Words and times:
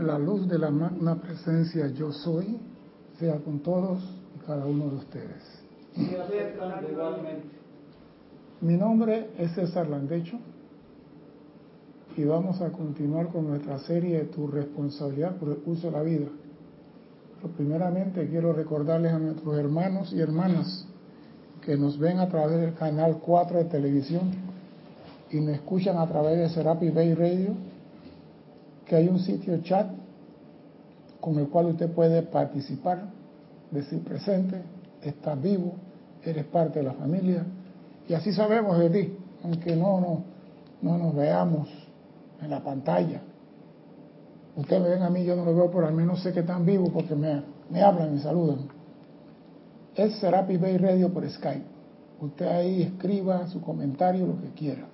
la 0.00 0.18
luz 0.18 0.48
de 0.48 0.58
la 0.58 0.70
magna 0.70 1.20
presencia 1.20 1.88
yo 1.88 2.12
soy 2.12 2.58
sea 3.18 3.36
con 3.38 3.60
todos 3.60 4.02
y 4.34 4.46
cada 4.46 4.64
uno 4.66 4.88
de 4.90 4.96
ustedes. 4.96 5.42
Mi 8.60 8.76
nombre 8.76 9.30
es 9.38 9.52
César 9.54 9.88
Landecho 9.88 10.38
y 12.16 12.24
vamos 12.24 12.60
a 12.60 12.70
continuar 12.70 13.28
con 13.28 13.48
nuestra 13.48 13.78
serie 13.78 14.18
de 14.18 14.24
Tu 14.24 14.46
responsabilidad 14.46 15.36
por 15.36 15.50
el 15.50 15.58
uso 15.66 15.86
de 15.88 15.92
la 15.92 16.02
vida. 16.02 16.26
Pero 17.36 17.54
primeramente 17.54 18.28
quiero 18.28 18.52
recordarles 18.52 19.12
a 19.12 19.18
nuestros 19.18 19.58
hermanos 19.58 20.12
y 20.12 20.20
hermanas 20.20 20.86
que 21.62 21.76
nos 21.76 21.98
ven 21.98 22.18
a 22.18 22.28
través 22.28 22.60
del 22.60 22.74
canal 22.74 23.18
4 23.18 23.58
de 23.58 23.64
televisión 23.64 24.30
y 25.30 25.40
me 25.40 25.52
escuchan 25.52 25.98
a 25.98 26.06
través 26.06 26.38
de 26.38 26.48
Serapi 26.48 26.90
Bay 26.90 27.14
Radio, 27.14 27.54
que 28.90 28.96
hay 28.96 29.06
un 29.06 29.20
sitio 29.20 29.56
chat 29.62 29.86
con 31.20 31.38
el 31.38 31.48
cual 31.48 31.66
usted 31.66 31.92
puede 31.92 32.22
participar, 32.22 33.04
decir 33.70 34.02
presente, 34.02 34.62
estar 35.00 35.40
vivo, 35.40 35.74
eres 36.24 36.44
parte 36.46 36.80
de 36.80 36.86
la 36.86 36.94
familia, 36.94 37.46
y 38.08 38.14
así 38.14 38.32
sabemos 38.32 38.80
de 38.80 38.90
ti, 38.90 39.16
aunque 39.44 39.76
no, 39.76 40.00
no, 40.00 40.24
no 40.82 40.98
nos 40.98 41.14
veamos 41.14 41.68
en 42.42 42.50
la 42.50 42.64
pantalla. 42.64 43.20
Ustedes 44.56 44.82
me 44.82 44.88
ven 44.88 45.04
a 45.04 45.10
mí, 45.10 45.24
yo 45.24 45.36
no 45.36 45.44
lo 45.44 45.54
veo, 45.54 45.70
pero 45.70 45.86
al 45.86 45.94
menos 45.94 46.20
sé 46.20 46.32
que 46.32 46.40
están 46.40 46.66
vivos 46.66 46.90
porque 46.92 47.14
me, 47.14 47.44
me 47.70 47.84
hablan, 47.84 48.12
me 48.12 48.20
saludan. 48.20 48.66
Es 49.94 50.18
Serapi 50.18 50.56
Bay 50.56 50.78
Radio 50.78 51.12
por 51.12 51.30
Skype. 51.30 51.62
Usted 52.20 52.44
ahí 52.44 52.82
escriba 52.82 53.46
su 53.46 53.60
comentario, 53.60 54.26
lo 54.26 54.40
que 54.40 54.48
quiera. 54.48 54.88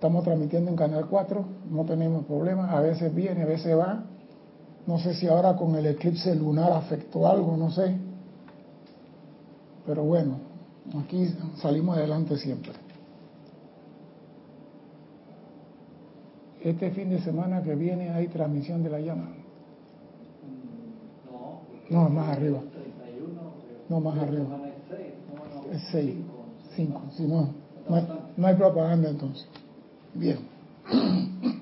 Estamos 0.00 0.24
transmitiendo 0.24 0.70
en 0.70 0.78
Canal 0.78 1.08
4, 1.10 1.44
no 1.72 1.84
tenemos 1.84 2.24
problemas, 2.24 2.72
a 2.72 2.80
veces 2.80 3.14
viene, 3.14 3.42
a 3.42 3.46
veces 3.46 3.76
va. 3.76 4.02
No 4.86 4.98
sé 4.98 5.12
si 5.12 5.26
ahora 5.26 5.54
con 5.56 5.74
el 5.76 5.84
eclipse 5.84 6.34
lunar 6.34 6.72
afectó 6.72 7.28
algo, 7.28 7.54
no 7.54 7.70
sé. 7.70 7.98
Pero 9.84 10.02
bueno, 10.04 10.38
aquí 11.04 11.28
salimos 11.56 11.98
adelante 11.98 12.38
siempre. 12.38 12.72
Este 16.62 16.92
fin 16.92 17.10
de 17.10 17.20
semana 17.20 17.62
que 17.62 17.74
viene 17.74 18.08
hay 18.08 18.28
transmisión 18.28 18.82
de 18.82 18.88
la 18.88 19.00
llama. 19.00 19.34
No, 21.90 22.08
más 22.08 22.38
arriba. 22.38 22.60
No, 23.90 24.00
más 24.00 24.18
arriba. 24.18 24.46
Es 25.70 25.82
6. 25.92 26.16
5. 26.74 27.02
Si 27.18 27.24
no, 27.24 27.50
no 27.86 27.96
hay, 27.96 28.08
no 28.38 28.46
hay 28.46 28.54
propaganda 28.54 29.10
entonces. 29.10 29.46
Bien. 30.14 30.48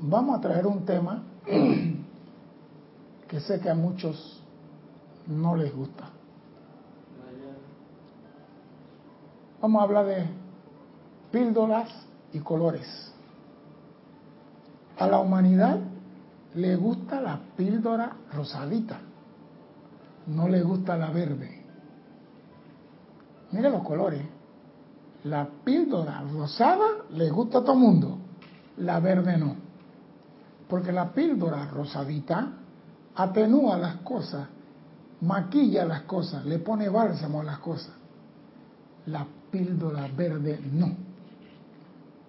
Vamos 0.00 0.38
a 0.38 0.40
traer 0.40 0.66
un 0.66 0.84
tema 0.84 1.22
que 3.28 3.40
sé 3.40 3.60
que 3.60 3.70
a 3.70 3.74
muchos 3.74 4.42
no 5.26 5.56
les 5.56 5.74
gusta. 5.74 6.10
Vamos 9.60 9.80
a 9.80 9.84
hablar 9.84 10.06
de 10.06 10.26
píldoras 11.32 11.88
y 12.32 12.40
colores. 12.40 13.12
A 14.98 15.06
la 15.06 15.18
humanidad 15.18 15.78
le 16.54 16.76
gusta 16.76 17.20
la 17.20 17.40
píldora 17.56 18.16
rosadita, 18.32 18.98
no 20.26 20.48
le 20.48 20.62
gusta 20.62 20.96
la 20.96 21.10
verde. 21.10 21.62
Mire 23.52 23.70
los 23.70 23.82
colores. 23.82 24.35
La 25.26 25.48
píldora 25.64 26.22
rosada 26.32 26.86
le 27.10 27.28
gusta 27.30 27.58
a 27.58 27.64
todo 27.64 27.74
mundo, 27.74 28.18
la 28.76 29.00
verde 29.00 29.36
no. 29.36 29.56
Porque 30.68 30.92
la 30.92 31.12
píldora 31.12 31.66
rosadita 31.66 32.52
atenúa 33.16 33.76
las 33.76 33.96
cosas, 33.96 34.46
maquilla 35.22 35.84
las 35.84 36.02
cosas, 36.02 36.44
le 36.46 36.60
pone 36.60 36.88
bálsamo 36.88 37.40
a 37.40 37.44
las 37.44 37.58
cosas. 37.58 37.92
La 39.06 39.26
píldora 39.50 40.06
verde 40.16 40.60
no. 40.72 40.94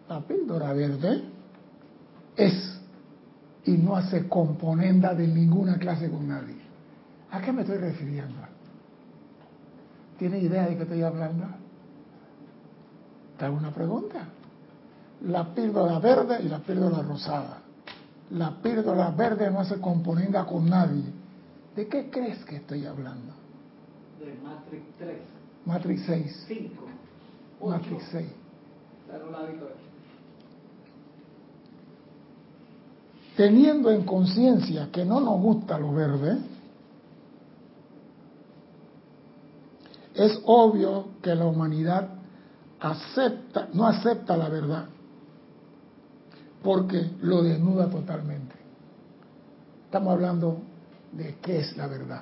La 0.10 0.20
píldora 0.22 0.74
verde 0.74 1.24
es 2.36 2.80
y 3.66 3.74
no 3.74 3.96
hace 3.96 4.28
componenda 4.28 5.14
de 5.14 5.28
ninguna 5.28 5.78
clase 5.78 6.10
con 6.10 6.28
nadie. 6.28 6.58
¿A 7.30 7.42
qué 7.42 7.52
me 7.52 7.62
estoy 7.62 7.78
refiriendo? 7.78 8.40
¿Tiene 10.18 10.40
idea 10.40 10.66
de 10.66 10.78
qué 10.78 10.82
estoy 10.82 11.04
hablando? 11.04 11.67
¿Te 13.38 13.46
hago 13.46 13.58
una 13.58 13.72
pregunta? 13.72 14.28
La 15.22 15.54
píldora 15.54 16.00
verde 16.00 16.40
y 16.44 16.48
la 16.48 16.60
píldora 16.60 17.02
rosada. 17.02 17.60
La 18.32 18.52
píldora 18.62 19.12
verde 19.12 19.50
no 19.52 19.60
hace 19.60 19.80
componenda 19.80 20.46
con 20.46 20.70
nadie. 20.70 21.04
¿De 21.76 21.88
qué 21.88 22.10
crees 22.10 22.44
que 22.46 22.58
estoy 22.58 22.86
hablando? 22.86 23.34
De 24.20 24.34
Matrix 24.44 24.84
3. 24.98 25.18
Matrix 25.66 26.02
6. 26.06 26.46
5. 26.48 26.84
Matrix 27.70 28.04
6. 28.12 28.28
Teniendo 33.36 33.92
en 33.92 34.04
conciencia 34.04 34.90
que 34.92 35.06
no 35.06 35.20
nos 35.20 35.40
gusta 35.40 35.78
lo 35.78 35.94
verde, 35.94 36.40
es 40.16 40.42
obvio 40.46 41.10
que 41.22 41.36
la 41.36 41.46
humanidad 41.46 42.17
acepta, 42.80 43.70
no 43.74 43.88
acepta 43.88 44.38
la 44.38 44.50
verdad, 44.50 44.86
porque 46.64 47.12
lo 47.22 47.44
desnuda 47.44 47.90
totalmente. 47.90 48.56
Estamos 49.86 50.14
hablando 50.14 50.60
de 51.12 51.36
qué 51.42 51.60
es 51.60 51.78
la 51.78 51.88
verdad. 51.88 52.22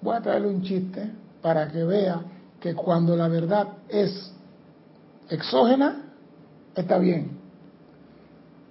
Voy 0.00 0.16
a 0.16 0.20
traerle 0.20 0.48
un 0.48 0.62
chiste 0.62 1.10
para 1.40 1.68
que 1.68 1.84
vea 1.84 2.22
que 2.60 2.74
cuando 2.74 3.16
la 3.16 3.28
verdad 3.28 3.68
es 3.88 4.32
exógena, 5.28 6.02
está 6.74 6.98
bien, 6.98 7.38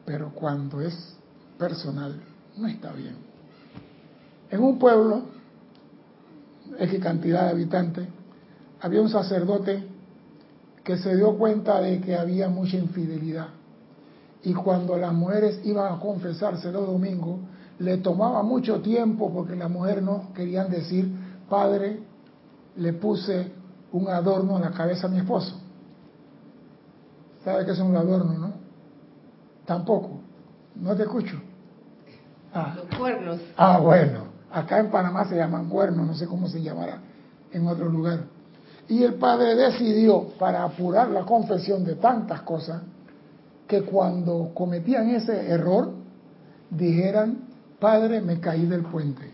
pero 0.05 0.31
cuando 0.33 0.81
es 0.81 1.15
personal, 1.57 2.19
no 2.57 2.67
está 2.67 2.91
bien. 2.91 3.15
En 4.49 4.61
un 4.61 4.77
pueblo, 4.77 5.23
X 6.79 6.99
cantidad 7.01 7.45
de 7.45 7.49
habitantes, 7.51 8.07
había 8.81 9.01
un 9.01 9.09
sacerdote 9.09 9.87
que 10.83 10.97
se 10.97 11.15
dio 11.15 11.37
cuenta 11.37 11.79
de 11.79 12.01
que 12.01 12.15
había 12.15 12.49
mucha 12.49 12.77
infidelidad. 12.77 13.47
Y 14.43 14.53
cuando 14.53 14.97
las 14.97 15.13
mujeres 15.13 15.59
iban 15.63 15.93
a 15.93 15.99
confesarse 15.99 16.71
los 16.71 16.87
domingos, 16.87 17.39
le 17.79 17.97
tomaba 17.97 18.41
mucho 18.43 18.81
tiempo 18.81 19.31
porque 19.31 19.55
las 19.55 19.69
mujeres 19.69 20.03
no 20.03 20.33
querían 20.33 20.69
decir, 20.69 21.11
padre, 21.49 21.99
le 22.75 22.93
puse 22.93 23.51
un 23.91 24.07
adorno 24.07 24.57
en 24.57 24.63
la 24.63 24.71
cabeza 24.71 25.07
a 25.07 25.09
mi 25.09 25.17
esposo. 25.17 25.59
¿Sabe 27.43 27.65
qué 27.65 27.71
es 27.71 27.79
un 27.79 27.95
adorno, 27.95 28.33
no? 28.33 28.53
Tampoco. 29.65 30.21
No 30.75 30.95
te 30.95 31.03
escucho. 31.03 31.39
Ah. 32.53 32.73
Los 32.75 32.97
cuernos. 32.97 33.39
Ah, 33.57 33.79
bueno. 33.79 34.31
Acá 34.51 34.79
en 34.79 34.91
Panamá 34.91 35.25
se 35.25 35.35
llaman 35.35 35.69
cuernos, 35.69 36.05
no 36.05 36.13
sé 36.13 36.27
cómo 36.27 36.47
se 36.47 36.61
llamará 36.61 36.99
en 37.51 37.67
otro 37.67 37.89
lugar. 37.89 38.25
Y 38.91 39.05
el 39.05 39.13
padre 39.13 39.55
decidió, 39.55 40.33
para 40.37 40.65
apurar 40.65 41.09
la 41.11 41.21
confesión 41.21 41.85
de 41.85 41.95
tantas 41.95 42.41
cosas, 42.41 42.81
que 43.65 43.83
cuando 43.83 44.51
cometían 44.53 45.09
ese 45.11 45.49
error, 45.49 45.93
dijeran, 46.69 47.37
Padre, 47.79 48.19
me 48.19 48.41
caí 48.41 48.65
del 48.65 48.81
puente. 48.81 49.31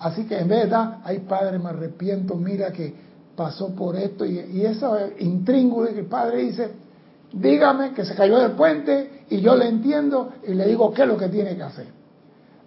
Así 0.00 0.26
que 0.26 0.38
en 0.38 0.48
verdad, 0.48 0.98
ay 1.02 1.20
Padre, 1.20 1.58
me 1.58 1.70
arrepiento, 1.70 2.34
mira 2.34 2.70
que 2.72 2.94
pasó 3.34 3.74
por 3.74 3.96
esto. 3.96 4.26
Y, 4.26 4.38
y 4.38 4.66
eso 4.66 4.94
intríngulo, 5.18 5.90
y 5.90 5.98
el 5.98 6.04
Padre 6.04 6.42
dice, 6.42 6.72
dígame 7.32 7.94
que 7.94 8.04
se 8.04 8.14
cayó 8.14 8.38
del 8.38 8.52
puente 8.52 9.24
y 9.30 9.40
yo 9.40 9.56
le 9.56 9.66
entiendo 9.66 10.34
y 10.46 10.52
le 10.52 10.66
digo 10.66 10.92
qué 10.92 11.04
es 11.04 11.08
lo 11.08 11.16
que 11.16 11.28
tiene 11.28 11.56
que 11.56 11.62
hacer. 11.62 11.86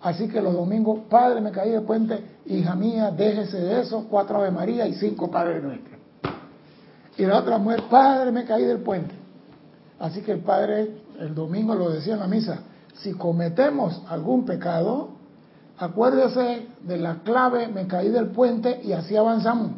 Así 0.01 0.27
que 0.27 0.41
los 0.41 0.55
domingos, 0.55 1.01
Padre, 1.11 1.41
me 1.41 1.51
caí 1.51 1.69
del 1.69 1.83
puente, 1.83 2.34
hija 2.45 2.75
mía, 2.75 3.11
déjese 3.11 3.57
de 3.57 3.81
eso, 3.81 4.07
cuatro 4.09 4.37
Ave 4.37 4.51
María 4.51 4.87
y 4.87 4.93
cinco 4.93 5.29
Padre 5.29 5.61
Nuestro. 5.61 5.95
Y 7.17 7.25
la 7.25 7.39
otra 7.39 7.57
mujer, 7.57 7.83
Padre, 7.89 8.31
me 8.31 8.45
caí 8.45 8.65
del 8.65 8.79
puente. 8.79 9.15
Así 9.99 10.21
que 10.21 10.33
el 10.33 10.39
Padre 10.39 11.05
el 11.19 11.33
domingo 11.33 11.75
lo 11.75 11.89
decía 11.89 12.13
en 12.13 12.19
la 12.19 12.27
misa, 12.27 12.59
si 12.95 13.13
cometemos 13.13 14.01
algún 14.09 14.45
pecado, 14.45 15.09
acuérdese 15.77 16.67
de 16.83 16.97
la 16.97 17.21
clave, 17.23 17.67
me 17.67 17.87
caí 17.87 18.09
del 18.09 18.27
puente 18.27 18.81
y 18.83 18.93
así 18.93 19.15
avanzamos. 19.15 19.71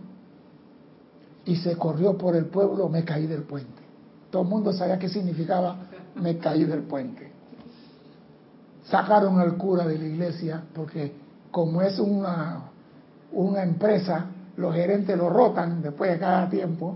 Y 1.46 1.56
se 1.58 1.78
corrió 1.78 2.18
por 2.18 2.36
el 2.36 2.46
pueblo, 2.46 2.90
me 2.90 3.04
caí 3.04 3.26
del 3.28 3.44
puente. 3.44 3.82
Todo 4.30 4.42
el 4.42 4.50
mundo 4.50 4.74
sabía 4.74 5.00
qué 5.00 5.10
significaba, 5.10 5.78
me 6.16 6.38
caí 6.38 6.66
del 6.66 6.82
puente. 6.82 7.32
Sacaron 8.90 9.40
al 9.40 9.58
cura 9.58 9.86
de 9.88 9.98
la 9.98 10.06
iglesia 10.06 10.64
porque 10.74 11.14
como 11.52 11.82
es 11.82 12.00
una, 12.00 12.64
una 13.32 13.64
empresa, 13.64 14.26
los 14.58 14.74
gerentes 14.74 15.18
lo 15.18 15.30
rotan 15.30 15.82
después 15.82 16.12
de 16.12 16.20
cada 16.20 16.50
tiempo 16.50 16.96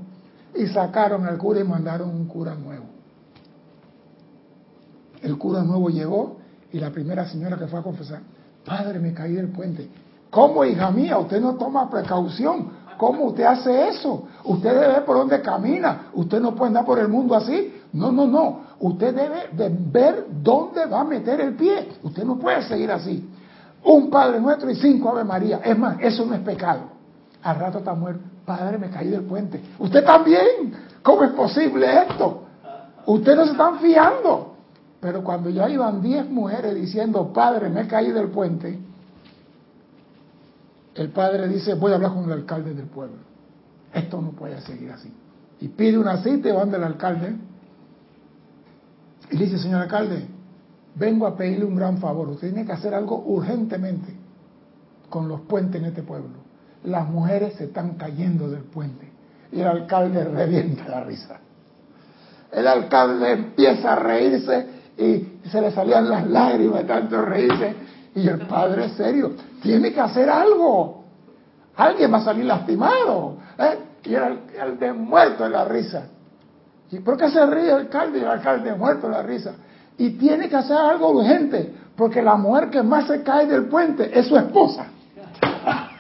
y 0.56 0.68
sacaron 0.68 1.26
al 1.26 1.38
cura 1.38 1.60
y 1.60 1.64
mandaron 1.64 2.10
un 2.10 2.26
cura 2.26 2.56
nuevo. 2.56 2.86
el 5.22 5.38
cura 5.38 5.62
nuevo 5.62 5.90
llegó 5.90 6.38
y 6.74 6.80
la 6.80 6.90
primera 6.90 7.28
señora 7.28 7.58
que 7.58 7.68
fue 7.68 7.80
a 7.80 7.84
confesar, 7.84 8.22
padre, 8.66 9.00
me 9.00 9.14
caí 9.14 9.34
del 9.34 9.50
puente. 9.50 9.88
¿Cómo, 10.30 10.64
hija 10.64 10.90
mía? 10.92 11.18
Usted 11.18 11.42
no 11.42 11.56
toma 11.56 11.90
precaución. 11.90 12.82
¿Cómo 12.98 13.26
usted 13.26 13.44
hace 13.44 13.90
eso? 13.90 14.28
Usted 14.46 14.72
debe 14.74 14.88
ver 14.88 15.06
por 15.06 15.18
dónde 15.18 15.42
camina. 15.42 16.10
Usted 16.14 16.40
no 16.40 16.56
puede 16.56 16.70
andar 16.70 16.86
por 16.86 17.00
el 17.00 17.10
mundo 17.10 17.36
así. 17.36 17.82
No, 17.94 18.12
no, 18.12 18.28
no. 18.28 18.62
Usted 18.80 19.14
debe 19.14 19.50
de 19.52 19.70
ver 19.92 20.28
dónde 20.42 20.86
va 20.86 21.02
a 21.02 21.04
meter 21.04 21.42
el 21.42 21.56
pie. 21.56 21.90
Usted 22.04 22.24
no 22.24 22.38
puede 22.38 22.62
seguir 22.64 22.92
así. 22.92 23.30
Un 23.84 24.10
Padre 24.10 24.40
Nuestro 24.40 24.70
y 24.70 24.76
cinco 24.76 25.10
Ave 25.10 25.24
María. 25.24 25.62
Es 25.64 25.78
más, 25.78 25.98
eso 26.00 26.26
no 26.26 26.34
es 26.34 26.42
pecado. 26.42 26.82
Al 27.44 27.58
rato 27.58 27.80
está 27.80 27.94
muerto. 27.94 28.24
Padre, 28.46 28.78
me 28.78 28.90
caí 28.90 29.10
del 29.10 29.24
puente. 29.24 29.62
Usted 29.80 30.04
también. 30.04 30.74
¿Cómo 31.02 31.24
es 31.24 31.32
posible 31.32 31.88
esto? 32.04 32.44
Ustedes 33.06 33.38
no 33.38 33.46
se 33.46 33.52
están 33.52 33.80
fiando. 33.80 34.56
Pero 35.00 35.24
cuando 35.24 35.50
ya 35.50 35.68
iban 35.68 36.02
diez 36.02 36.30
mujeres 36.30 36.76
diciendo, 36.76 37.34
Padre, 37.34 37.70
me 37.70 37.88
caí 37.88 38.12
del 38.12 38.28
puente, 38.28 38.80
el 40.96 41.10
padre 41.10 41.48
dice, 41.48 41.74
voy 41.74 41.92
a 41.92 41.96
hablar 41.96 42.14
con 42.14 42.26
el 42.26 42.34
alcalde 42.34 42.74
del 42.74 42.86
pueblo. 42.86 43.18
Esto 43.94 44.22
no 44.22 44.32
puede 44.32 44.62
seguir 44.62 44.92
así. 44.92 45.12
Y 45.60 45.70
pide 45.70 45.98
una 45.98 46.22
cita 46.22 46.50
y 46.50 46.52
van 46.52 46.70
del 46.70 46.84
alcalde. 46.84 47.36
Y 49.32 49.38
dice, 49.38 49.58
señor 49.58 49.82
alcalde, 49.82 50.28
vengo 50.96 51.28
a 51.28 51.36
pedirle 51.36 51.66
un 51.66 51.76
gran 51.76 51.98
favor. 51.98 52.30
Usted 52.30 52.52
tiene 52.52 52.66
que 52.66 52.74
hacer 52.74 52.94
algo 52.94 53.24
urgentemente 53.26 54.14
con 55.10 55.28
los 55.28 55.42
puentes 55.42 55.82
en 55.82 55.88
este 55.88 56.04
pueblo. 56.04 56.38
Las 56.84 57.08
mujeres 57.08 57.56
se 57.56 57.66
están 57.66 57.96
cayendo 57.96 58.50
del 58.50 58.64
puente. 58.64 59.10
Y 59.52 59.60
el 59.60 59.68
alcalde 59.68 60.24
revienta 60.24 60.88
la 60.88 61.04
risa. 61.04 61.40
El 62.52 62.68
alcalde 62.68 63.32
empieza 63.32 63.94
a 63.94 63.96
reírse 63.96 64.68
y 64.98 65.40
se 65.50 65.62
le 65.62 65.72
salían 65.72 66.10
las 66.10 66.28
lágrimas 66.28 66.80
de 66.80 66.86
tanto 66.86 67.22
reírse. 67.22 67.76
Y 68.16 68.28
el 68.28 68.40
padre, 68.48 68.90
serio, 68.90 69.34
tiene 69.62 69.94
que 69.94 70.02
hacer 70.02 70.30
algo. 70.30 71.04
Alguien 71.76 72.12
va 72.12 72.18
a 72.18 72.26
salir 72.26 72.46
lastimado. 72.46 73.38
¿eh? 73.58 73.78
Y 74.04 74.16
el 74.16 74.24
alcalde 74.24 74.94
muerto 74.94 75.44
de 75.44 75.50
la 75.50 75.66
risa. 75.66 76.08
¿Y 76.92 77.00
por 77.00 77.18
qué 77.18 77.30
se 77.30 77.46
ríe 77.46 77.70
el 77.70 77.76
alcalde 77.76 78.20
y 78.20 78.22
el 78.22 78.28
alcalde 78.28 78.74
muerto 78.74 79.08
de 79.08 79.14
la 79.14 79.24
risa? 79.24 79.54
Y 79.98 80.12
tiene 80.12 80.50
que 80.50 80.56
hacer 80.56 80.78
algo 80.78 81.12
urgente, 81.12 81.74
porque 81.96 82.22
la 82.22 82.36
mujer 82.36 82.70
que 82.70 82.82
más 82.82 83.08
se 83.08 83.22
cae 83.24 83.46
del 83.48 83.66
puente 83.66 84.18
es 84.18 84.28
su 84.28 84.38
esposa. 84.38 84.86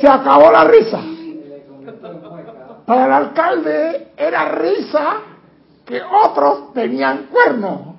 Se 0.00 0.08
acabó 0.08 0.50
la 0.50 0.64
risa. 0.64 1.00
Para 2.84 3.06
el 3.06 3.12
alcalde 3.12 4.08
era 4.16 4.48
risa 4.56 5.16
que 5.84 6.02
otros 6.02 6.72
tenían 6.74 7.26
cuernos, 7.30 7.94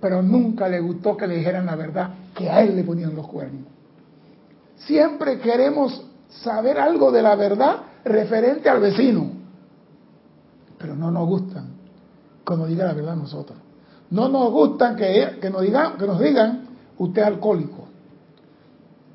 pero 0.00 0.22
nunca 0.22 0.68
le 0.68 0.80
gustó 0.80 1.16
que 1.16 1.26
le 1.26 1.36
dijeran 1.36 1.66
la 1.66 1.76
verdad, 1.76 2.10
que 2.34 2.48
a 2.48 2.62
él 2.62 2.74
le 2.74 2.82
ponían 2.84 3.14
los 3.14 3.28
cuernos. 3.28 3.66
Siempre 4.76 5.38
queremos 5.38 6.04
saber 6.28 6.80
algo 6.80 7.12
de 7.12 7.22
la 7.22 7.36
verdad 7.36 7.76
referente 8.04 8.68
al 8.68 8.80
vecino, 8.80 9.30
pero 10.78 10.96
no 10.96 11.10
nos 11.10 11.28
gustan 11.28 11.79
nos 12.56 12.68
diga 12.68 12.86
la 12.86 12.92
verdad 12.94 13.16
nosotros. 13.16 13.58
No 14.10 14.28
nos 14.28 14.50
gustan 14.50 14.96
que, 14.96 15.38
que, 15.40 15.50
nos 15.50 15.62
digan, 15.62 15.96
que 15.96 16.06
nos 16.06 16.18
digan, 16.18 16.64
usted 16.98 17.22
es 17.22 17.28
alcohólico, 17.28 17.84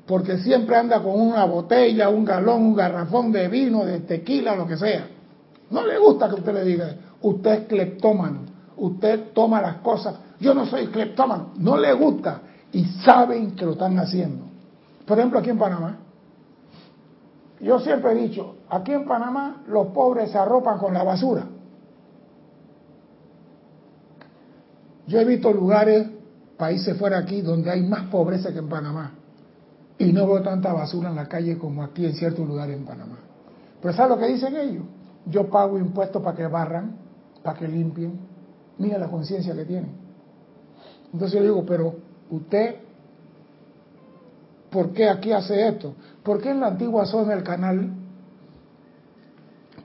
porque 0.06 0.38
siempre 0.38 0.76
anda 0.76 1.02
con 1.02 1.20
una 1.20 1.44
botella, 1.44 2.08
un 2.08 2.24
galón, 2.24 2.62
un 2.62 2.74
garrafón 2.74 3.30
de 3.32 3.48
vino, 3.48 3.84
de 3.84 4.00
tequila, 4.00 4.56
lo 4.56 4.66
que 4.66 4.76
sea. 4.76 5.06
No 5.70 5.84
le 5.84 5.98
gusta 5.98 6.28
que 6.28 6.36
usted 6.36 6.54
le 6.54 6.64
diga, 6.64 6.94
usted 7.20 7.50
es 7.50 7.66
cleptómano, 7.66 8.40
usted 8.76 9.32
toma 9.34 9.60
las 9.60 9.76
cosas, 9.78 10.14
yo 10.40 10.54
no 10.54 10.64
soy 10.66 10.86
cleptómano, 10.86 11.50
no 11.58 11.76
le 11.76 11.92
gusta 11.92 12.40
y 12.72 12.84
saben 12.84 13.52
que 13.52 13.64
lo 13.64 13.72
están 13.72 13.98
haciendo. 13.98 14.44
Por 15.06 15.18
ejemplo, 15.18 15.38
aquí 15.38 15.50
en 15.50 15.58
Panamá, 15.58 15.98
yo 17.60 17.78
siempre 17.80 18.12
he 18.12 18.14
dicho, 18.14 18.56
aquí 18.68 18.92
en 18.92 19.06
Panamá 19.06 19.62
los 19.68 19.88
pobres 19.88 20.30
se 20.30 20.38
arropan 20.38 20.78
con 20.78 20.92
la 20.92 21.02
basura. 21.02 21.44
Yo 25.06 25.20
he 25.20 25.24
visto 25.24 25.52
lugares, 25.52 26.08
países 26.56 26.96
fuera 26.96 27.18
aquí, 27.18 27.40
donde 27.40 27.70
hay 27.70 27.82
más 27.82 28.08
pobreza 28.08 28.52
que 28.52 28.58
en 28.58 28.68
Panamá. 28.68 29.12
Y 29.98 30.12
no 30.12 30.26
veo 30.26 30.42
tanta 30.42 30.72
basura 30.72 31.10
en 31.10 31.16
la 31.16 31.26
calle 31.26 31.56
como 31.56 31.82
aquí 31.82 32.04
en 32.04 32.14
ciertos 32.14 32.46
lugares 32.46 32.76
en 32.76 32.84
Panamá. 32.84 33.18
Pero 33.80 33.94
¿sabes 33.94 34.10
lo 34.10 34.18
que 34.18 34.32
dicen 34.32 34.56
ellos? 34.56 34.84
Yo 35.26 35.48
pago 35.48 35.78
impuestos 35.78 36.22
para 36.22 36.36
que 36.36 36.46
barran, 36.46 36.96
para 37.42 37.58
que 37.58 37.68
limpien. 37.68 38.18
Mira 38.78 38.98
la 38.98 39.08
conciencia 39.08 39.54
que 39.54 39.64
tienen. 39.64 39.92
Entonces 41.12 41.38
yo 41.38 41.44
digo, 41.44 41.64
pero 41.64 41.94
usted, 42.30 42.76
¿por 44.70 44.90
qué 44.90 45.08
aquí 45.08 45.32
hace 45.32 45.68
esto? 45.68 45.94
¿Por 46.22 46.40
qué 46.40 46.50
en 46.50 46.60
la 46.60 46.68
antigua 46.68 47.06
zona 47.06 47.34
del 47.34 47.44
canal, 47.44 47.90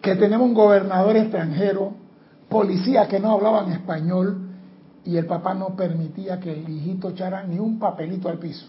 que 0.01 0.15
tenemos 0.15 0.47
un 0.47 0.53
gobernador 0.53 1.15
extranjero, 1.15 1.94
policías 2.50 3.07
que 3.07 3.19
no 3.19 3.31
hablaban 3.31 3.71
español, 3.71 4.50
y 5.03 5.18
el 5.18 5.25
papá 5.25 5.53
no 5.53 5.75
permitía 5.75 6.39
que 6.39 6.51
el 6.51 6.69
hijito 6.69 7.09
echara 7.09 7.44
ni 7.44 7.59
un 7.59 7.80
papelito 7.80 8.30
al 8.30 8.38
piso? 8.38 8.68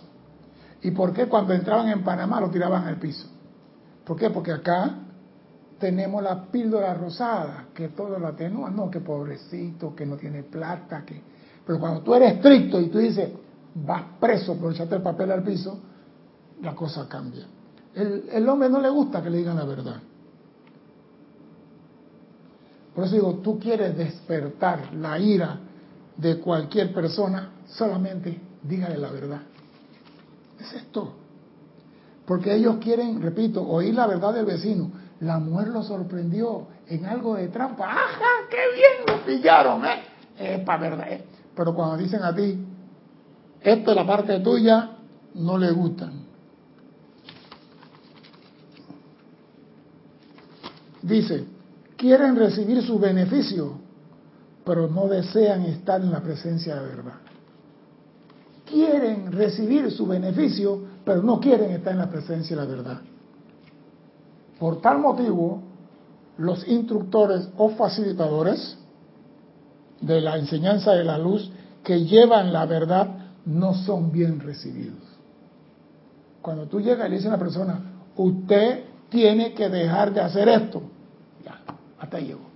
¿Y 0.82 0.90
por 0.90 1.12
qué 1.12 1.26
cuando 1.26 1.52
entraban 1.52 1.88
en 1.88 2.02
Panamá 2.02 2.40
lo 2.40 2.50
tiraban 2.50 2.84
al 2.84 2.96
piso? 2.96 3.28
¿Por 4.04 4.16
qué? 4.16 4.30
Porque 4.30 4.52
acá 4.52 4.98
tenemos 5.78 6.22
la 6.22 6.44
píldora 6.46 6.94
rosada, 6.94 7.66
que 7.74 7.88
todo 7.88 8.18
lo 8.18 8.28
atenúa, 8.28 8.70
no, 8.70 8.90
que 8.90 9.00
pobrecito, 9.00 9.94
que 9.94 10.06
no 10.06 10.16
tiene 10.16 10.42
plata, 10.42 11.04
que... 11.04 11.20
Pero 11.64 11.78
cuando 11.78 12.00
tú 12.02 12.14
eres 12.14 12.34
estricto 12.34 12.80
y 12.80 12.88
tú 12.88 12.98
dices, 12.98 13.30
vas 13.74 14.02
preso 14.18 14.56
por 14.56 14.72
echarte 14.72 14.96
el 14.96 15.02
papel 15.02 15.30
al 15.30 15.42
piso, 15.42 15.78
la 16.60 16.74
cosa 16.74 17.08
cambia. 17.08 17.46
El, 17.94 18.28
el 18.32 18.48
hombre 18.48 18.68
no 18.68 18.80
le 18.80 18.88
gusta 18.88 19.22
que 19.22 19.30
le 19.30 19.38
digan 19.38 19.56
la 19.56 19.64
verdad. 19.64 20.00
Por 22.94 23.04
eso 23.04 23.14
digo, 23.14 23.34
tú 23.36 23.58
quieres 23.58 23.96
despertar 23.96 24.92
la 24.94 25.18
ira 25.18 25.60
de 26.22 26.38
cualquier 26.38 26.94
persona, 26.94 27.50
solamente 27.66 28.40
dígale 28.62 28.96
la 28.96 29.10
verdad. 29.10 29.42
Es 30.60 30.72
esto. 30.74 31.14
Porque 32.24 32.54
ellos 32.54 32.76
quieren, 32.80 33.20
repito, 33.20 33.62
oír 33.62 33.94
la 33.94 34.06
verdad 34.06 34.32
del 34.32 34.46
vecino. 34.46 34.92
La 35.20 35.38
mujer 35.38 35.68
lo 35.68 35.82
sorprendió 35.82 36.68
en 36.86 37.04
algo 37.04 37.34
de 37.34 37.48
trampa. 37.48 37.90
¡Ajá! 37.90 38.46
¡Qué 38.48 38.56
bien 38.74 38.92
lo 39.06 39.26
pillaron! 39.26 39.84
¿eh? 39.84 40.02
Es 40.38 40.60
para 40.60 40.90
verdad. 40.90 41.12
¿eh? 41.12 41.24
Pero 41.56 41.74
cuando 41.74 41.96
dicen 41.96 42.22
a 42.22 42.34
ti, 42.34 42.64
esto 43.60 43.90
es 43.90 43.96
la 43.96 44.06
parte 44.06 44.38
tuya, 44.40 44.90
no 45.34 45.58
le 45.58 45.70
gustan. 45.72 46.22
Dice, 51.02 51.44
quieren 51.96 52.36
recibir 52.36 52.80
su 52.82 52.98
beneficio, 52.98 53.81
pero 54.64 54.88
no 54.88 55.08
desean 55.08 55.62
estar 55.62 56.00
en 56.00 56.10
la 56.10 56.20
presencia 56.20 56.74
de 56.74 56.80
la 56.80 56.86
verdad 56.86 57.32
quieren 58.72 59.30
recibir 59.30 59.90
su 59.90 60.06
beneficio, 60.06 60.80
pero 61.04 61.22
no 61.22 61.38
quieren 61.38 61.70
estar 61.72 61.92
en 61.92 61.98
la 61.98 62.10
presencia 62.10 62.56
de 62.56 62.62
la 62.62 62.68
verdad. 62.68 63.00
Por 64.58 64.80
tal 64.80 64.98
motivo, 64.98 65.62
los 66.38 66.66
instructores 66.66 67.48
o 67.58 67.70
facilitadores 67.70 68.78
de 70.00 70.20
la 70.20 70.36
enseñanza 70.38 70.92
de 70.92 71.04
la 71.04 71.18
luz 71.18 71.50
que 71.84 72.04
llevan 72.04 72.52
la 72.52 72.64
verdad 72.66 73.08
no 73.44 73.74
son 73.74 74.10
bien 74.10 74.40
recibidos. 74.40 75.02
Cuando 76.40 76.66
tú 76.66 76.80
llegas 76.80 77.06
y 77.06 77.10
le 77.10 77.16
dices 77.16 77.26
a 77.26 77.34
una 77.34 77.38
persona, 77.38 77.80
usted 78.16 78.84
tiene 79.10 79.52
que 79.52 79.68
dejar 79.68 80.12
de 80.12 80.20
hacer 80.20 80.48
esto, 80.48 80.82
ya, 81.44 81.60
hasta 81.98 82.16
ahí 82.16 82.26
llegó. 82.28 82.51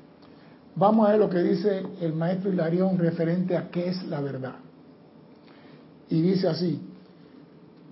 Vamos 0.77 1.09
a 1.09 1.13
ver 1.13 1.21
lo 1.21 1.31
que 1.31 1.43
dice 1.43 1.83
el 2.03 2.13
maestro 2.13 2.53
Hilarión 2.53 2.99
referente 2.99 3.57
a 3.57 3.71
qué 3.71 3.89
es 3.89 4.07
la 4.07 4.21
verdad. 4.21 4.57
Y 6.11 6.21
dice 6.21 6.49
así, 6.49 6.81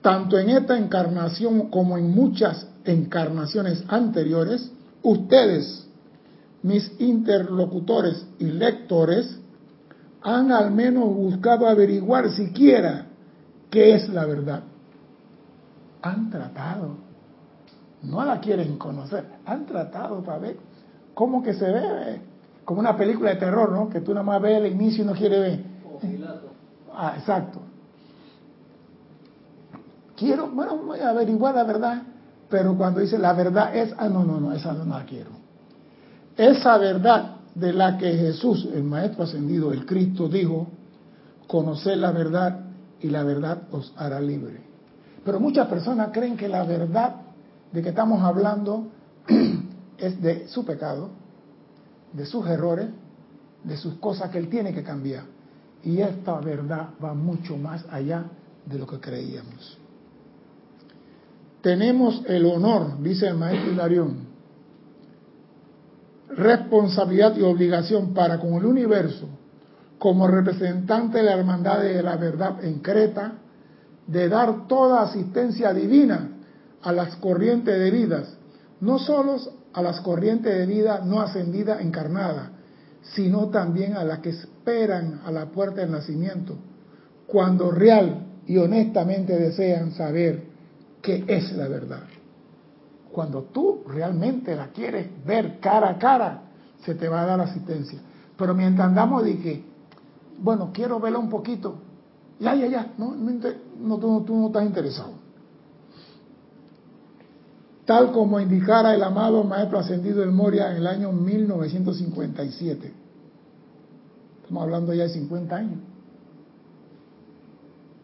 tanto 0.02 0.38
en 0.38 0.50
esta 0.50 0.76
encarnación 0.76 1.70
como 1.70 1.96
en 1.96 2.10
muchas 2.10 2.68
encarnaciones 2.84 3.82
anteriores, 3.88 4.70
ustedes, 5.02 5.86
mis 6.62 6.92
interlocutores 7.00 8.26
y 8.38 8.44
lectores, 8.44 9.40
han 10.20 10.52
al 10.52 10.70
menos 10.70 11.04
buscado 11.04 11.66
averiguar 11.66 12.30
siquiera 12.32 13.06
qué 13.70 13.94
es 13.94 14.10
la 14.10 14.26
verdad. 14.26 14.62
Han 16.02 16.28
tratado, 16.28 16.96
no 18.02 18.22
la 18.24 18.40
quieren 18.40 18.76
conocer, 18.76 19.24
han 19.46 19.64
tratado 19.64 20.22
para 20.22 20.38
ver 20.38 20.56
cómo 21.14 21.42
que 21.42 21.54
se 21.54 21.64
ve, 21.64 22.20
como 22.64 22.80
una 22.80 22.96
película 22.96 23.30
de 23.30 23.36
terror, 23.36 23.72
¿no? 23.72 23.88
Que 23.88 24.00
tú 24.00 24.12
nada 24.12 24.24
más 24.24 24.40
ves 24.40 24.58
el 24.58 24.72
inicio 24.72 25.04
y 25.04 25.06
no 25.06 25.12
quieres 25.14 25.40
ver. 25.40 25.64
Ah, 26.92 27.14
exacto 27.18 27.60
quiero, 30.16 30.48
bueno, 30.48 30.78
voy 30.78 31.00
a 31.00 31.10
averiguar 31.10 31.54
la 31.54 31.64
verdad, 31.64 32.02
pero 32.48 32.76
cuando 32.76 33.00
dice 33.00 33.18
la 33.18 33.32
verdad 33.32 33.74
es, 33.76 33.94
ah, 33.98 34.08
no, 34.08 34.24
no, 34.24 34.40
no, 34.40 34.52
esa 34.52 34.72
no 34.72 34.84
la 34.84 35.04
quiero. 35.04 35.30
Esa 36.36 36.78
verdad 36.78 37.36
de 37.54 37.72
la 37.72 37.96
que 37.96 38.12
Jesús, 38.16 38.68
el 38.72 38.84
Maestro 38.84 39.24
Ascendido, 39.24 39.72
el 39.72 39.86
Cristo, 39.86 40.28
dijo, 40.28 40.68
conocer 41.46 41.98
la 41.98 42.10
verdad 42.10 42.60
y 43.00 43.08
la 43.08 43.22
verdad 43.22 43.62
os 43.70 43.92
hará 43.96 44.20
libre. 44.20 44.60
Pero 45.24 45.40
muchas 45.40 45.68
personas 45.68 46.10
creen 46.12 46.36
que 46.36 46.48
la 46.48 46.64
verdad 46.64 47.16
de 47.72 47.82
que 47.82 47.90
estamos 47.90 48.22
hablando 48.22 48.88
es 49.98 50.20
de 50.20 50.48
su 50.48 50.64
pecado, 50.64 51.10
de 52.14 52.24
sus 52.24 52.46
errores, 52.46 52.88
de 53.64 53.76
sus 53.76 53.94
cosas 53.94 54.30
que 54.30 54.38
él 54.38 54.48
tiene 54.48 54.72
que 54.72 54.82
cambiar. 54.82 55.24
Y 55.82 56.00
esta 56.00 56.40
verdad 56.40 56.90
va 57.02 57.12
mucho 57.12 57.58
más 57.58 57.84
allá 57.90 58.24
de 58.64 58.78
lo 58.78 58.86
que 58.86 58.98
creíamos. 58.98 59.78
Tenemos 61.60 62.22
el 62.26 62.46
honor, 62.46 63.02
dice 63.02 63.26
el 63.26 63.34
maestro 63.34 63.72
Hilarión, 63.72 64.34
responsabilidad 66.28 67.36
y 67.36 67.42
obligación 67.42 68.14
para 68.14 68.38
con 68.38 68.54
el 68.54 68.66
universo, 68.66 69.28
como 69.98 70.26
representante 70.26 71.18
de 71.18 71.24
la 71.24 71.34
hermandad 71.34 71.80
de 71.80 72.02
la 72.02 72.16
verdad 72.16 72.62
en 72.64 72.80
Creta, 72.80 73.34
de 74.06 74.28
dar 74.28 74.66
toda 74.68 75.02
asistencia 75.02 75.72
divina 75.72 76.30
a 76.82 76.92
las 76.92 77.16
corrientes 77.16 77.78
de 77.78 77.90
vidas, 77.90 78.36
no 78.80 78.98
solo 78.98 79.38
a 79.74 79.82
las 79.82 80.00
corrientes 80.00 80.56
de 80.56 80.66
vida 80.66 81.02
no 81.04 81.20
ascendida 81.20 81.80
encarnada, 81.80 82.52
sino 83.14 83.48
también 83.48 83.96
a 83.96 84.04
las 84.04 84.20
que 84.20 84.30
esperan 84.30 85.20
a 85.26 85.30
la 85.30 85.46
puerta 85.46 85.80
del 85.80 85.90
nacimiento, 85.90 86.56
cuando 87.26 87.70
real 87.70 88.24
y 88.46 88.56
honestamente 88.56 89.36
desean 89.36 89.92
saber 89.92 90.44
qué 91.02 91.24
es 91.26 91.52
la 91.52 91.68
verdad. 91.68 92.04
Cuando 93.12 93.42
tú 93.44 93.82
realmente 93.86 94.56
la 94.56 94.68
quieres 94.68 95.08
ver 95.24 95.58
cara 95.60 95.90
a 95.90 95.98
cara, 95.98 96.42
se 96.84 96.94
te 96.94 97.08
va 97.08 97.22
a 97.22 97.26
dar 97.26 97.40
asistencia. 97.40 98.00
Pero 98.36 98.54
mientras 98.54 98.88
andamos 98.88 99.24
de 99.24 99.38
que, 99.38 99.64
bueno, 100.38 100.70
quiero 100.72 101.00
verla 101.00 101.18
un 101.18 101.30
poquito, 101.30 101.78
ya, 102.38 102.54
ya, 102.54 102.66
ya, 102.66 102.92
no, 102.98 103.14
tú 103.98 104.34
no 104.36 104.46
estás 104.46 104.64
interesado. 104.64 105.23
Tal 107.84 108.12
como 108.12 108.40
indicara 108.40 108.94
el 108.94 109.02
amado 109.02 109.44
Maestro 109.44 109.78
Ascendido 109.78 110.20
del 110.20 110.32
Moria 110.32 110.70
en 110.70 110.78
el 110.78 110.86
año 110.86 111.12
1957. 111.12 112.92
Estamos 114.42 114.62
hablando 114.62 114.94
ya 114.94 115.04
de 115.04 115.10
50 115.10 115.56
años. 115.56 115.78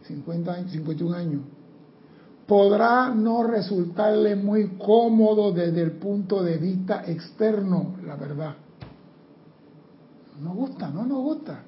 50 0.02 0.52
años, 0.52 0.72
51 0.72 1.16
años 1.16 1.40
podrá 2.50 3.14
no 3.14 3.44
resultarle 3.44 4.34
muy 4.34 4.76
cómodo 4.76 5.52
desde 5.52 5.82
el 5.82 5.92
punto 5.92 6.42
de 6.42 6.58
vista 6.58 7.04
externo, 7.06 7.94
la 8.04 8.16
verdad. 8.16 8.56
No 10.42 10.54
gusta, 10.54 10.90
no 10.90 11.06
nos 11.06 11.22
gusta. 11.22 11.62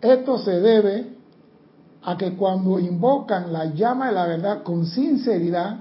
Esto 0.00 0.38
se 0.38 0.52
debe 0.52 1.13
a 2.04 2.16
que 2.16 2.34
cuando 2.34 2.78
invocan 2.78 3.52
la 3.52 3.66
llama 3.72 4.08
de 4.08 4.12
la 4.12 4.26
verdad 4.26 4.62
con 4.62 4.86
sinceridad, 4.86 5.78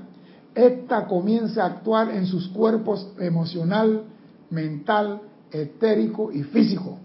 ésta 0.56 1.06
comienza 1.06 1.64
a 1.64 1.68
actuar 1.68 2.12
en 2.12 2.26
sus 2.26 2.48
cuerpos 2.50 3.10
emocional, 3.20 4.04
mental, 4.50 5.22
etérico 5.52 6.32
y 6.32 6.44
físico, 6.44 6.98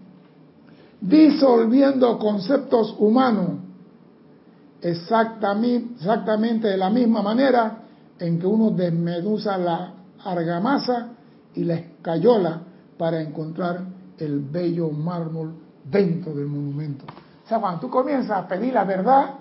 disolviendo 1.00 2.18
conceptos 2.18 2.94
humanos 2.98 3.50
exactamente, 4.80 5.94
exactamente 5.96 6.68
de 6.68 6.76
la 6.76 6.90
misma 6.90 7.22
manera 7.22 7.82
en 8.18 8.38
que 8.38 8.46
uno 8.46 8.70
desmeduza 8.70 9.58
la 9.58 9.94
argamasa 10.24 11.08
y 11.54 11.64
la 11.64 11.74
escayola 11.74 12.60
para 12.96 13.20
encontrar 13.20 13.80
el 14.18 14.40
bello 14.40 14.90
mármol 14.90 15.54
dentro 15.84 16.34
del 16.34 16.46
monumento. 16.46 17.04
O 17.48 17.50
sea, 17.50 17.60
cuando 17.60 17.80
tú 17.80 17.88
comienzas 17.88 18.44
a 18.44 18.46
pedir 18.46 18.74
la 18.74 18.84
verdad, 18.84 19.36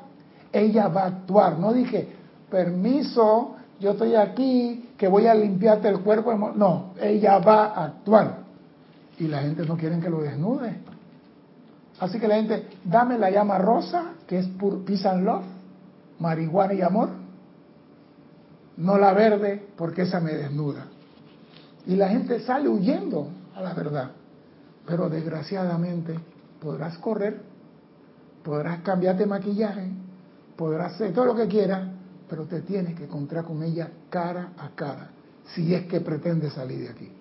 ella 0.54 0.88
va 0.88 1.04
a 1.04 1.08
actuar. 1.08 1.60
No 1.60 1.74
dije, 1.74 2.08
permiso, 2.50 3.58
yo 3.82 3.92
estoy 3.92 4.16
aquí, 4.16 4.92
que 4.98 5.10
voy 5.10 5.28
a 5.28 5.36
limpiarte 5.36 5.90
el 5.90 6.00
cuerpo. 6.00 6.34
No, 6.34 6.94
ella 7.02 7.40
va 7.40 7.66
a 7.66 7.84
actuar. 7.84 8.38
Y 9.20 9.28
la 9.28 9.40
gente 9.40 9.66
no 9.66 9.76
quiere 9.76 10.00
que 10.00 10.10
lo 10.10 10.22
desnude. 10.22 10.78
Así 12.00 12.18
que 12.18 12.30
la 12.30 12.36
gente, 12.36 12.70
dame 12.86 13.18
la 13.18 13.30
llama 13.30 13.58
rosa, 13.58 14.14
que 14.26 14.40
es 14.40 14.48
peace 14.86 15.06
and 15.06 15.26
love, 15.26 15.44
marihuana 16.18 16.76
y 16.76 16.82
amor. 16.84 17.10
No 18.78 18.98
la 18.98 19.12
verde, 19.12 19.68
porque 19.76 20.04
esa 20.04 20.22
me 20.22 20.32
desnuda. 20.32 20.86
Y 21.86 21.98
la 21.98 22.08
gente 22.08 22.40
sale 22.40 22.70
huyendo 22.70 23.28
a 23.54 23.60
la 23.60 23.74
verdad. 23.74 24.12
Pero 24.86 25.10
desgraciadamente 25.10 26.18
podrás 26.62 26.98
correr, 27.00 27.57
podrás 28.48 28.80
cambiarte 28.80 29.26
maquillaje, 29.26 29.92
podrás 30.56 30.94
hacer 30.94 31.14
todo 31.14 31.26
lo 31.26 31.36
que 31.36 31.50
quieras, 31.50 31.86
pero 32.30 32.46
te 32.46 32.62
tienes 32.62 32.96
que 32.96 33.04
encontrar 33.04 33.44
con 33.44 33.62
ella 33.62 33.92
cara 34.10 34.54
a 34.58 34.70
cara, 34.70 35.10
si 35.54 35.76
es 35.76 35.86
que 35.88 36.00
pretendes 36.00 36.54
salir 36.54 36.80
de 36.80 36.90
aquí. 36.90 37.12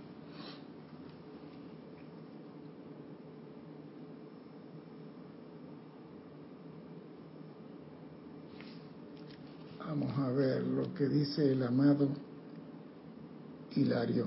Vamos 9.81 10.17
a 10.19 10.31
ver 10.31 10.63
lo 10.63 10.95
que 10.95 11.09
dice 11.09 11.51
el 11.51 11.65
amado 11.65 12.09
Hilario. 13.75 14.27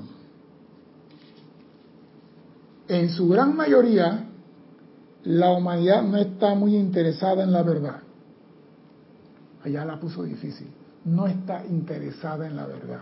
En 2.89 3.09
su 3.09 3.29
gran 3.29 3.55
mayoría, 3.55 4.28
la 5.29 5.51
humanidad 5.51 6.03
no 6.03 6.17
está 6.17 6.53
muy 6.55 6.75
interesada 6.75 7.43
en 7.43 7.51
la 7.51 7.63
verdad. 7.63 8.01
Allá 9.63 9.85
la 9.85 9.99
puso 9.99 10.23
difícil. 10.23 10.67
No 11.05 11.27
está 11.27 11.65
interesada 11.65 12.47
en 12.47 12.55
la 12.55 12.65
verdad. 12.65 13.01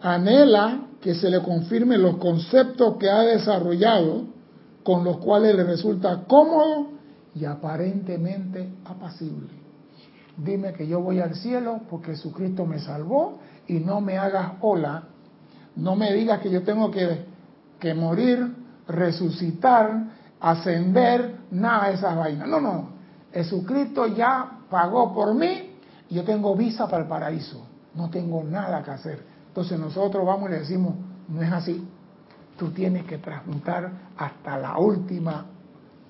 Anhela 0.00 0.88
que 1.00 1.14
se 1.14 1.30
le 1.30 1.42
confirmen 1.42 2.02
los 2.02 2.16
conceptos 2.16 2.96
que 2.96 3.08
ha 3.08 3.20
desarrollado, 3.22 4.24
con 4.82 5.04
los 5.04 5.18
cuales 5.18 5.54
le 5.54 5.64
resulta 5.64 6.24
cómodo 6.26 6.88
y 7.34 7.44
aparentemente 7.44 8.68
apacible 8.84 9.66
dime 10.36 10.72
que 10.72 10.86
yo 10.86 11.00
voy 11.00 11.20
al 11.20 11.34
cielo 11.34 11.80
porque 11.88 12.12
Jesucristo 12.12 12.66
me 12.66 12.78
salvó 12.78 13.38
y 13.66 13.74
no 13.80 14.00
me 14.00 14.18
hagas 14.18 14.52
hola, 14.60 15.04
no 15.76 15.96
me 15.96 16.12
digas 16.12 16.40
que 16.40 16.50
yo 16.50 16.62
tengo 16.62 16.90
que, 16.90 17.24
que 17.80 17.94
morir, 17.94 18.54
resucitar, 18.86 20.04
ascender, 20.50 21.36
nada 21.50 21.88
de 21.88 21.94
esas 21.94 22.16
vainas. 22.16 22.48
No, 22.48 22.60
no, 22.60 22.88
Jesucristo 23.32 24.06
ya 24.06 24.60
pagó 24.70 25.12
por 25.12 25.34
mí 25.34 25.76
y 26.08 26.14
yo 26.14 26.24
tengo 26.24 26.54
visa 26.54 26.86
para 26.86 27.02
el 27.02 27.08
paraíso, 27.08 27.66
no 27.94 28.08
tengo 28.10 28.42
nada 28.44 28.82
que 28.82 28.92
hacer. 28.92 29.22
Entonces 29.48 29.78
nosotros 29.78 30.24
vamos 30.24 30.48
y 30.48 30.52
le 30.52 30.58
decimos, 30.60 30.94
no 31.28 31.42
es 31.42 31.52
así, 31.52 31.86
tú 32.56 32.70
tienes 32.70 33.04
que 33.04 33.18
transmutar 33.18 33.90
hasta 34.16 34.58
la 34.58 34.78
última 34.78 35.46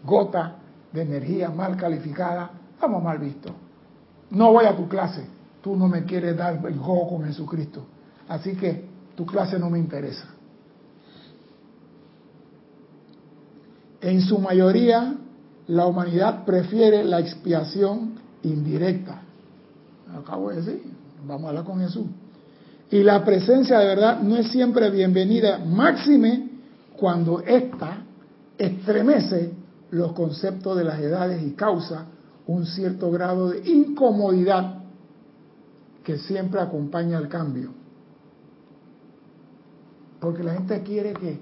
gota 0.05 0.57
de 0.93 1.03
energía 1.03 1.49
mal 1.49 1.77
calificada, 1.77 2.51
estamos 2.75 3.03
mal 3.03 3.19
vistos. 3.19 3.53
No 4.31 4.53
voy 4.53 4.67
a 4.67 4.77
tu 4.77 4.89
clase, 4.89 5.27
tú 5.63 5.77
no 5.77 5.89
me 5.89 6.05
quieres 6.05 6.37
dar 6.37 6.55
el 6.67 6.79
juego 6.79 7.09
con 7.09 7.25
Jesucristo, 7.25 7.87
así 8.29 8.55
que 8.55 8.89
tu 9.15 9.25
clase 9.25 9.59
no 9.59 9.71
me 9.71 9.79
interesa. 9.79 10.36
En 14.07 14.21
su 14.21 14.39
mayoría, 14.39 15.17
la 15.67 15.87
humanidad 15.87 16.45
prefiere 16.45 17.03
la 17.03 17.19
expiación 17.19 18.13
indirecta. 18.45 19.23
Acabo 20.17 20.51
de 20.51 20.63
decir, 20.63 20.81
vamos 21.27 21.47
a 21.47 21.49
hablar 21.49 21.65
con 21.65 21.81
Jesús. 21.81 22.07
Y 22.93 23.03
la 23.03 23.25
presencia 23.25 23.81
de 23.81 23.87
verdad 23.87 24.21
no 24.21 24.37
es 24.37 24.47
siempre 24.53 24.91
bienvenida, 24.91 25.59
máxime 25.59 26.51
cuando 26.97 27.41
ésta 27.41 28.05
estremece 28.57 29.53
los 29.91 30.13
conceptos 30.13 30.77
de 30.77 30.85
las 30.85 31.01
edades 31.01 31.43
y 31.43 31.51
causas 31.55 32.05
un 32.47 32.65
cierto 32.65 33.11
grado 33.11 33.49
de 33.49 33.69
incomodidad 33.69 34.85
que 36.05 36.19
siempre 36.19 36.61
acompaña 36.61 37.19
al 37.19 37.29
cambio. 37.29 37.71
Porque 40.21 40.45
la 40.45 40.55
gente 40.55 40.81
quiere 40.85 41.13
que, 41.13 41.41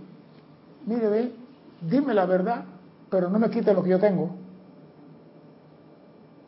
mire, 0.87 1.09
ve, 1.11 1.44
dime 1.88 2.14
la 2.14 2.26
verdad, 2.26 2.64
pero 3.11 3.29
no 3.29 3.38
me 3.38 3.50
quite 3.50 3.73
lo 3.73 3.83
que 3.83 3.91
yo 3.91 3.99
tengo. 3.99 4.31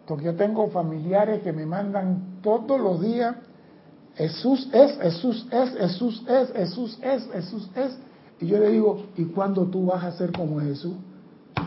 Porque 0.07 0.27
yo 0.27 0.37
tengo 0.37 0.69
familiares 0.69 1.43
que 1.43 1.53
me 1.53 1.67
mandan 1.67 2.41
todos 2.43 2.81
los 2.81 3.01
días, 3.01 3.37
Jesús 4.15 4.69
es, 4.73 4.97
Jesús 4.99 5.47
es, 5.51 5.71
Jesús 5.77 6.25
es, 6.29 6.53
Jesús 6.53 6.99
es, 7.03 7.31
Jesús 7.33 7.71
es. 7.75 7.99
Y 8.41 8.47
yo 8.47 8.59
le 8.59 8.71
digo, 8.71 9.07
¿y 9.17 9.25
cuándo 9.27 9.67
tú 9.67 9.87
vas 9.87 10.05
a 10.05 10.13
ser 10.13 10.33
como 10.33 10.61
Jesús? 10.61 10.95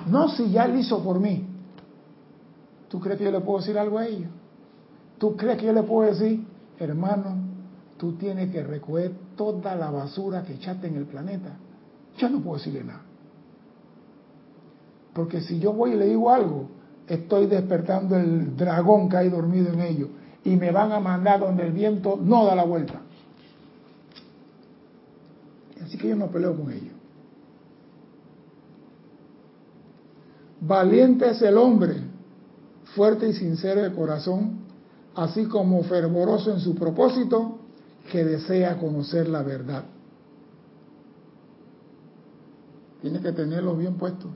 No 0.08 0.30
si 0.30 0.50
ya 0.52 0.66
él 0.66 0.80
hizo 0.80 1.04
por 1.04 1.20
mí. 1.20 1.48
¿Tú 2.88 3.00
crees 3.00 3.20
que 3.20 3.26
yo 3.26 3.32
le 3.32 3.42
puedo 3.42 3.60
decir 3.60 3.78
algo 3.78 4.00
a 4.00 4.08
ellos? 4.08 4.30
¿Tú 5.18 5.36
crees 5.36 5.58
que 5.58 5.66
yo 5.66 5.74
le 5.74 5.84
puedo 5.84 6.10
decir, 6.10 6.48
hermano, 6.80 7.50
tú 8.00 8.14
tienes 8.14 8.52
que 8.52 8.64
recoger 8.64 9.12
toda 9.36 9.76
la 9.76 9.92
basura 9.92 10.44
que 10.44 10.54
echaste 10.54 10.88
en 10.88 10.96
el 10.96 11.06
planeta. 11.06 11.58
Yo 12.18 12.30
no 12.30 12.40
puedo 12.40 12.58
decirle 12.58 12.84
nada. 12.84 13.04
Porque 15.20 15.42
si 15.42 15.60
yo 15.60 15.74
voy 15.74 15.92
y 15.92 15.96
le 15.98 16.06
digo 16.06 16.32
algo, 16.32 16.70
estoy 17.06 17.48
despertando 17.48 18.16
el 18.16 18.56
dragón 18.56 19.10
que 19.10 19.18
hay 19.18 19.30
dormido 19.30 19.74
en 19.74 19.82
ellos 19.82 20.08
y 20.46 20.56
me 20.56 20.72
van 20.72 20.94
a 20.94 21.02
mandar 21.02 21.42
donde 21.42 21.64
el 21.64 21.74
viento 21.74 22.18
no 22.24 22.46
da 22.46 22.56
la 22.56 22.64
vuelta. 22.64 23.02
Así 25.84 25.98
que 25.98 26.08
yo 26.08 26.16
no 26.16 26.28
peleo 26.28 26.56
con 26.56 26.72
ellos. 26.72 26.94
Valiente 30.62 31.32
es 31.32 31.42
el 31.42 31.58
hombre, 31.58 31.98
fuerte 32.96 33.28
y 33.28 33.34
sincero 33.34 33.82
de 33.82 33.92
corazón, 33.92 34.60
así 35.16 35.48
como 35.48 35.84
fervoroso 35.84 36.54
en 36.54 36.62
su 36.62 36.76
propósito, 36.76 37.60
que 38.10 38.24
desea 38.24 38.78
conocer 38.78 39.28
la 39.28 39.44
verdad. 39.44 39.84
Tiene 43.02 43.20
que 43.20 43.34
tenerlo 43.34 43.76
bien 43.76 43.96
puesto. 43.96 44.30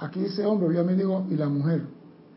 Aquí 0.00 0.20
dice 0.20 0.46
hombre, 0.46 0.74
yo 0.74 0.82
me 0.82 0.94
digo, 0.94 1.26
y 1.30 1.34
la 1.34 1.48
mujer, 1.48 1.82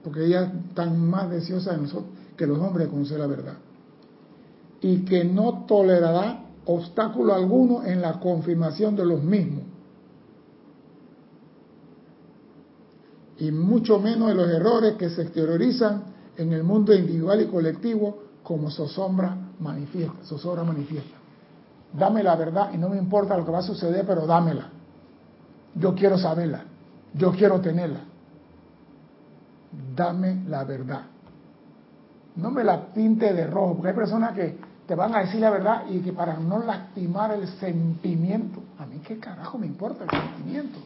porque 0.03 0.25
ella 0.25 0.51
están 0.69 0.99
más 1.09 1.29
deseosa 1.29 1.71
de 1.71 1.77
nosotros 1.77 2.11
que 2.35 2.45
los 2.45 2.59
hombres 2.59 2.87
de 2.87 2.91
conocer 2.91 3.19
la 3.19 3.27
verdad. 3.27 3.53
Y 4.81 5.05
que 5.05 5.23
no 5.23 5.65
tolerará 5.65 6.43
obstáculo 6.65 7.33
alguno 7.33 7.83
en 7.83 8.01
la 8.01 8.19
confirmación 8.19 8.97
de 8.97 9.05
los 9.05 9.23
mismos. 9.23 9.63
Y 13.39 13.51
mucho 13.51 13.97
menos 13.99 14.27
de 14.29 14.35
los 14.35 14.49
errores 14.49 14.95
que 14.95 15.09
se 15.09 15.21
exteriorizan 15.21 16.03
en 16.37 16.51
el 16.51 16.63
mundo 16.63 16.93
individual 16.93 17.41
y 17.41 17.47
colectivo 17.47 18.23
como 18.43 18.69
zozobra 18.71 19.37
manifiesta, 19.59 20.25
zozobra 20.25 20.63
manifiesta. 20.63 21.15
Dame 21.93 22.23
la 22.23 22.35
verdad 22.35 22.71
y 22.73 22.77
no 22.77 22.89
me 22.89 22.97
importa 22.97 23.37
lo 23.37 23.45
que 23.45 23.51
va 23.51 23.59
a 23.59 23.63
suceder, 23.63 24.05
pero 24.05 24.25
dámela. 24.25 24.69
Yo 25.75 25.95
quiero 25.95 26.17
saberla. 26.17 26.72
Yo 27.13 27.31
quiero 27.31 27.61
tenerla. 27.61 27.99
Dame 29.95 30.43
la 30.47 30.63
verdad. 30.63 31.03
No 32.35 32.49
me 32.49 32.63
la 32.63 32.93
pinte 32.93 33.33
de 33.33 33.47
rojo, 33.47 33.75
porque 33.75 33.89
hay 33.89 33.95
personas 33.95 34.33
que 34.33 34.57
te 34.87 34.95
van 34.95 35.15
a 35.15 35.19
decir 35.19 35.39
la 35.39 35.49
verdad 35.49 35.83
y 35.89 35.99
que 35.99 36.11
para 36.11 36.37
no 36.37 36.59
lastimar 36.59 37.31
el 37.31 37.47
sentimiento, 37.47 38.61
a 38.79 38.85
mí 38.85 38.99
qué 39.05 39.17
carajo 39.19 39.57
me 39.57 39.67
importa 39.67 40.03
el 40.03 40.09
sentimiento. 40.09 40.79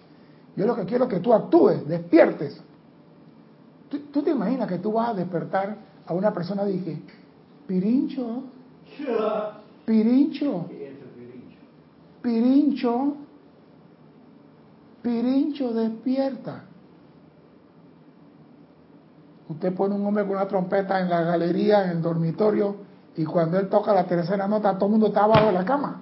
Yo 0.56 0.66
lo 0.66 0.76
que 0.76 0.86
quiero 0.86 1.06
es 1.06 1.10
que 1.10 1.20
tú 1.20 1.34
actúes, 1.34 1.88
despiertes. 1.88 2.62
¿Tú, 3.90 4.22
te 4.22 4.32
imaginas 4.32 4.68
que 4.68 4.80
tú 4.80 4.92
vas 4.92 5.10
a 5.10 5.14
despertar 5.14 5.78
a 6.06 6.14
una 6.14 6.34
persona 6.34 6.68
y 6.68 6.74
dije, 6.74 7.02
Pirincho, 7.68 8.44
Pirincho, 9.86 10.66
Pirincho, 12.22 13.16
Pirincho, 15.08 15.72
despierta. 15.72 16.64
Usted 19.48 19.74
pone 19.74 19.96
un 19.96 20.06
hombre 20.06 20.26
con 20.26 20.36
una 20.36 20.50
trompeta 20.50 21.00
en 21.00 21.10
la 21.10 21.22
galería, 21.22 21.86
en 21.86 21.92
el 21.92 22.02
dormitorio, 22.02 22.76
y 23.16 23.24
cuando 23.24 23.58
él 23.58 23.70
toca 23.70 23.94
la 23.94 24.06
tercera 24.06 24.50
nota, 24.50 24.74
todo 24.78 24.88
el 24.88 24.92
mundo 24.92 25.08
está 25.08 25.24
abajo 25.24 25.46
de 25.46 25.54
la 25.54 25.64
cama. 25.64 26.02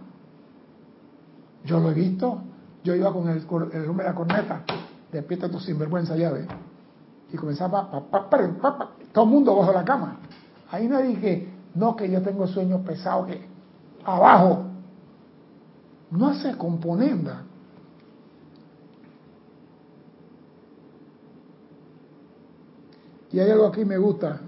Yo 1.65 1.79
lo 1.79 1.91
he 1.91 1.93
visto. 1.93 2.41
Yo 2.83 2.95
iba 2.95 3.13
con 3.13 3.29
el, 3.29 3.45
el 3.73 3.89
hombre 3.89 4.05
de 4.05 4.09
la 4.09 4.15
corneta. 4.15 4.63
Despierta 5.11 5.51
tu 5.51 5.59
sinvergüenza 5.59 6.15
llave. 6.15 6.47
Y 7.31 7.37
comenzaba, 7.37 7.91
pa, 8.09 8.27
todo 9.11 9.25
el 9.25 9.29
mundo 9.29 9.55
bajo 9.55 9.71
la 9.71 9.85
cama. 9.85 10.17
Ahí 10.71 10.87
no 10.87 10.99
dije, 10.99 11.53
no, 11.75 11.95
que 11.95 12.09
yo 12.09 12.23
tengo 12.23 12.47
sueños 12.47 12.81
pesados, 12.81 13.27
que 13.27 13.47
abajo. 14.03 14.63
No 16.09 16.29
hace 16.29 16.57
componenda. 16.57 17.43
Y 23.35 23.39
hay 23.41 23.51
algo 23.51 23.65
aquí 23.65 23.83
me 23.83 23.97
gusta, 23.97 24.39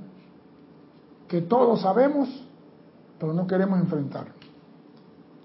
que 1.27 1.41
todos 1.41 1.81
sabemos, 1.81 2.29
pero 3.19 3.33
no 3.33 3.45
queremos 3.45 3.81
enfrentar. 3.81 4.27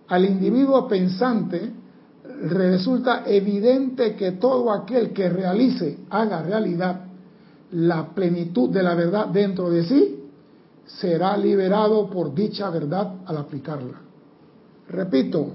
Al 0.07 0.25
individuo 0.27 0.87
pensante 0.87 1.73
resulta 2.45 3.25
evidente 3.27 4.15
que 4.15 4.31
todo 4.33 4.71
aquel 4.71 5.13
que 5.13 5.29
realice, 5.29 5.99
haga 6.11 6.41
realidad 6.41 7.01
la 7.73 8.11
plenitud 8.15 8.71
de 8.71 8.85
la 8.85 8.95
verdad 8.95 9.27
dentro 9.27 9.71
de 9.71 9.83
sí, 9.87 10.25
será 10.87 11.37
liberado 11.37 12.09
por 12.09 12.33
dicha 12.33 12.71
verdad 12.71 13.23
al 13.27 13.39
aplicarla. 13.39 14.03
Repito, 14.89 15.49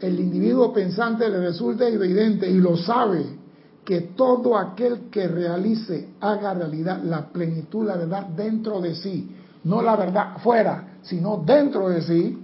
el 0.00 0.18
individuo 0.18 0.72
pensante 0.72 1.28
le 1.28 1.38
resulta 1.38 1.86
evidente 1.86 2.50
y 2.50 2.58
lo 2.58 2.76
sabe 2.76 3.41
que 3.84 4.00
todo 4.00 4.56
aquel 4.56 5.10
que 5.10 5.26
realice, 5.26 6.10
haga 6.20 6.54
realidad 6.54 7.02
la 7.02 7.26
plenitud, 7.26 7.86
la 7.86 7.96
verdad 7.96 8.26
dentro 8.26 8.80
de 8.80 8.94
sí, 8.94 9.34
no 9.64 9.82
la 9.82 9.96
verdad 9.96 10.38
fuera, 10.38 10.98
sino 11.02 11.38
dentro 11.38 11.88
de 11.88 12.02
sí, 12.02 12.38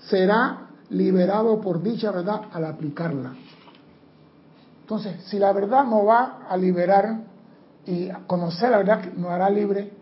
será 0.00 0.68
liberado 0.90 1.60
por 1.60 1.82
dicha 1.82 2.12
verdad 2.12 2.42
al 2.52 2.64
aplicarla. 2.64 3.32
Entonces, 4.82 5.22
si 5.24 5.38
la 5.38 5.52
verdad 5.52 5.84
no 5.84 6.04
va 6.04 6.46
a 6.48 6.56
liberar 6.56 7.22
y 7.84 8.08
conocer 8.26 8.70
la 8.70 8.78
verdad 8.78 9.12
no 9.16 9.30
hará 9.30 9.50
libre, 9.50 9.92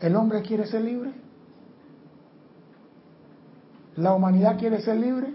¿el 0.00 0.16
hombre 0.16 0.42
quiere 0.42 0.66
ser 0.66 0.82
libre? 0.82 1.12
¿La 3.96 4.14
humanidad 4.14 4.58
quiere 4.58 4.80
ser 4.80 4.96
libre? 4.96 5.34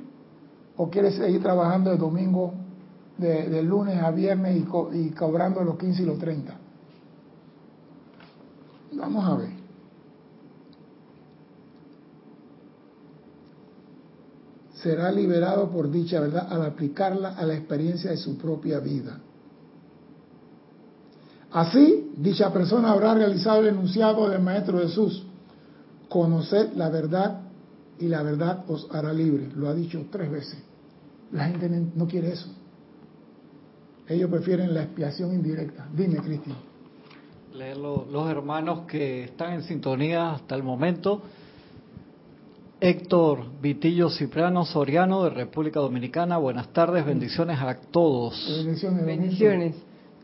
¿O 0.77 0.89
quiere 0.89 1.11
seguir 1.11 1.41
trabajando 1.41 1.91
el 1.91 1.97
domingo 1.97 2.53
de, 3.17 3.63
lunes 3.63 4.01
a 4.01 4.11
viernes 4.11 4.57
y, 4.93 5.09
cobrando 5.11 5.63
los 5.63 5.77
15 5.77 6.01
y 6.01 6.05
los 6.05 6.19
30. 6.19 6.55
Vamos 8.93 9.25
a 9.25 9.35
ver. 9.35 9.49
Será 14.75 15.11
liberado 15.11 15.69
por 15.69 15.89
dicha 15.89 16.19
verdad 16.19 16.47
al 16.51 16.63
aplicarla 16.63 17.29
a 17.35 17.45
la 17.45 17.55
experiencia 17.55 18.11
de 18.11 18.17
su 18.17 18.37
propia 18.37 18.79
vida. 18.79 19.19
Así, 21.51 22.11
dicha 22.17 22.51
persona 22.51 22.91
habrá 22.91 23.13
realizado 23.13 23.61
el 23.61 23.67
enunciado 23.67 24.29
del 24.29 24.41
Maestro 24.41 24.79
Jesús. 24.79 25.25
Conocer 26.09 26.75
la 26.75 26.89
verdad 26.89 27.41
y 27.97 28.07
la 28.07 28.21
verdad 28.21 28.65
os 28.67 28.87
hará 28.91 29.13
libre. 29.13 29.49
Lo 29.55 29.69
ha 29.69 29.73
dicho 29.73 30.05
tres 30.11 30.29
veces. 30.29 30.57
La 31.31 31.45
gente 31.45 31.69
no 31.95 32.07
quiere 32.07 32.33
eso. 32.33 32.49
Ellos 34.07 34.29
prefieren 34.29 34.73
la 34.73 34.83
expiación 34.83 35.33
indirecta. 35.33 35.87
Dime, 35.95 36.17
Cristian. 36.17 36.57
Leer 37.53 37.77
los 37.77 38.29
hermanos 38.29 38.81
que 38.87 39.23
están 39.23 39.53
en 39.53 39.63
sintonía 39.63 40.31
hasta 40.31 40.55
el 40.55 40.63
momento. 40.63 41.21
Héctor 42.81 43.45
Vitillo 43.61 44.09
Cipriano 44.09 44.65
Soriano 44.65 45.23
de 45.23 45.29
República 45.29 45.79
Dominicana. 45.79 46.37
Buenas 46.37 46.67
tardes, 46.73 47.05
bendiciones 47.05 47.57
a 47.59 47.75
todos. 47.75 48.45
Bendiciones. 48.63 49.05
bendiciones. 49.05 49.75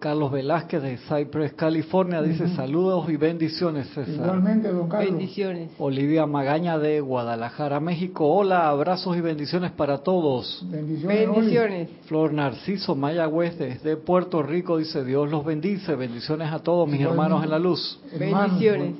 Carlos 0.01 0.31
Velázquez 0.31 0.81
de 0.81 0.97
Cypress, 0.97 1.53
California, 1.53 2.23
dice 2.23 2.47
saludos 2.55 3.07
y 3.07 3.17
bendiciones, 3.17 3.87
César. 3.89 4.15
Igualmente, 4.15 4.69
don 4.69 4.89
Carlos. 4.89 5.11
Bendiciones. 5.11 5.69
Olivia 5.77 6.25
Magaña 6.25 6.79
de 6.79 6.99
Guadalajara, 7.01 7.79
México. 7.79 8.25
Hola, 8.25 8.67
abrazos 8.67 9.15
y 9.15 9.21
bendiciones 9.21 9.69
para 9.69 9.99
todos. 9.99 10.65
Bendiciones. 10.71 11.29
bendiciones. 11.29 11.89
Flor 12.07 12.33
Narciso 12.33 12.95
Mayagüez 12.95 13.59
desde 13.59 13.95
Puerto 13.95 14.41
Rico 14.41 14.77
dice 14.77 15.05
Dios 15.05 15.29
los 15.29 15.45
bendice. 15.45 15.95
Bendiciones 15.95 16.51
a 16.51 16.57
todos 16.57 16.89
mis 16.89 17.01
hermanos 17.01 17.43
en 17.43 17.51
la 17.51 17.59
luz. 17.59 17.99
Bendiciones. 18.17 18.95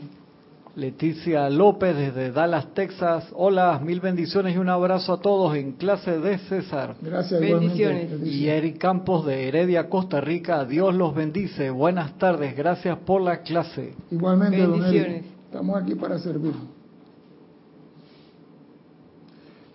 Leticia 0.76 1.50
López 1.50 1.98
desde 1.98 2.32
Dallas, 2.32 2.74
Texas. 2.74 3.28
Hola, 3.34 3.78
mil 3.84 4.00
bendiciones 4.00 4.56
y 4.56 4.58
un 4.58 4.70
abrazo 4.70 5.14
a 5.14 5.20
todos 5.20 5.54
en 5.58 5.74
clase 5.74 6.18
de 6.18 6.38
César. 6.38 6.96
Gracias, 7.02 7.42
bendiciones. 7.42 8.26
Y 8.26 8.48
Eric 8.48 8.78
Campos 8.78 9.26
de 9.26 9.50
Heredia, 9.50 9.90
Costa 9.90 10.22
Rica. 10.22 10.64
Dios 10.64 10.96
los 10.96 11.14
bendice. 11.14 11.70
Buenas 11.72 12.18
tardes, 12.18 12.56
gracias 12.56 12.98
por 13.00 13.22
la 13.22 13.42
clase. 13.42 13.96
Igualmente, 14.12 14.66
bendiciones. 14.66 15.26
Estamos 15.46 15.82
aquí 15.82 15.96
para 15.96 16.18
servir. 16.20 16.54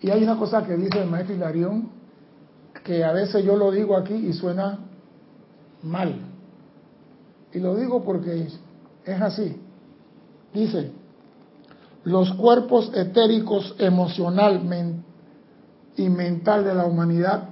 Y 0.01 0.11
hay 0.11 0.23
una 0.23 0.39
cosa 0.39 0.65
que 0.65 0.77
dice 0.77 1.03
el 1.03 1.11
maestro 1.11 1.37
Hilarión, 1.37 1.91
que 2.83 3.05
a 3.05 3.13
veces 3.13 3.45
yo 3.45 3.57
lo 3.57 3.71
digo 3.71 3.99
aquí 3.99 4.15
y 4.15 4.33
suena 4.33 4.79
mal. 5.83 6.15
Y 7.53 7.59
lo 7.59 7.75
digo 7.75 8.03
porque 8.03 8.49
es 9.05 9.21
así 9.21 9.57
Dice, 10.57 10.91
los 12.05 12.33
cuerpos 12.33 12.91
etéricos 12.95 13.75
emocional 13.79 14.63
y 15.99 16.09
mental 16.09 16.65
de 16.65 16.75
la 16.75 16.87
humanidad 16.87 17.51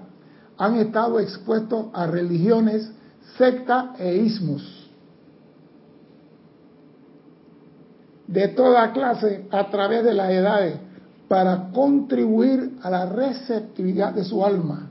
han 0.56 0.76
estado 0.76 1.20
expuestos 1.20 1.88
a 1.92 2.06
religiones, 2.06 2.90
secta 3.36 3.94
e 3.98 4.16
ismos. 4.16 4.90
De 8.26 8.48
toda 8.48 8.90
clase 8.92 9.48
a 9.50 9.68
través 9.68 10.02
de 10.02 10.14
las 10.14 10.30
edades, 10.30 10.76
para 11.28 11.72
contribuir 11.72 12.78
a 12.82 12.88
la 12.88 13.04
receptividad 13.04 14.14
de 14.14 14.24
su 14.24 14.42
alma 14.42 14.88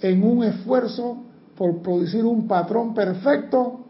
en 0.00 0.24
un 0.24 0.42
esfuerzo 0.42 1.18
por 1.56 1.80
producir 1.80 2.24
un 2.24 2.48
patrón 2.48 2.92
perfecto 2.92 3.84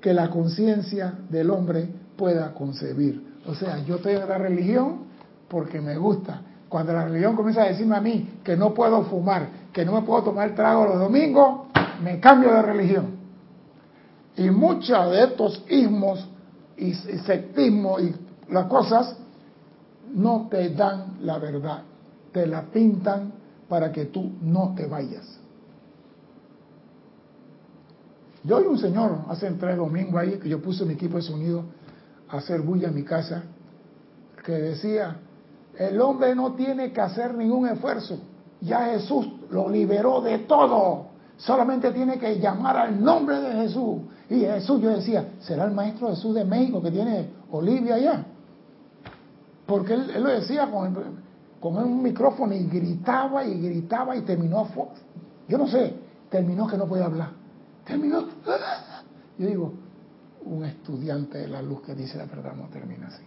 que 0.00 0.14
la 0.14 0.30
conciencia 0.30 1.14
del 1.28 1.50
hombre 1.50 2.01
pueda 2.22 2.54
concebir. 2.54 3.40
O 3.48 3.54
sea, 3.56 3.84
yo 3.84 3.96
estoy 3.96 4.14
la 4.14 4.38
religión 4.38 5.06
porque 5.48 5.80
me 5.80 5.96
gusta. 5.96 6.40
Cuando 6.68 6.92
la 6.92 7.06
religión 7.06 7.34
comienza 7.34 7.64
a 7.64 7.66
decirme 7.66 7.96
a 7.96 8.00
mí 8.00 8.38
que 8.44 8.56
no 8.56 8.72
puedo 8.72 9.02
fumar, 9.06 9.48
que 9.72 9.84
no 9.84 9.90
me 9.90 10.02
puedo 10.02 10.22
tomar 10.22 10.54
trago 10.54 10.84
los 10.84 11.00
domingos, 11.00 11.62
me 12.00 12.20
cambio 12.20 12.52
de 12.52 12.62
religión. 12.62 13.06
Y 14.36 14.50
muchos 14.50 15.10
de 15.10 15.24
estos 15.24 15.64
ismos 15.68 16.24
y 16.76 16.94
sectismo 16.94 17.98
y 17.98 18.14
las 18.50 18.66
cosas 18.66 19.16
no 20.14 20.46
te 20.48 20.70
dan 20.70 21.16
la 21.22 21.38
verdad, 21.38 21.82
te 22.30 22.46
la 22.46 22.62
pintan 22.66 23.32
para 23.68 23.90
que 23.90 24.04
tú 24.04 24.30
no 24.42 24.74
te 24.76 24.86
vayas. 24.86 25.40
Yo 28.44 28.58
oí 28.58 28.66
un 28.66 28.78
señor 28.78 29.22
hace 29.28 29.50
tres 29.50 29.76
domingos 29.76 30.20
ahí 30.20 30.38
que 30.38 30.48
yo 30.48 30.62
puse 30.62 30.84
mi 30.84 30.94
equipo 30.94 31.16
de 31.16 31.22
sonido 31.24 31.81
hacer 32.32 32.62
bulla 32.62 32.88
en 32.88 32.94
mi 32.94 33.04
casa 33.04 33.44
que 34.44 34.52
decía, 34.52 35.16
el 35.78 36.00
hombre 36.00 36.34
no 36.34 36.54
tiene 36.54 36.92
que 36.92 37.00
hacer 37.00 37.34
ningún 37.34 37.68
esfuerzo, 37.68 38.18
ya 38.60 38.86
Jesús 38.86 39.28
lo 39.50 39.68
liberó 39.68 40.20
de 40.20 40.38
todo, 40.40 41.06
solamente 41.36 41.92
tiene 41.92 42.18
que 42.18 42.38
llamar 42.38 42.76
al 42.76 43.02
nombre 43.02 43.40
de 43.40 43.52
Jesús. 43.52 44.00
Y 44.28 44.40
Jesús, 44.40 44.80
yo 44.80 44.90
decía, 44.90 45.34
¿será 45.40 45.64
el 45.64 45.72
maestro 45.72 46.08
Jesús 46.08 46.34
de 46.34 46.44
México 46.44 46.82
que 46.82 46.90
tiene 46.90 47.28
Olivia 47.50 47.96
allá? 47.96 48.24
Porque 49.66 49.94
él, 49.94 50.22
lo 50.22 50.28
decía 50.30 50.70
con, 50.70 50.96
con 51.60 51.76
un 51.76 52.02
micrófono 52.02 52.54
y 52.54 52.66
gritaba 52.66 53.44
y 53.44 53.60
gritaba 53.60 54.16
y 54.16 54.22
terminó, 54.22 54.66
yo 55.48 55.58
no 55.58 55.68
sé, 55.68 55.94
terminó 56.30 56.66
que 56.66 56.78
no 56.78 56.86
podía 56.86 57.04
hablar. 57.04 57.30
Terminó. 57.84 58.22
Yo 59.38 59.46
digo, 59.46 59.72
un 60.44 60.64
estudiante 60.64 61.38
de 61.38 61.48
la 61.48 61.62
luz 61.62 61.82
que 61.82 61.94
dice 61.94 62.18
la 62.18 62.26
verdad 62.26 62.54
no 62.54 62.68
termina 62.68 63.08
así. 63.08 63.22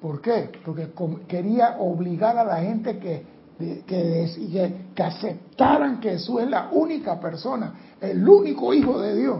¿Por 0.00 0.20
qué? 0.20 0.50
Porque 0.64 0.90
quería 1.26 1.76
obligar 1.78 2.38
a 2.38 2.44
la 2.44 2.58
gente 2.58 2.98
que, 2.98 3.26
que, 3.58 4.82
que, 4.94 5.02
aceptaran 5.02 5.98
que 6.00 6.10
Jesús 6.10 6.42
es 6.42 6.48
la 6.48 6.70
única 6.70 7.18
persona, 7.18 7.74
el 8.00 8.26
único 8.28 8.72
hijo 8.72 9.00
de 9.00 9.16
Dios. 9.16 9.38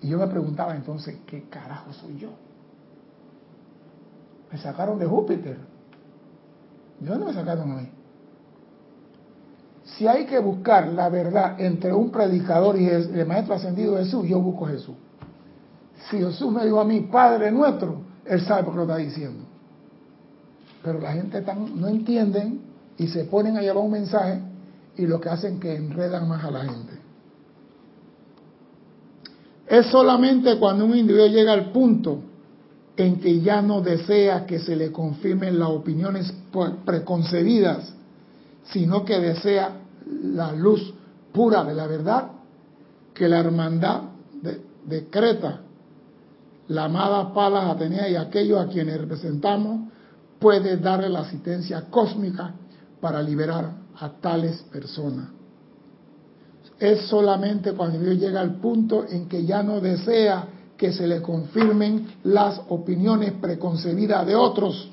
Y 0.00 0.08
yo 0.08 0.18
me 0.18 0.28
preguntaba 0.28 0.76
entonces, 0.76 1.18
¿qué 1.26 1.48
carajo 1.48 1.92
soy 1.92 2.16
yo? 2.16 2.30
Me 4.52 4.58
sacaron 4.58 4.98
de 4.98 5.06
Júpiter. 5.06 5.58
¿De 7.00 7.10
dónde 7.10 7.26
me 7.26 7.34
sacaron 7.34 7.72
a 7.72 7.74
mí? 7.82 7.88
Si 9.84 10.06
hay 10.06 10.26
que 10.26 10.38
buscar 10.38 10.86
la 10.88 11.08
verdad 11.08 11.60
entre 11.60 11.92
un 11.92 12.10
predicador 12.10 12.78
y 12.78 12.86
el 12.86 13.26
maestro 13.26 13.54
ascendido 13.54 13.96
Jesús, 13.96 14.28
yo 14.28 14.40
busco 14.40 14.66
Jesús. 14.66 14.94
Si 16.10 16.18
Jesús 16.18 16.50
me 16.52 16.64
dijo 16.64 16.80
a 16.80 16.84
mí, 16.84 17.08
Padre 17.12 17.50
nuestro, 17.50 18.02
Él 18.24 18.40
sabe 18.42 18.64
por 18.64 18.72
qué 18.72 18.76
lo 18.76 18.82
está 18.84 18.96
diciendo. 18.96 19.44
Pero 20.82 21.00
la 21.00 21.12
gente 21.12 21.42
tan, 21.42 21.80
no 21.80 21.88
entienden 21.88 22.60
y 22.96 23.08
se 23.08 23.24
ponen 23.24 23.56
a 23.56 23.60
llevar 23.60 23.84
un 23.84 23.90
mensaje 23.90 24.40
y 24.96 25.06
lo 25.06 25.20
que 25.20 25.28
hacen 25.28 25.60
que 25.60 25.74
enredan 25.74 26.28
más 26.28 26.44
a 26.44 26.50
la 26.50 26.64
gente. 26.64 26.98
Es 29.66 29.86
solamente 29.86 30.58
cuando 30.58 30.86
un 30.86 30.96
individuo 30.96 31.26
llega 31.26 31.52
al 31.52 31.72
punto 31.72 32.22
en 32.96 33.20
que 33.20 33.40
ya 33.40 33.62
no 33.62 33.80
desea 33.80 34.46
que 34.46 34.58
se 34.58 34.74
le 34.74 34.90
confirmen 34.90 35.58
las 35.58 35.68
opiniones 35.68 36.32
preconcebidas, 36.84 37.94
sino 38.64 39.04
que 39.04 39.18
desea 39.20 39.82
la 40.06 40.52
luz 40.52 40.94
pura 41.32 41.62
de 41.64 41.74
la 41.74 41.86
verdad, 41.86 42.28
que 43.14 43.28
la 43.28 43.38
hermandad 43.38 44.02
decreta, 44.84 45.60
la 46.68 46.84
amada 46.84 47.32
Palas 47.32 47.64
Atenea 47.64 48.08
y 48.08 48.16
aquellos 48.16 48.60
a 48.60 48.68
quienes 48.68 49.00
representamos, 49.00 49.88
puede 50.38 50.76
darle 50.76 51.08
la 51.08 51.20
asistencia 51.20 51.86
cósmica 51.90 52.54
para 53.00 53.22
liberar 53.22 53.72
a 53.98 54.08
tales 54.20 54.62
personas. 54.70 55.28
Es 56.78 57.06
solamente 57.06 57.72
cuando 57.72 57.98
Dios 57.98 58.18
llega 58.18 58.40
al 58.40 58.56
punto 58.56 59.04
en 59.08 59.28
que 59.28 59.44
ya 59.44 59.62
no 59.62 59.80
desea 59.80 60.46
que 60.76 60.92
se 60.92 61.08
le 61.08 61.20
confirmen 61.20 62.06
las 62.22 62.60
opiniones 62.68 63.32
preconcebidas 63.32 64.24
de 64.26 64.36
otros, 64.36 64.90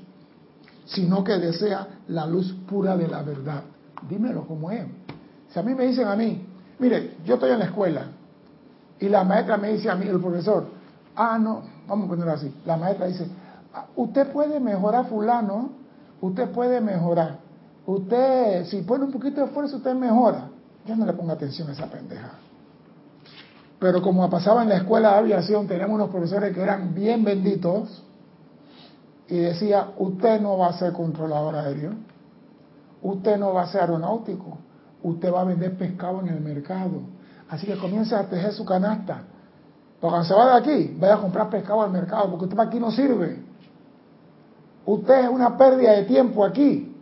sino 0.85 1.23
que 1.23 1.33
desea 1.33 1.88
la 2.07 2.25
luz 2.25 2.55
pura 2.67 2.97
de 2.97 3.07
la 3.07 3.21
verdad. 3.21 3.63
Dímelo 4.09 4.47
como 4.47 4.71
es. 4.71 4.85
Si 5.53 5.59
a 5.59 5.63
mí 5.63 5.75
me 5.75 5.85
dicen 5.85 6.07
a 6.07 6.15
mí, 6.15 6.43
mire, 6.79 7.17
yo 7.23 7.35
estoy 7.35 7.51
en 7.51 7.59
la 7.59 7.65
escuela 7.65 8.07
y 8.99 9.09
la 9.09 9.23
maestra 9.23 9.57
me 9.57 9.73
dice 9.73 9.89
a 9.89 9.95
mí, 9.95 10.07
el 10.07 10.19
profesor, 10.19 10.67
ah, 11.15 11.38
no, 11.38 11.63
vamos 11.88 12.06
a 12.06 12.10
ponerlo 12.10 12.34
así, 12.34 12.54
la 12.65 12.78
maestra 12.78 13.08
dice, 13.08 13.28
ah, 13.73 13.86
usted 13.95 14.32
puede 14.32 14.60
mejorar 14.60 15.08
fulano, 15.08 15.69
usted 16.21 16.49
puede 16.51 16.82
mejorar, 16.82 17.39
usted, 17.86 18.65
si 18.65 18.82
pone 18.82 19.06
un 19.06 19.12
poquito 19.12 19.41
de 19.41 19.47
esfuerzo, 19.47 19.78
usted 19.78 19.93
mejora. 19.93 20.49
Yo 20.86 20.95
no 20.95 21.06
le 21.06 21.13
pongo 21.13 21.32
atención 21.32 21.67
a 21.69 21.71
esa 21.71 21.88
pendeja. 21.88 22.32
Pero 23.80 24.01
como 24.01 24.30
pasaba 24.30 24.63
en 24.63 24.69
la 24.69 24.78
escuela 24.78 25.13
de 25.13 25.17
aviación, 25.17 25.67
teníamos 25.67 25.95
unos 25.95 26.10
profesores 26.10 26.54
que 26.54 26.62
eran 26.62 26.93
bien 26.93 27.23
benditos 27.23 28.04
y 29.28 29.38
decía, 29.38 29.89
usted 29.97 30.39
no 30.41 30.58
va 30.58 30.67
a 30.67 30.73
ser 30.73 30.93
controlador 30.93 31.56
aéreo, 31.56 31.93
usted 33.01 33.38
no 33.38 33.54
va 33.54 33.63
a 33.63 33.67
ser 33.67 33.82
aeronáutico, 33.82 34.58
usted 35.04 35.34
va 35.34 35.41
a 35.41 35.43
vender 35.45 35.75
pescado 35.78 36.21
en 36.21 36.28
el 36.28 36.39
mercado. 36.39 37.01
Así 37.49 37.65
que 37.67 37.78
comience 37.78 38.15
a 38.15 38.28
tejer 38.28 38.54
su 38.54 38.65
canasta. 38.65 39.23
Porque 39.99 40.12
cuando 40.12 40.27
se 40.27 40.34
va 40.34 40.60
de 40.60 40.60
aquí, 40.60 40.97
vaya 40.99 41.15
a 41.15 41.21
comprar 41.21 41.49
pescado 41.49 41.81
al 41.81 41.91
mercado, 41.91 42.29
porque 42.29 42.45
usted 42.45 42.58
para 42.58 42.69
aquí 42.69 42.79
no 42.79 42.91
sirve. 42.91 43.39
Usted 44.86 45.25
es 45.25 45.29
una 45.29 45.58
pérdida 45.58 45.93
de 45.93 46.03
tiempo 46.03 46.45
aquí. 46.45 46.95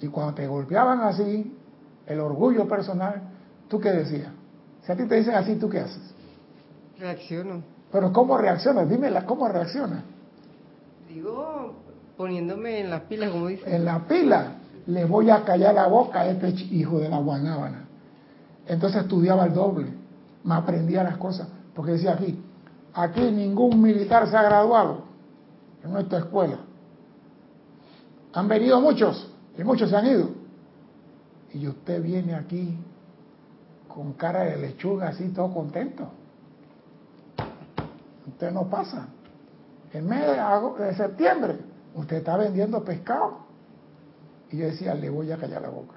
Y 0.00 0.08
cuando 0.08 0.34
te 0.34 0.46
golpeaban 0.46 1.00
así, 1.00 1.56
el 2.06 2.20
orgullo 2.20 2.68
personal, 2.68 3.22
¿tú 3.68 3.80
qué 3.80 3.90
decías? 3.90 4.30
Si 4.84 4.92
a 4.92 4.96
ti 4.96 5.06
te 5.06 5.16
dicen 5.16 5.34
así, 5.34 5.56
¿tú 5.56 5.68
qué 5.68 5.80
haces? 5.80 6.14
Reacciono. 6.98 7.62
Pero 7.90 8.12
¿cómo 8.12 8.36
reaccionas? 8.36 8.88
Dímela, 8.88 9.24
¿cómo 9.24 9.48
reaccionas? 9.48 10.02
Digo, 11.08 11.74
poniéndome 12.16 12.80
en 12.80 12.90
las 12.90 13.02
pilas, 13.02 13.30
como 13.30 13.46
dice. 13.46 13.74
En 13.74 13.84
la 13.84 14.06
pila 14.06 14.52
le 14.86 15.04
voy 15.04 15.30
a 15.30 15.44
callar 15.44 15.74
la 15.74 15.86
boca 15.86 16.20
a 16.20 16.26
este 16.28 16.48
hijo 16.48 16.98
de 16.98 17.08
la 17.08 17.18
guanábana. 17.18 17.84
Entonces 18.66 19.02
estudiaba 19.02 19.46
el 19.46 19.54
doble, 19.54 19.88
me 20.44 20.54
aprendía 20.54 21.02
las 21.02 21.16
cosas, 21.16 21.48
porque 21.76 21.92
decía 21.92 22.14
aquí, 22.14 22.42
aquí 22.94 23.20
ningún 23.30 23.82
militar 23.82 24.26
se 24.28 24.36
ha 24.36 24.42
graduado 24.42 25.02
en 25.84 25.92
nuestra 25.92 26.20
escuela. 26.20 26.56
Han 28.32 28.48
venido 28.48 28.80
muchos 28.80 29.30
y 29.56 29.62
muchos 29.62 29.90
se 29.90 29.96
han 29.96 30.06
ido. 30.06 30.30
Y 31.52 31.68
usted 31.68 32.02
viene 32.02 32.34
aquí 32.34 32.78
con 33.86 34.14
cara 34.14 34.44
de 34.44 34.56
lechuga 34.56 35.08
así, 35.08 35.28
todo 35.28 35.52
contento. 35.52 36.08
Usted 38.26 38.50
no 38.52 38.68
pasa. 38.68 39.08
En 39.92 40.08
mes 40.08 40.26
de 40.78 40.94
septiembre, 40.94 41.58
usted 41.94 42.16
está 42.16 42.38
vendiendo 42.38 42.82
pescado 42.82 43.40
y 44.50 44.56
yo 44.56 44.66
decía, 44.66 44.94
le 44.94 45.10
voy 45.10 45.30
a 45.30 45.36
callar 45.36 45.60
la 45.60 45.68
boca. 45.68 45.96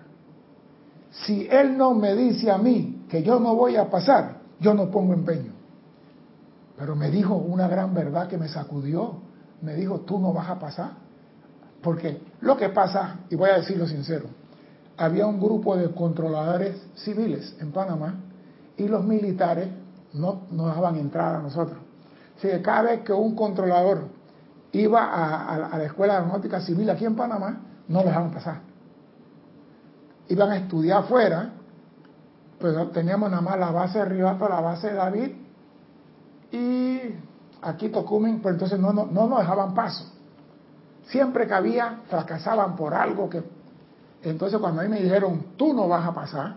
Si 1.12 1.48
él 1.50 1.78
no 1.78 1.94
me 1.94 2.16
dice 2.16 2.52
a 2.52 2.58
mí 2.58 3.06
que 3.10 3.24
yo 3.24 3.40
no 3.40 3.56
voy 3.56 3.78
a 3.78 3.90
pasar, 3.90 4.40
yo 4.60 4.74
no 4.74 4.92
pongo 4.92 5.14
empeño. 5.14 5.59
Pero 6.80 6.96
me 6.96 7.12
dijo 7.12 7.36
una 7.36 7.68
gran 7.68 7.94
verdad 7.94 8.30
que 8.30 8.38
me 8.38 8.48
sacudió. 8.48 9.18
Me 9.62 9.76
dijo, 9.76 10.00
tú 10.00 10.18
no 10.18 10.32
vas 10.32 10.50
a 10.50 10.58
pasar. 10.58 10.92
Porque 11.84 12.22
lo 12.40 12.56
que 12.56 12.70
pasa, 12.70 13.18
y 13.30 13.36
voy 13.36 13.50
a 13.50 13.58
decirlo 13.58 13.86
sincero, 13.86 14.28
había 14.98 15.28
un 15.28 15.40
grupo 15.40 15.76
de 15.76 15.92
controladores 15.92 16.82
civiles 16.96 17.56
en 17.60 17.72
Panamá 17.72 18.16
y 18.78 18.88
los 18.88 19.04
militares 19.04 19.68
no 20.14 20.44
nos 20.52 20.74
daban 20.74 20.96
entrada 20.96 21.40
a 21.40 21.42
nosotros. 21.42 21.78
Así 22.38 22.48
que 22.48 22.62
cada 22.62 22.84
vez 22.84 23.02
que 23.02 23.12
un 23.12 23.36
controlador 23.36 24.08
iba 24.72 25.04
a, 25.54 25.78
la 25.78 25.84
Escuela 25.84 26.16
Aeronáutica 26.16 26.62
Civil 26.62 26.90
aquí 26.90 27.06
en 27.06 27.16
Panamá, 27.16 27.62
no 27.90 28.04
dejaban 28.04 28.32
pasar. 28.32 28.62
Iban 30.30 30.52
a 30.52 30.58
estudiar 30.58 31.04
afuera, 31.04 31.50
pero 32.60 32.88
teníamos 32.90 33.30
nada 33.30 33.42
más 33.42 33.60
la 33.60 33.72
base 33.72 34.00
de 34.00 34.06
Ribato, 34.06 34.48
la 34.48 34.62
base 34.62 34.88
de 34.88 34.94
David 34.94 35.32
y 36.52 37.00
aquí 37.62 37.90
Tocumen, 37.90 38.40
pero 38.42 38.56
entonces 38.56 38.80
no, 38.80 38.94
no, 38.94 39.06
no 39.06 39.28
nos 39.28 39.40
dejaban 39.40 39.74
paso. 39.74 40.06
Siempre 41.08 41.48
que 41.48 41.54
había, 41.54 42.02
fracasaban 42.10 42.76
por 42.76 42.94
algo 42.94 43.30
que... 43.30 43.44
Entonces 44.24 44.60
cuando 44.60 44.82
a 44.82 44.84
mí 44.84 44.90
me 44.90 45.02
dijeron, 45.02 45.46
tú 45.58 45.74
no 45.74 45.88
vas 45.88 46.06
a 46.06 46.14
pasar, 46.14 46.56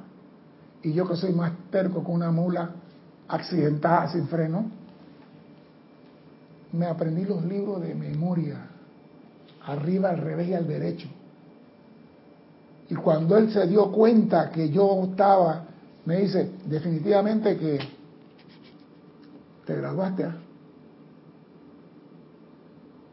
y 0.82 0.92
yo 0.92 1.06
que 1.06 1.16
soy 1.16 1.32
más 1.32 1.52
terco 1.70 2.02
con 2.02 2.16
una 2.16 2.30
mula 2.30 2.70
accidentada 3.28 4.08
sin 4.08 4.26
freno, 4.26 4.66
me 6.72 6.86
aprendí 6.86 7.24
los 7.24 7.44
libros 7.44 7.80
de 7.82 7.94
memoria 7.94 8.68
arriba, 9.66 10.10
al 10.10 10.18
revés 10.18 10.48
y 10.48 10.54
al 10.54 10.66
derecho. 10.66 11.08
Y 12.88 12.94
cuando 12.94 13.36
él 13.36 13.52
se 13.52 13.66
dio 13.66 13.90
cuenta 13.92 14.50
que 14.50 14.68
yo 14.70 15.04
estaba, 15.04 15.64
me 16.04 16.18
dice, 16.20 16.50
definitivamente 16.66 17.56
que 17.56 17.78
te 19.64 19.76
graduaste. 19.76 20.24
¿ah? 20.24 20.36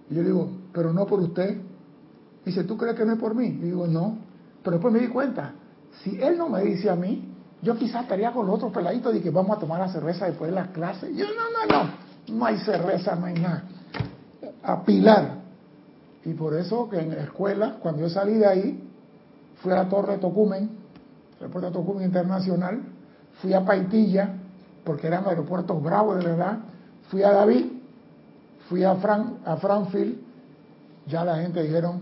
Y 0.09 0.15
yo 0.15 0.23
digo, 0.23 0.49
pero 0.73 0.93
no 0.93 1.05
por 1.05 1.19
usted. 1.19 1.61
Dice, 2.45 2.63
¿tú 2.63 2.77
crees 2.77 2.95
que 2.95 3.05
no 3.05 3.13
es 3.13 3.19
por 3.19 3.35
mí? 3.35 3.45
Y 3.45 3.65
digo, 3.65 3.87
no. 3.87 4.17
Pero 4.63 4.77
después 4.77 4.93
me 4.93 4.99
di 4.99 5.07
cuenta, 5.07 5.53
si 6.03 6.21
él 6.21 6.37
no 6.37 6.49
me 6.49 6.61
dice 6.63 6.89
a 6.89 6.95
mí, 6.95 7.33
yo 7.61 7.75
quizás 7.75 8.03
estaría 8.03 8.31
con 8.31 8.47
los 8.47 8.55
otros 8.55 8.71
peladitos 8.71 9.15
y 9.15 9.19
que 9.19 9.29
vamos 9.29 9.57
a 9.57 9.59
tomar 9.59 9.79
la 9.79 9.89
cerveza 9.89 10.25
después 10.25 10.49
de 10.49 10.55
la 10.55 10.67
clase. 10.71 11.13
yo, 11.13 11.25
no, 11.25 11.67
no, 11.67 11.83
no, 11.83 12.37
no 12.37 12.45
hay 12.45 12.57
cerveza, 12.59 13.15
no 13.15 13.25
hay 13.25 13.35
nada. 13.35 13.63
A 14.63 14.83
pilar. 14.83 15.39
Y 16.25 16.33
por 16.33 16.55
eso 16.55 16.89
que 16.89 16.99
en 16.99 17.09
la 17.15 17.23
escuela, 17.23 17.77
cuando 17.81 18.01
yo 18.01 18.09
salí 18.09 18.33
de 18.33 18.45
ahí, 18.45 18.89
fui 19.61 19.71
a 19.71 19.75
la 19.75 19.89
Torre 19.89 20.17
Tocumen, 20.17 20.69
aeropuerto 21.39 21.71
Tocumen 21.71 22.05
Internacional, 22.05 22.81
fui 23.41 23.53
a 23.53 23.63
Paitilla, 23.63 24.35
porque 24.83 25.07
eran 25.07 25.25
aeropuertos 25.27 25.81
bravos 25.81 26.19
de 26.19 26.25
verdad, 26.25 26.59
fui 27.09 27.23
a 27.23 27.31
David, 27.31 27.65
fui 28.67 28.83
a, 28.83 28.95
Fran, 28.95 29.39
a 29.45 29.57
Franfield, 29.57 30.17
ya 31.07 31.23
la 31.25 31.37
gente 31.37 31.63
dijeron, 31.63 32.01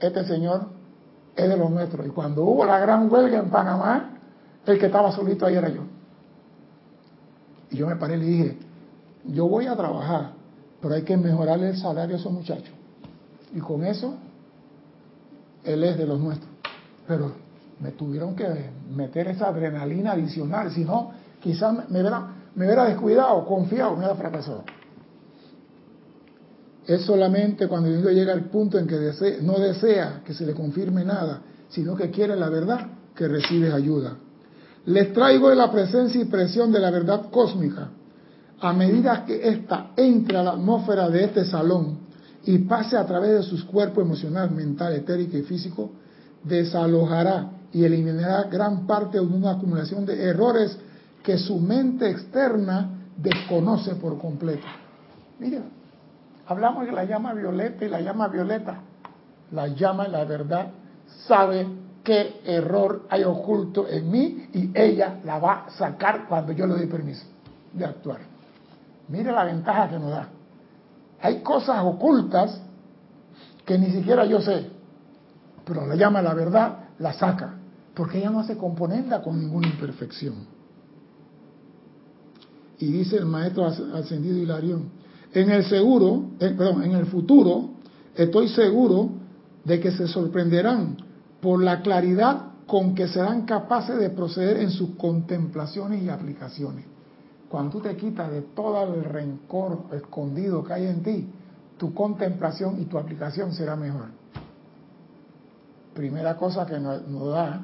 este 0.00 0.24
señor 0.24 0.66
es 1.34 1.48
de 1.48 1.56
los 1.56 1.70
nuestros. 1.70 2.06
Y 2.06 2.10
cuando 2.10 2.42
hubo 2.44 2.64
la 2.64 2.78
gran 2.78 3.12
huelga 3.12 3.38
en 3.38 3.50
Panamá, 3.50 4.10
el 4.64 4.78
que 4.78 4.86
estaba 4.86 5.12
solito 5.12 5.46
ahí 5.46 5.54
era 5.54 5.68
yo. 5.68 5.82
Y 7.70 7.76
yo 7.76 7.86
me 7.86 7.96
paré 7.96 8.16
y 8.16 8.18
le 8.18 8.26
dije, 8.26 8.58
yo 9.24 9.48
voy 9.48 9.66
a 9.66 9.76
trabajar, 9.76 10.32
pero 10.80 10.94
hay 10.94 11.02
que 11.02 11.16
mejorarle 11.16 11.70
el 11.70 11.76
salario 11.76 12.16
a 12.16 12.18
esos 12.18 12.32
muchachos. 12.32 12.74
Y 13.54 13.60
con 13.60 13.84
eso, 13.84 14.14
él 15.64 15.84
es 15.84 15.98
de 15.98 16.06
los 16.06 16.20
nuestros. 16.20 16.50
Pero 17.06 17.32
me 17.80 17.92
tuvieron 17.92 18.34
que 18.34 18.46
meter 18.94 19.28
esa 19.28 19.48
adrenalina 19.48 20.12
adicional, 20.12 20.70
si 20.70 20.84
no, 20.84 21.12
quizás 21.40 21.88
me 21.90 22.00
hubiera, 22.00 22.34
me 22.54 22.66
descuidado, 22.66 23.44
confiado, 23.44 23.92
me 23.92 23.98
hubiera 23.98 24.14
fracasado. 24.14 24.64
Es 26.86 27.02
solamente 27.02 27.66
cuando 27.66 27.88
el 27.88 28.02
llega 28.14 28.32
al 28.32 28.44
punto 28.44 28.78
en 28.78 28.86
que 28.86 29.40
no 29.42 29.58
desea 29.58 30.22
que 30.24 30.32
se 30.32 30.46
le 30.46 30.54
confirme 30.54 31.04
nada, 31.04 31.42
sino 31.68 31.96
que 31.96 32.10
quiere 32.10 32.36
la 32.36 32.48
verdad, 32.48 32.86
que 33.14 33.26
recibes 33.26 33.72
ayuda. 33.72 34.16
Les 34.86 35.12
traigo 35.12 35.52
la 35.52 35.72
presencia 35.72 36.20
y 36.20 36.26
presión 36.26 36.70
de 36.70 36.78
la 36.78 36.92
verdad 36.92 37.28
cósmica. 37.30 37.90
A 38.60 38.72
medida 38.72 39.24
que 39.24 39.48
ésta 39.48 39.90
entre 39.96 40.38
a 40.38 40.44
la 40.44 40.52
atmósfera 40.52 41.10
de 41.10 41.24
este 41.24 41.44
salón 41.44 41.98
y 42.44 42.58
pase 42.58 42.96
a 42.96 43.04
través 43.04 43.32
de 43.32 43.42
sus 43.42 43.64
cuerpos 43.64 44.04
emocional, 44.04 44.52
mental, 44.52 44.92
etérico 44.94 45.36
y 45.36 45.42
físico, 45.42 45.90
desalojará 46.44 47.50
y 47.72 47.84
eliminará 47.84 48.44
gran 48.44 48.86
parte 48.86 49.18
de 49.18 49.26
una 49.26 49.52
acumulación 49.52 50.06
de 50.06 50.22
errores 50.22 50.78
que 51.26 51.38
su 51.38 51.58
mente 51.58 52.08
externa 52.08 53.00
desconoce 53.16 53.96
por 53.96 54.16
completo. 54.16 54.64
Mira, 55.40 55.58
hablamos 56.46 56.86
de 56.86 56.92
la 56.92 57.02
llama 57.02 57.34
violeta 57.34 57.84
y 57.84 57.88
la 57.88 58.00
llama 58.00 58.28
violeta. 58.28 58.78
La 59.50 59.66
llama, 59.66 60.06
la 60.06 60.24
verdad, 60.24 60.68
sabe 61.26 61.66
qué 62.04 62.42
error 62.44 63.08
hay 63.10 63.24
oculto 63.24 63.88
en 63.88 64.08
mí 64.08 64.48
y 64.52 64.70
ella 64.72 65.18
la 65.24 65.40
va 65.40 65.64
a 65.64 65.70
sacar 65.70 66.28
cuando 66.28 66.52
yo 66.52 66.64
le 66.64 66.74
doy 66.74 66.86
permiso 66.86 67.26
de 67.72 67.84
actuar. 67.84 68.20
Mire 69.08 69.32
la 69.32 69.42
ventaja 69.42 69.88
que 69.88 69.98
nos 69.98 70.10
da. 70.12 70.28
Hay 71.22 71.40
cosas 71.40 71.82
ocultas 71.82 72.62
que 73.64 73.76
ni 73.76 73.90
siquiera 73.90 74.26
yo 74.26 74.40
sé, 74.40 74.70
pero 75.64 75.84
la 75.86 75.96
llama 75.96 76.22
la 76.22 76.34
verdad, 76.34 76.84
la 77.00 77.12
saca, 77.14 77.54
porque 77.96 78.18
ella 78.18 78.30
no 78.30 78.44
se 78.44 78.56
componenda 78.56 79.22
con 79.22 79.40
ninguna 79.40 79.66
imperfección. 79.66 80.55
Y 82.78 82.86
dice 82.86 83.16
el 83.16 83.26
maestro 83.26 83.66
ascendido 83.66 84.36
Hilarión, 84.36 84.90
en 85.32 85.50
el 85.50 85.64
seguro, 85.64 86.30
eh, 86.38 86.54
perdón, 86.56 86.84
en 86.84 86.92
el 86.92 87.06
futuro, 87.06 87.70
estoy 88.14 88.48
seguro 88.48 89.10
de 89.64 89.80
que 89.80 89.90
se 89.90 90.06
sorprenderán 90.06 90.96
por 91.40 91.62
la 91.62 91.82
claridad 91.82 92.52
con 92.66 92.94
que 92.94 93.08
serán 93.08 93.46
capaces 93.46 93.98
de 93.98 94.10
proceder 94.10 94.58
en 94.58 94.70
sus 94.70 94.90
contemplaciones 94.96 96.02
y 96.02 96.08
aplicaciones. 96.08 96.84
Cuando 97.48 97.72
tú 97.72 97.80
te 97.80 97.96
quitas 97.96 98.30
de 98.30 98.42
todo 98.42 98.94
el 98.94 99.04
rencor 99.04 99.84
escondido 99.92 100.64
que 100.64 100.72
hay 100.72 100.86
en 100.86 101.02
ti, 101.02 101.28
tu 101.78 101.94
contemplación 101.94 102.80
y 102.80 102.86
tu 102.86 102.98
aplicación 102.98 103.52
será 103.52 103.76
mejor. 103.76 104.06
Primera 105.94 106.36
cosa 106.36 106.66
que 106.66 106.78
nos, 106.78 107.28
da, 107.28 107.62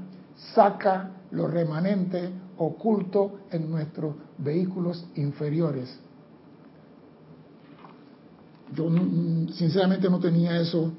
saca 0.55 1.11
los 1.31 1.51
remanentes 1.51 2.31
ocultos 2.67 3.33
en 3.51 3.71
nuestros 3.71 4.15
vehículos 4.39 5.05
inferiores. 5.17 5.99
Yo 8.75 8.89
sinceramente 9.53 10.09
no 10.09 10.19
tenía 10.19 10.59
eso 10.61 10.93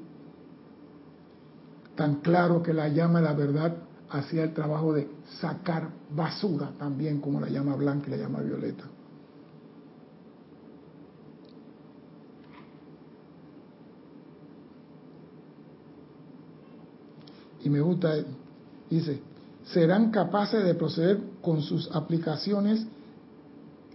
tan 1.96 2.16
claro 2.16 2.62
que 2.62 2.72
la 2.72 2.88
llama 2.88 3.20
la 3.20 3.32
verdad 3.32 3.76
hacía 4.10 4.44
el 4.44 4.54
trabajo 4.54 4.92
de 4.92 5.08
sacar 5.40 5.90
basura 6.14 6.72
también 6.78 7.20
como 7.20 7.40
la 7.40 7.48
llama 7.48 7.74
blanca 7.74 8.06
y 8.08 8.10
la 8.10 8.16
llama 8.18 8.40
violeta. 8.40 8.84
Y 17.64 17.70
me 17.70 17.80
gusta, 17.80 18.14
dice, 18.90 19.22
serán 19.72 20.10
capaces 20.10 20.64
de 20.64 20.74
proceder 20.74 21.20
con 21.40 21.62
sus 21.62 21.90
aplicaciones 21.94 22.86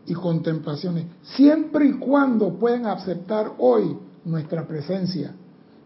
y 0.06 0.14
contemplaciones, 0.14 1.06
siempre 1.36 1.86
y 1.86 1.94
cuando 1.94 2.54
puedan 2.58 2.88
aceptar 2.88 3.54
hoy 3.60 3.96
nuestra 4.26 4.68
presencia, 4.68 5.34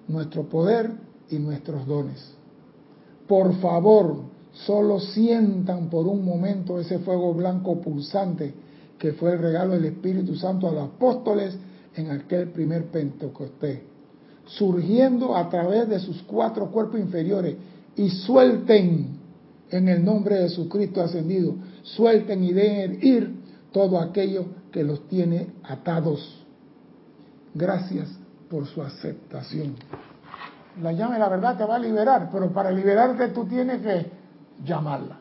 nuestro 0.08 0.44
poder 0.44 0.92
y 1.30 1.38
nuestros 1.40 1.86
dones. 1.86 2.34
Por 3.28 3.54
favor, 3.60 4.22
solo 4.54 5.00
sientan 5.00 5.90
por 5.90 6.08
un 6.08 6.24
momento 6.24 6.80
ese 6.80 7.00
fuego 7.00 7.34
blanco 7.34 7.82
pulsante 7.82 8.54
que 8.98 9.14
fue 9.14 9.34
el 9.34 9.40
regalo 9.40 9.74
del 9.74 9.86
Espíritu 9.86 10.36
Santo 10.36 10.68
a 10.68 10.72
los 10.72 10.84
apóstoles 10.84 11.58
en 11.96 12.12
aquel 12.12 12.50
primer 12.52 12.86
Pentecostés, 12.86 13.82
surgiendo 14.46 15.36
a 15.36 15.50
través 15.50 15.90
de 15.90 16.00
sus 16.00 16.22
cuatro 16.24 16.72
cuerpos 16.72 17.00
inferiores 17.00 17.58
y 17.98 18.10
suelten 18.10 19.23
en 19.78 19.90
el 19.90 20.04
nombre 20.04 20.36
de 20.36 20.50
Jesucristo 20.50 21.02
ascendido, 21.02 21.56
suelten 21.84 22.44
y 22.44 22.54
den 22.54 23.00
ir 23.02 23.36
todo 23.72 24.00
aquello 24.00 24.46
que 24.72 24.84
los 24.84 25.08
tiene 25.08 25.48
atados. 25.64 26.46
Gracias 27.54 28.10
por 28.50 28.66
su 28.68 28.82
aceptación 28.82 29.76
la 30.82 30.92
llama 30.92 31.14
de 31.14 31.20
la 31.20 31.30
verdad 31.30 31.58
te 31.58 31.66
va 31.66 31.76
a 31.76 31.80
liberar, 31.80 32.30
pero 32.32 32.52
para 32.52 32.72
liberarte 32.72 33.30
tú 33.30 33.46
tienes 33.46 33.82
que 33.82 34.12
llamarla. 34.64 35.18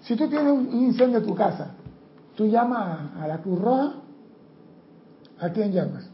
Si 0.00 0.16
tú 0.16 0.28
tienes 0.28 0.52
un 0.52 0.68
incendio 0.72 1.18
en 1.18 1.26
tu 1.26 1.34
casa, 1.34 1.72
tú 2.34 2.46
llamas 2.46 3.16
a 3.20 3.26
la 3.26 3.38
Cruz 3.38 3.60
Roja, 3.60 3.94
¿a 5.38 5.48
quién 5.50 5.72
llamas? 5.72 6.08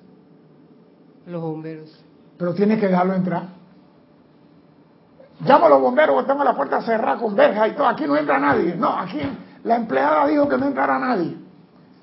Los 1.26 1.40
bomberos. 1.40 2.04
Pero 2.36 2.54
tienes 2.54 2.80
que 2.80 2.88
dejarlo 2.88 3.14
entrar. 3.14 3.57
Llamo 5.40 5.66
a 5.66 5.68
los 5.68 5.80
bomberos 5.80 6.26
tengo 6.26 6.42
la 6.42 6.54
puerta 6.54 6.82
cerrada 6.82 7.18
con 7.18 7.34
verja 7.34 7.68
y 7.68 7.72
todo. 7.72 7.86
Aquí 7.86 8.06
no 8.06 8.16
entra 8.16 8.38
nadie. 8.38 8.74
No, 8.74 8.88
aquí 8.98 9.20
la 9.64 9.76
empleada 9.76 10.26
dijo 10.26 10.48
que 10.48 10.58
no 10.58 10.66
entrara 10.66 10.98
nadie. 10.98 11.36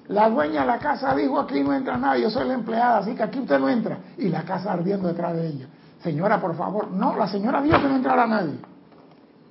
La 0.08 0.30
dueña 0.30 0.62
de 0.62 0.67
la 0.67 0.80
casa 0.80 1.13
dijo 1.15 1.39
aquí 1.39 1.62
no 1.62 1.74
entra 1.74 1.98
nadie. 1.98 2.24
Yo 2.24 2.30
soy 2.30 2.48
la 2.48 2.54
empleada, 2.54 3.00
así 3.00 3.13
que 3.13 3.24
aquí 3.24 3.39
usted 3.39 3.60
no 3.60 3.67
entra. 3.67 3.98
Y 4.17 4.30
la 4.30 4.43
casa 4.43 4.71
ardiendo 4.71 5.08
detrás 5.08 5.36
de 5.36 5.48
ella. 5.48 5.67
Señora, 6.02 6.39
por 6.39 6.56
favor. 6.56 6.91
No, 6.91 7.15
la 7.15 7.28
señora 7.28 7.62
dijo 7.62 7.78
que 7.82 7.88
no 7.89 7.95
entrara 7.95 8.26
nadie. 8.26 8.60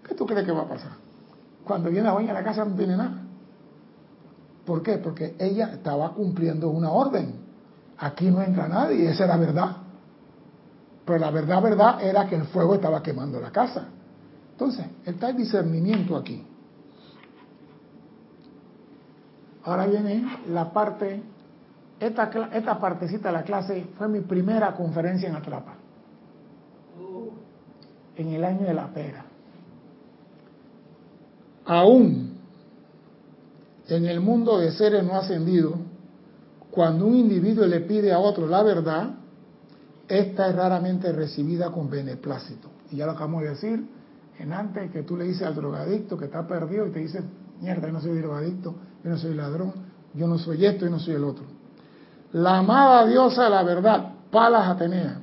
¿Qué 0.06 0.14
tú 0.14 0.24
crees 0.24 0.46
que 0.46 0.52
va 0.52 0.62
a 0.62 0.68
pasar? 0.68 0.92
Cuando 1.64 1.90
viene 1.90 2.06
la 2.06 2.12
dueña 2.12 2.30
a 2.30 2.34
la 2.34 2.44
casa 2.44 2.64
no 2.64 2.74
tiene 2.74 2.96
nada. 2.96 3.22
¿Por 4.64 4.82
qué? 4.82 4.98
Porque 4.98 5.36
ella 5.38 5.70
estaba 5.72 6.10
cumpliendo 6.10 6.70
una 6.70 6.90
orden. 6.90 7.34
Aquí 7.98 8.30
no 8.30 8.40
entra 8.40 8.66
nadie, 8.68 9.10
esa 9.10 9.24
era 9.24 9.36
verdad. 9.36 9.76
Pero 11.04 11.18
la 11.18 11.30
verdad, 11.30 11.62
verdad, 11.62 12.02
era 12.02 12.26
que 12.26 12.36
el 12.36 12.44
fuego 12.44 12.74
estaba 12.74 13.02
quemando 13.02 13.40
la 13.40 13.50
casa. 13.50 13.88
Entonces, 14.52 14.86
está 15.04 15.30
el 15.30 15.36
discernimiento 15.36 16.16
aquí. 16.16 16.46
Ahora 19.64 19.86
viene 19.86 20.24
la 20.48 20.72
parte, 20.72 21.22
esta, 21.98 22.30
esta 22.52 22.78
partecita 22.78 23.28
de 23.28 23.34
la 23.34 23.42
clase 23.42 23.86
fue 23.96 24.08
mi 24.08 24.20
primera 24.20 24.74
conferencia 24.74 25.28
en 25.28 25.36
Atlapa 25.36 25.84
en 28.16 28.28
el 28.32 28.44
año 28.44 28.66
de 28.66 28.74
la 28.74 28.88
pera. 28.88 29.24
Aún 31.66 32.34
en 33.88 34.06
el 34.06 34.20
mundo 34.20 34.58
de 34.58 34.72
seres 34.72 35.04
no 35.04 35.14
ascendidos, 35.14 35.74
cuando 36.70 37.06
un 37.06 37.16
individuo 37.16 37.66
le 37.66 37.80
pide 37.80 38.12
a 38.12 38.18
otro 38.18 38.46
la 38.46 38.62
verdad, 38.62 39.14
esta 40.08 40.48
es 40.48 40.54
raramente 40.54 41.12
recibida 41.12 41.70
con 41.70 41.88
beneplácito. 41.88 42.68
Y 42.90 42.96
ya 42.96 43.06
lo 43.06 43.12
acabamos 43.12 43.42
de 43.42 43.48
decir 43.50 43.86
en 44.38 44.52
antes 44.52 44.90
que 44.90 45.02
tú 45.02 45.16
le 45.16 45.24
dices 45.24 45.46
al 45.46 45.54
drogadicto 45.54 46.16
que 46.16 46.26
está 46.26 46.46
perdido 46.46 46.86
y 46.86 46.90
te 46.90 47.00
dice, 47.00 47.22
mierda, 47.60 47.86
yo 47.86 47.92
no 47.92 48.00
soy 48.00 48.18
drogadicto, 48.18 48.74
yo 49.02 49.10
no 49.10 49.16
soy 49.16 49.34
ladrón, 49.34 49.72
yo 50.14 50.26
no 50.26 50.38
soy 50.38 50.64
esto, 50.66 50.84
yo 50.84 50.90
no 50.90 50.98
soy 50.98 51.14
el 51.14 51.24
otro. 51.24 51.44
La 52.32 52.58
amada 52.58 53.06
diosa 53.06 53.44
de 53.44 53.50
la 53.50 53.62
verdad, 53.62 54.12
Palas 54.30 54.68
Atenea, 54.68 55.20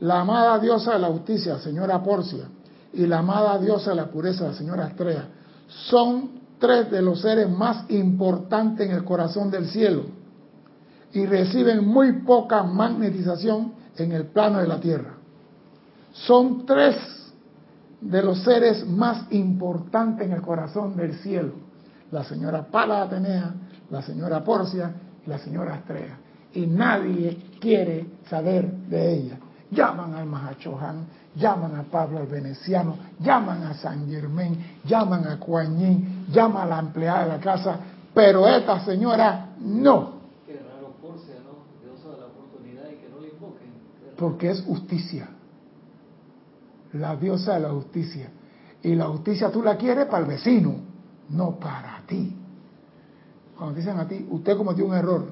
la 0.00 0.20
amada 0.20 0.58
diosa 0.58 0.94
de 0.94 1.00
la 1.00 1.08
justicia, 1.08 1.58
señora 1.58 2.02
Porcia, 2.02 2.46
y 2.92 3.06
la 3.06 3.18
amada 3.18 3.58
diosa 3.58 3.90
de 3.90 3.96
la 3.96 4.06
pureza, 4.06 4.52
señora 4.54 4.88
Estrella, 4.88 5.28
son 5.68 6.40
tres 6.58 6.90
de 6.90 7.02
los 7.02 7.20
seres 7.20 7.48
más 7.48 7.90
importantes 7.90 8.88
en 8.88 8.94
el 8.94 9.04
corazón 9.04 9.50
del 9.50 9.66
cielo 9.66 10.04
y 11.12 11.26
reciben 11.26 11.86
muy 11.86 12.20
poca 12.22 12.62
magnetización 12.62 13.79
en 13.96 14.12
el 14.12 14.26
plano 14.26 14.58
de 14.58 14.68
la 14.68 14.80
tierra. 14.80 15.14
Son 16.12 16.66
tres 16.66 16.96
de 18.00 18.22
los 18.22 18.42
seres 18.42 18.86
más 18.86 19.26
importantes 19.30 20.26
en 20.26 20.32
el 20.32 20.42
corazón 20.42 20.96
del 20.96 21.14
cielo. 21.16 21.52
La 22.10 22.24
señora 22.24 22.66
Pala 22.66 23.02
Atenea, 23.02 23.54
la 23.90 24.02
señora 24.02 24.42
Porcia 24.42 24.92
y 25.24 25.30
la 25.30 25.38
señora 25.38 25.76
Estrella. 25.76 26.18
Y 26.54 26.66
nadie 26.66 27.38
quiere 27.60 28.06
saber 28.28 28.70
de 28.70 29.14
ella. 29.14 29.38
Llaman 29.70 30.14
al 30.14 30.26
Mahachohan, 30.26 31.06
llaman 31.36 31.76
a 31.76 31.82
Pablo 31.84 32.20
el 32.20 32.26
Veneciano, 32.26 32.96
llaman 33.20 33.62
a 33.64 33.74
San 33.74 34.08
Germán, 34.08 34.56
llaman 34.84 35.26
a 35.26 35.38
Yin, 35.38 36.26
llaman 36.32 36.62
a 36.62 36.66
la 36.66 36.78
empleada 36.80 37.22
de 37.24 37.28
la 37.28 37.38
casa, 37.38 37.78
pero 38.12 38.48
esta 38.48 38.84
señora 38.84 39.50
no. 39.60 40.20
Qué 40.46 40.54
raro 40.54 40.94
Porcia, 41.00 41.36
¿no? 41.44 41.84
Diosa 41.84 42.08
de 42.14 42.20
la 42.20 42.26
oportunidad 42.26 42.88
y 42.90 42.96
que 42.96 43.08
no 43.08 43.20
le 43.20 43.28
invoquen. 43.28 43.70
Qué 44.00 44.06
raro. 44.06 44.09
Porque 44.20 44.50
es 44.50 44.60
justicia. 44.60 45.30
La 46.92 47.16
diosa 47.16 47.54
de 47.54 47.60
la 47.60 47.70
justicia. 47.70 48.28
Y 48.82 48.94
la 48.94 49.06
justicia 49.06 49.50
tú 49.50 49.62
la 49.62 49.78
quieres 49.78 50.06
para 50.06 50.18
el 50.18 50.26
vecino, 50.26 50.74
no 51.30 51.58
para 51.58 52.02
ti. 52.06 52.36
Cuando 53.56 53.76
dicen 53.76 53.98
a 53.98 54.06
ti, 54.06 54.26
usted 54.30 54.58
cometió 54.58 54.84
un 54.84 54.94
error, 54.94 55.24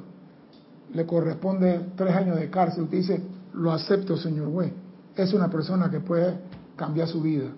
le 0.94 1.06
corresponde 1.06 1.90
tres 1.96 2.16
años 2.16 2.38
de 2.38 2.48
cárcel, 2.48 2.84
usted 2.84 2.96
dice, 2.96 3.22
lo 3.52 3.72
acepto, 3.72 4.16
señor 4.16 4.50
juez. 4.50 4.72
Es 5.14 5.34
una 5.34 5.50
persona 5.50 5.90
que 5.90 6.00
puede 6.00 6.38
cambiar 6.74 7.08
su 7.08 7.20
vida. 7.20 7.48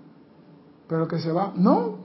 Pero 0.88 1.06
que 1.06 1.20
se 1.20 1.30
va, 1.30 1.52
no. 1.54 1.98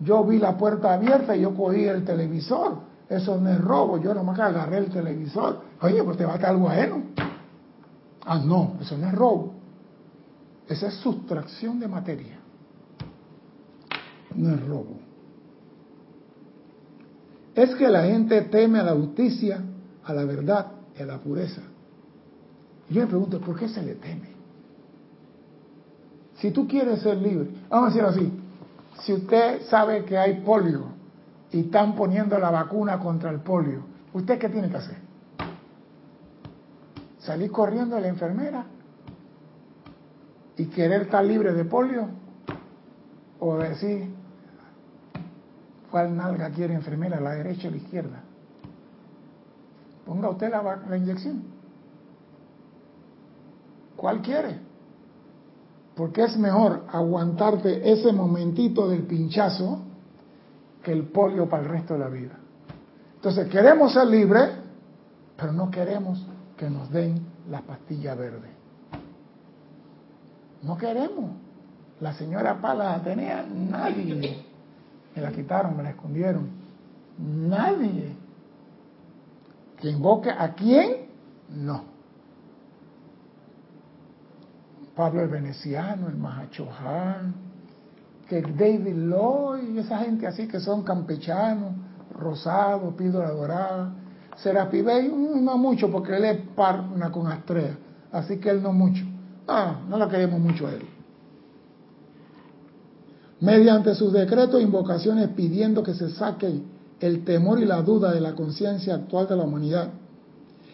Yo 0.00 0.24
vi 0.24 0.38
la 0.38 0.58
puerta 0.58 0.92
abierta 0.92 1.36
y 1.36 1.42
yo 1.42 1.54
cogí 1.54 1.84
el 1.84 2.04
televisor. 2.04 2.78
Eso 3.08 3.40
no 3.40 3.48
es 3.48 3.60
robo, 3.60 3.98
yo 3.98 4.12
nomás 4.12 4.34
que 4.34 4.42
agarré 4.42 4.78
el 4.78 4.90
televisor. 4.90 5.60
Oye, 5.82 6.02
pues 6.02 6.16
te 6.16 6.24
va 6.24 6.32
a 6.32 6.34
estar 6.36 6.50
algo 6.50 6.68
ajeno. 6.68 7.29
Ah, 8.24 8.38
no, 8.38 8.76
eso 8.80 8.96
no 8.96 9.08
es 9.08 9.14
robo. 9.14 9.54
Esa 10.68 10.88
es 10.88 10.94
sustracción 10.94 11.80
de 11.80 11.88
materia. 11.88 12.38
No 14.34 14.54
es 14.54 14.66
robo. 14.66 14.98
Es 17.54 17.74
que 17.74 17.88
la 17.88 18.04
gente 18.04 18.42
teme 18.42 18.78
a 18.78 18.84
la 18.84 18.94
justicia, 18.94 19.62
a 20.04 20.14
la 20.14 20.24
verdad 20.24 20.72
y 20.98 21.02
a 21.02 21.06
la 21.06 21.18
pureza. 21.18 21.62
Y 22.88 22.94
yo 22.94 23.02
me 23.02 23.06
pregunto, 23.08 23.40
¿por 23.40 23.58
qué 23.58 23.68
se 23.68 23.82
le 23.82 23.94
teme? 23.96 24.30
Si 26.36 26.50
tú 26.50 26.66
quieres 26.66 27.02
ser 27.02 27.18
libre, 27.18 27.50
vamos 27.68 27.86
a 27.86 27.88
decirlo 27.88 28.08
así, 28.08 28.32
si 29.02 29.12
usted 29.12 29.62
sabe 29.68 30.04
que 30.04 30.16
hay 30.16 30.40
polio 30.40 30.84
y 31.52 31.60
están 31.60 31.94
poniendo 31.94 32.38
la 32.38 32.50
vacuna 32.50 32.98
contra 32.98 33.30
el 33.30 33.40
polio, 33.40 33.82
¿usted 34.14 34.38
qué 34.38 34.48
tiene 34.48 34.70
que 34.70 34.76
hacer? 34.76 35.09
¿Salir 37.20 37.50
corriendo 37.50 37.96
a 37.96 38.00
la 38.00 38.08
enfermera 38.08 38.64
y 40.56 40.66
querer 40.66 41.02
estar 41.02 41.24
libre 41.24 41.52
de 41.52 41.64
polio? 41.64 42.08
¿O 43.38 43.56
decir, 43.56 44.10
cuál 45.90 46.16
nalga 46.16 46.50
quiere 46.50 46.74
enfermera, 46.74 47.20
la 47.20 47.32
derecha 47.32 47.68
o 47.68 47.70
la 47.70 47.76
izquierda? 47.76 48.22
Ponga 50.06 50.30
usted 50.30 50.50
la, 50.50 50.96
inyección. 50.96 51.42
¿Cuál 53.96 54.22
quiere? 54.22 54.58
Porque 55.94 56.24
es 56.24 56.36
mejor 56.38 56.84
aguantarte 56.90 57.92
ese 57.92 58.12
momentito 58.12 58.88
del 58.88 59.02
pinchazo 59.02 59.80
que 60.82 60.92
el 60.92 61.04
polio 61.04 61.48
para 61.48 61.64
el 61.64 61.68
resto 61.68 61.94
de 61.94 62.00
la 62.00 62.08
vida. 62.08 62.38
Entonces 63.16 63.48
queremos 63.48 63.92
ser 63.92 64.06
libres, 64.06 64.50
pero 65.36 65.52
no 65.52 65.70
queremos 65.70 66.26
que 66.60 66.68
nos 66.68 66.90
den 66.90 67.26
la 67.48 67.62
pastilla 67.62 68.14
verde. 68.14 68.50
No 70.62 70.76
queremos. 70.76 71.30
La 72.00 72.12
señora 72.12 72.60
Palas 72.60 73.00
Atenea, 73.00 73.46
nadie. 73.46 74.44
Me 75.16 75.22
la 75.22 75.32
quitaron, 75.32 75.74
me 75.74 75.82
la 75.82 75.90
escondieron. 75.90 76.50
Nadie. 77.18 78.14
Que 79.78 79.88
invoque 79.88 80.30
a 80.30 80.52
quién, 80.52 81.06
no. 81.48 81.84
Pablo 84.94 85.22
el 85.22 85.28
Veneciano, 85.28 86.08
el 86.08 86.16
Mahachohan, 86.18 87.34
que 88.28 88.42
David 88.42 89.08
Lloyd, 89.08 89.78
esa 89.78 90.00
gente 90.00 90.26
así 90.26 90.46
que 90.46 90.60
son 90.60 90.82
campechanos, 90.82 91.72
Rosado, 92.12 92.94
Píldora 92.94 93.30
Dorada, 93.30 93.94
Serapi 94.42 94.82
Bey, 94.82 95.12
no 95.40 95.58
mucho 95.58 95.90
porque 95.90 96.16
él 96.16 96.24
es 96.24 96.38
parna 96.54 97.10
con 97.10 97.26
Astrea, 97.26 97.76
así 98.12 98.38
que 98.38 98.50
él 98.50 98.62
no 98.62 98.72
mucho. 98.72 99.04
No, 99.46 99.82
no 99.88 99.98
la 99.98 100.08
queremos 100.08 100.40
mucho 100.40 100.66
a 100.66 100.72
él. 100.72 100.82
Mediante 103.40 103.94
sus 103.94 104.12
decretos 104.12 104.60
e 104.60 104.62
invocaciones 104.62 105.28
pidiendo 105.30 105.82
que 105.82 105.94
se 105.94 106.10
saque 106.10 106.62
el 107.00 107.24
temor 107.24 107.58
y 107.60 107.64
la 107.64 107.82
duda 107.82 108.12
de 108.12 108.20
la 108.20 108.34
conciencia 108.34 108.94
actual 108.94 109.26
de 109.26 109.36
la 109.36 109.44
humanidad 109.44 109.90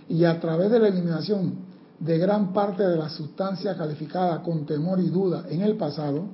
y 0.08 0.24
a 0.24 0.38
través 0.40 0.70
de 0.70 0.80
la 0.80 0.88
eliminación 0.88 1.66
de 1.98 2.18
gran 2.18 2.52
parte 2.52 2.82
de 2.82 2.96
la 2.96 3.08
sustancia 3.08 3.76
calificada 3.76 4.42
con 4.42 4.66
temor 4.66 5.00
y 5.00 5.08
duda 5.08 5.44
en 5.48 5.62
el 5.62 5.76
pasado, 5.76 6.24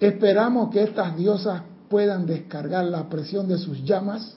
esperamos 0.00 0.70
que 0.70 0.82
estas 0.82 1.16
diosas 1.16 1.62
puedan 1.88 2.26
descargar 2.26 2.84
la 2.86 3.08
presión 3.08 3.48
de 3.48 3.58
sus 3.58 3.84
llamas, 3.84 4.36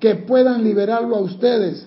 que 0.00 0.14
puedan 0.14 0.62
liberarlo 0.62 1.16
a 1.16 1.20
ustedes, 1.20 1.86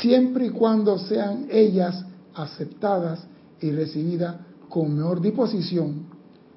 siempre 0.00 0.46
y 0.46 0.50
cuando 0.50 0.98
sean 0.98 1.46
ellas 1.50 2.04
aceptadas 2.34 3.26
y 3.60 3.70
recibidas 3.70 4.36
con 4.68 4.96
mejor 4.96 5.20
disposición 5.20 6.06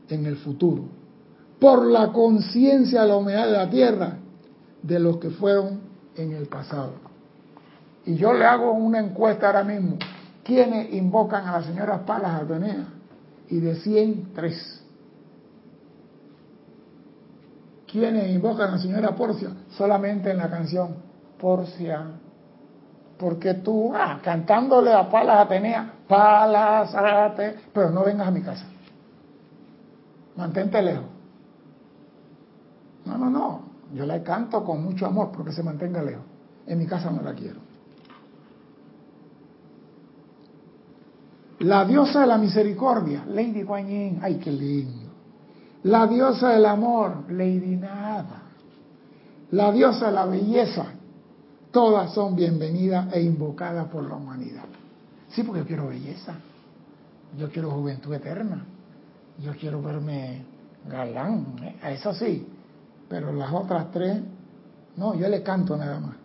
en 0.09 0.25
el 0.25 0.37
futuro, 0.37 0.83
por 1.59 1.85
la 1.85 2.11
conciencia 2.11 3.01
de 3.01 3.07
la 3.07 3.17
humedad 3.17 3.45
de 3.45 3.51
la 3.51 3.69
tierra 3.69 4.17
de 4.81 4.99
los 4.99 5.17
que 5.17 5.31
fueron 5.31 5.79
en 6.15 6.31
el 6.31 6.45
pasado. 6.45 6.93
Y 8.05 8.15
yo 8.15 8.33
le 8.33 8.45
hago 8.45 8.71
una 8.71 8.99
encuesta 8.99 9.47
ahora 9.47 9.63
mismo. 9.63 9.97
¿Quiénes 10.43 10.93
invocan 10.93 11.47
a 11.47 11.59
la 11.59 11.63
señora 11.63 12.05
Palas 12.05 12.43
Atenea? 12.43 12.87
Y 13.49 13.59
de 13.59 13.75
100, 13.75 14.33
3. 14.35 14.84
¿Quiénes 17.95 18.29
invocan 18.29 18.67
a 18.67 18.71
la 18.73 18.77
señora 18.77 19.15
Porcia? 19.15 19.51
Solamente 19.69 20.29
en 20.29 20.37
la 20.37 20.49
canción 20.49 20.97
Porcia. 21.39 22.05
Porque 23.17 23.53
tú, 23.53 23.93
ah, 23.95 24.19
cantándole 24.21 24.91
a 24.91 25.09
Palas 25.09 25.45
Atenea, 25.45 25.93
Palas 26.05 26.93
Atenea, 26.93 27.55
pero 27.73 27.91
no 27.91 28.03
vengas 28.03 28.27
a 28.27 28.31
mi 28.31 28.41
casa. 28.41 28.65
Mantente 30.35 30.81
lejos. 30.81 31.05
No, 33.05 33.17
no, 33.17 33.29
no. 33.29 33.61
Yo 33.93 34.05
la 34.05 34.21
canto 34.21 34.65
con 34.65 34.83
mucho 34.83 35.05
amor 35.05 35.31
porque 35.31 35.53
se 35.53 35.63
mantenga 35.63 36.01
lejos. 36.01 36.25
En 36.67 36.77
mi 36.77 36.87
casa 36.87 37.09
no 37.09 37.21
la 37.21 37.33
quiero. 37.33 37.61
La 41.59 41.85
diosa 41.85 42.19
de 42.19 42.27
la 42.27 42.37
misericordia, 42.37 43.23
Lady 43.25 43.63
Kuan 43.63 43.87
Yin, 43.87 44.19
ay 44.21 44.35
qué 44.35 44.51
lindo. 44.51 45.04
La 45.85 46.07
diosa 46.07 46.49
del 46.49 46.65
amor, 46.65 47.31
Lady 47.31 47.75
Nada. 47.75 48.41
La 49.51 49.71
diosa 49.71 50.07
de 50.07 50.13
la 50.13 50.25
belleza, 50.25 50.87
todas 51.69 52.11
son 52.11 52.35
bienvenidas 52.35 53.13
e 53.13 53.21
invocadas 53.21 53.87
por 53.89 54.03
la 54.03 54.15
humanidad. 54.15 54.65
Sí, 55.29 55.43
porque 55.43 55.61
yo 55.61 55.67
quiero 55.67 55.87
belleza, 55.89 56.33
yo 57.37 57.51
quiero 57.51 57.69
juventud 57.69 58.11
eterna, 58.15 58.65
yo 59.43 59.51
quiero 59.59 59.79
verme 59.79 60.43
galán, 60.89 61.55
¿eh? 61.61 61.75
eso 61.93 62.15
sí, 62.15 62.47
pero 63.07 63.31
las 63.31 63.53
otras 63.53 63.91
tres, 63.91 64.23
no, 64.97 65.13
yo 65.13 65.29
le 65.29 65.43
canto 65.43 65.77
nada 65.77 65.99
más 65.99 66.15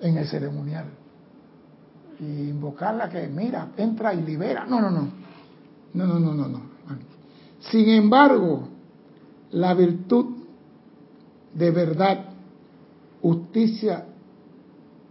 en 0.00 0.16
el 0.16 0.26
ceremonial 0.26 0.86
y 2.20 2.48
invocarla 2.48 3.10
que 3.10 3.26
mira, 3.26 3.68
entra 3.76 4.14
y 4.14 4.22
libera. 4.22 4.64
No, 4.64 4.80
no, 4.80 4.90
no. 4.90 5.08
No, 5.92 6.06
no, 6.06 6.18
no, 6.18 6.32
no, 6.32 6.48
no. 6.48 6.60
Sin 7.70 7.88
embargo, 7.90 8.73
la 9.54 9.72
virtud 9.72 10.26
de 11.54 11.70
verdad, 11.70 12.24
justicia 13.22 14.04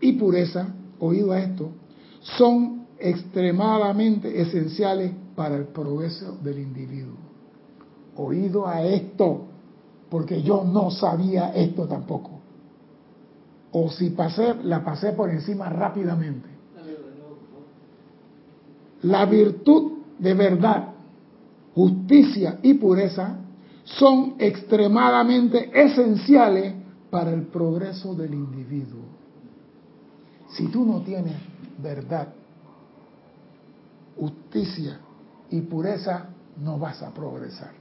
y 0.02 0.14
pureza, 0.14 0.68
oído 1.00 1.32
a 1.32 1.40
esto, 1.40 1.70
son 2.20 2.86
extremadamente 3.00 4.42
esenciales 4.42 5.14
para 5.36 5.56
el 5.56 5.66
progreso 5.68 6.38
del 6.44 6.60
individuo. 6.60 7.16
Oído 8.18 8.68
a 8.68 8.84
esto, 8.84 9.46
porque 10.10 10.42
yo 10.42 10.66
no 10.66 10.92
sabía 10.92 11.54
esto 11.56 11.88
tampoco. 11.88 12.32
O 13.72 13.90
si 13.90 14.10
pasé, 14.10 14.56
la 14.64 14.84
pasé 14.84 15.14
por 15.14 15.30
encima 15.30 15.70
rápidamente. 15.70 16.50
La 19.04 19.26
virtud 19.26 19.94
de 20.20 20.34
verdad, 20.34 20.90
justicia 21.74 22.60
y 22.62 22.74
pureza 22.76 23.40
son 23.84 24.36
extremadamente 24.40 25.70
esenciales 25.74 26.74
para 27.10 27.32
el 27.32 27.44
progreso 27.44 28.16
del 28.16 28.34
individuo. 28.34 29.02
Si 30.50 30.68
tú 30.68 30.86
no 30.86 31.02
tienes 31.02 31.36
verdad, 31.78 32.30
justicia 34.18 35.00
y 35.50 35.62
pureza, 35.62 36.30
no 36.62 36.78
vas 36.80 37.02
a 37.02 37.14
progresar. 37.14 37.72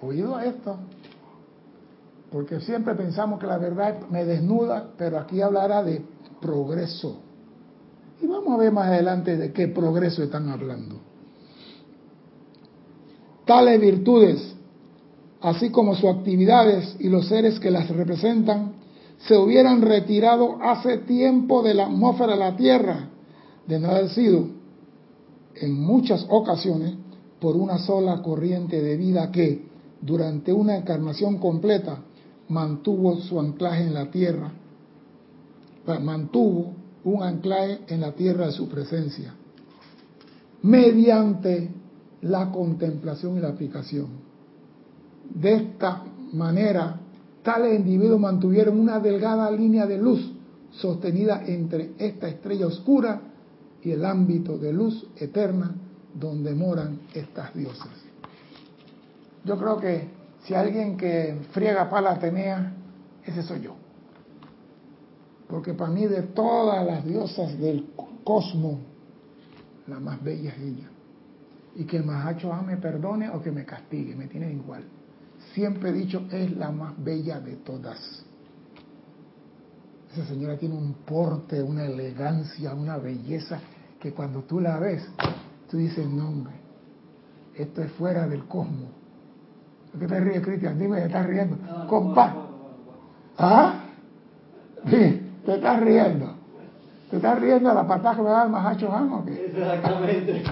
Oído 0.00 0.36
a 0.36 0.44
esto, 0.44 0.76
porque 2.30 2.60
siempre 2.60 2.94
pensamos 2.94 3.40
que 3.40 3.46
la 3.46 3.58
verdad 3.58 4.00
me 4.10 4.24
desnuda, 4.24 4.90
pero 4.96 5.18
aquí 5.18 5.40
hablará 5.40 5.82
de 5.82 6.04
progreso. 6.40 7.20
Y 8.20 8.26
vamos 8.26 8.54
a 8.54 8.56
ver 8.58 8.72
más 8.72 8.88
adelante 8.88 9.36
de 9.36 9.52
qué 9.52 9.68
progreso 9.68 10.22
están 10.22 10.48
hablando. 10.48 10.96
Tales 13.44 13.80
virtudes, 13.80 14.57
así 15.40 15.70
como 15.70 15.94
sus 15.94 16.10
actividades 16.10 16.96
y 16.98 17.08
los 17.08 17.28
seres 17.28 17.60
que 17.60 17.70
las 17.70 17.88
representan, 17.88 18.72
se 19.18 19.36
hubieran 19.36 19.82
retirado 19.82 20.62
hace 20.62 20.98
tiempo 20.98 21.62
de 21.62 21.74
la 21.74 21.86
atmósfera 21.86 22.32
de 22.32 22.38
la 22.38 22.56
Tierra, 22.56 23.08
de 23.66 23.78
no 23.78 23.88
haber 23.88 24.08
sido 24.10 24.46
en 25.54 25.74
muchas 25.74 26.24
ocasiones 26.28 26.94
por 27.40 27.56
una 27.56 27.78
sola 27.78 28.22
corriente 28.22 28.80
de 28.80 28.96
vida 28.96 29.30
que, 29.30 29.66
durante 30.00 30.52
una 30.52 30.76
encarnación 30.76 31.38
completa, 31.38 31.98
mantuvo 32.48 33.16
su 33.20 33.38
anclaje 33.38 33.84
en 33.84 33.94
la 33.94 34.10
Tierra, 34.10 34.52
mantuvo 36.00 36.72
un 37.04 37.22
anclaje 37.22 37.80
en 37.88 38.00
la 38.00 38.12
Tierra 38.12 38.46
de 38.46 38.52
su 38.52 38.68
presencia, 38.68 39.34
mediante 40.62 41.70
la 42.22 42.50
contemplación 42.50 43.36
y 43.36 43.40
la 43.40 43.48
aplicación. 43.48 44.27
De 45.34 45.54
esta 45.54 46.04
manera, 46.32 46.98
tales 47.42 47.78
individuos 47.78 48.20
mantuvieron 48.20 48.78
una 48.78 48.98
delgada 48.98 49.50
línea 49.50 49.86
de 49.86 49.98
luz 49.98 50.32
sostenida 50.70 51.42
entre 51.46 51.92
esta 51.98 52.28
estrella 52.28 52.66
oscura 52.66 53.20
y 53.82 53.90
el 53.90 54.04
ámbito 54.04 54.58
de 54.58 54.72
luz 54.72 55.06
eterna 55.16 55.74
donde 56.14 56.54
moran 56.54 57.00
estas 57.14 57.54
diosas. 57.54 57.88
Yo 59.44 59.56
creo 59.56 59.78
que 59.78 60.08
si 60.44 60.54
alguien 60.54 60.96
que 60.96 61.38
friega 61.52 61.88
para 61.88 62.14
la 62.14 62.68
ese 63.24 63.42
soy 63.42 63.62
yo. 63.62 63.74
Porque 65.48 65.74
para 65.74 65.90
mí 65.90 66.06
de 66.06 66.22
todas 66.22 66.84
las 66.86 67.04
diosas 67.04 67.58
del 67.58 67.86
cosmos, 68.24 68.78
la 69.86 69.98
más 69.98 70.22
bella 70.22 70.50
es 70.50 70.58
ella. 70.58 70.88
Y 71.76 71.84
que 71.84 71.98
el 71.98 72.04
Mahacho 72.04 72.52
me 72.66 72.76
perdone 72.76 73.30
o 73.30 73.40
que 73.40 73.50
me 73.50 73.64
castigue, 73.64 74.14
me 74.14 74.26
tiene 74.26 74.52
igual. 74.52 74.84
Siempre 75.58 75.90
he 75.90 75.92
dicho, 75.92 76.22
es 76.30 76.56
la 76.56 76.70
más 76.70 76.92
bella 77.02 77.40
de 77.40 77.56
todas. 77.56 77.98
Esa 80.12 80.24
señora 80.26 80.56
tiene 80.56 80.76
un 80.76 80.94
porte, 81.04 81.60
una 81.60 81.84
elegancia, 81.84 82.72
una 82.74 82.96
belleza, 82.96 83.58
que 83.98 84.12
cuando 84.12 84.42
tú 84.42 84.60
la 84.60 84.78
ves, 84.78 85.04
tú 85.68 85.78
dices, 85.78 86.06
no 86.06 86.28
hombre, 86.28 86.52
esto 87.56 87.82
es 87.82 87.90
fuera 87.90 88.28
del 88.28 88.44
cosmos. 88.44 88.90
¿Por 89.90 90.00
qué 90.00 90.06
te 90.06 90.20
ríes, 90.20 90.42
Cristian? 90.44 90.78
Dime, 90.78 91.00
¿te 91.00 91.06
estás 91.06 91.26
riendo? 91.26 91.56
Compa. 91.88 92.36
¿Ah? 93.36 93.80
Sí, 94.88 95.20
te 95.44 95.54
estás 95.56 95.80
riendo. 95.80 96.34
¿Te 97.10 97.16
estás 97.16 97.40
riendo 97.40 97.68
a 97.68 97.74
la 97.74 97.84
patada 97.84 98.14
que 98.14 98.22
me 98.22 98.30
da 98.30 98.44
el 98.44 98.50
Mahacho 98.50 98.94
Han 98.94 99.12
o 99.12 99.24
qué? 99.24 99.46
Exactamente. 99.46 100.44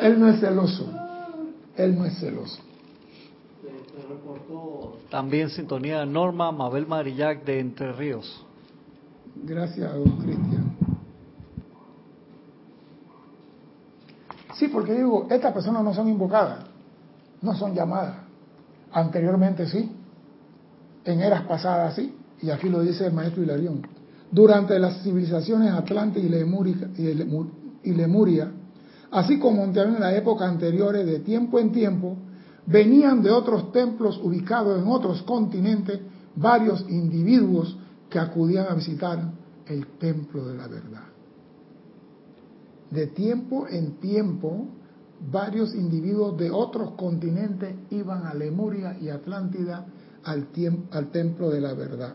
Él 0.00 0.18
no 0.18 0.30
es 0.30 0.40
celoso. 0.40 0.90
Él 1.76 1.96
no 1.96 2.06
es 2.06 2.18
celoso. 2.18 2.65
También 5.10 5.50
sintonía 5.50 6.04
Norma 6.04 6.52
Mabel 6.52 6.86
Marillac 6.86 7.44
de 7.44 7.60
Entre 7.60 7.92
Ríos. 7.92 8.44
Gracias, 9.44 9.92
don 9.92 10.16
Cristian. 10.18 10.76
Sí, 14.54 14.68
porque 14.68 14.94
digo, 14.94 15.26
estas 15.30 15.52
personas 15.52 15.84
no 15.84 15.92
son 15.92 16.08
invocadas, 16.08 16.64
no 17.42 17.54
son 17.54 17.74
llamadas. 17.74 18.16
Anteriormente 18.92 19.66
sí, 19.66 19.90
en 21.04 21.20
eras 21.20 21.42
pasadas 21.42 21.94
sí, 21.94 22.14
y 22.40 22.50
aquí 22.50 22.68
lo 22.68 22.80
dice 22.80 23.06
el 23.06 23.12
maestro 23.12 23.42
Hilarión. 23.42 23.86
Durante 24.30 24.78
las 24.78 25.02
civilizaciones 25.02 25.72
Atlante 25.72 26.18
y 26.20 26.26
y 27.84 27.92
Lemuria 27.92 28.50
así 29.10 29.38
como 29.38 29.64
en 29.64 30.00
las 30.00 30.14
épocas 30.14 30.48
anteriores, 30.48 31.06
de 31.06 31.20
tiempo 31.20 31.58
en 31.58 31.72
tiempo, 31.72 32.16
venían 32.66 33.22
de 33.22 33.30
otros 33.30 33.72
templos 33.72 34.18
ubicados 34.22 34.80
en 34.80 34.88
otros 34.88 35.22
continentes 35.22 36.00
varios 36.34 36.84
individuos 36.88 37.76
que 38.10 38.18
acudían 38.18 38.66
a 38.68 38.74
visitar 38.74 39.32
el 39.66 39.86
templo 39.98 40.46
de 40.46 40.56
la 40.56 40.68
verdad. 40.68 41.04
De 42.90 43.08
tiempo 43.08 43.66
en 43.68 43.96
tiempo, 43.96 44.68
varios 45.30 45.74
individuos 45.74 46.36
de 46.36 46.50
otros 46.50 46.92
continentes 46.92 47.74
iban 47.90 48.26
a 48.26 48.34
Lemuria 48.34 48.96
y 49.00 49.08
Atlántida 49.08 49.86
al, 50.24 50.48
al 50.90 51.10
templo 51.10 51.50
de 51.50 51.60
la 51.60 51.74
verdad. 51.74 52.14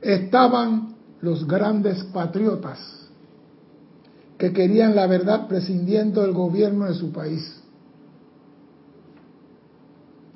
Estaban 0.00 0.94
los 1.20 1.46
grandes 1.46 2.04
patriotas 2.04 2.78
que 4.38 4.52
querían 4.52 4.94
la 4.94 5.06
verdad 5.06 5.48
prescindiendo 5.48 6.22
del 6.22 6.32
gobierno 6.32 6.86
de 6.86 6.94
su 6.94 7.10
país. 7.10 7.60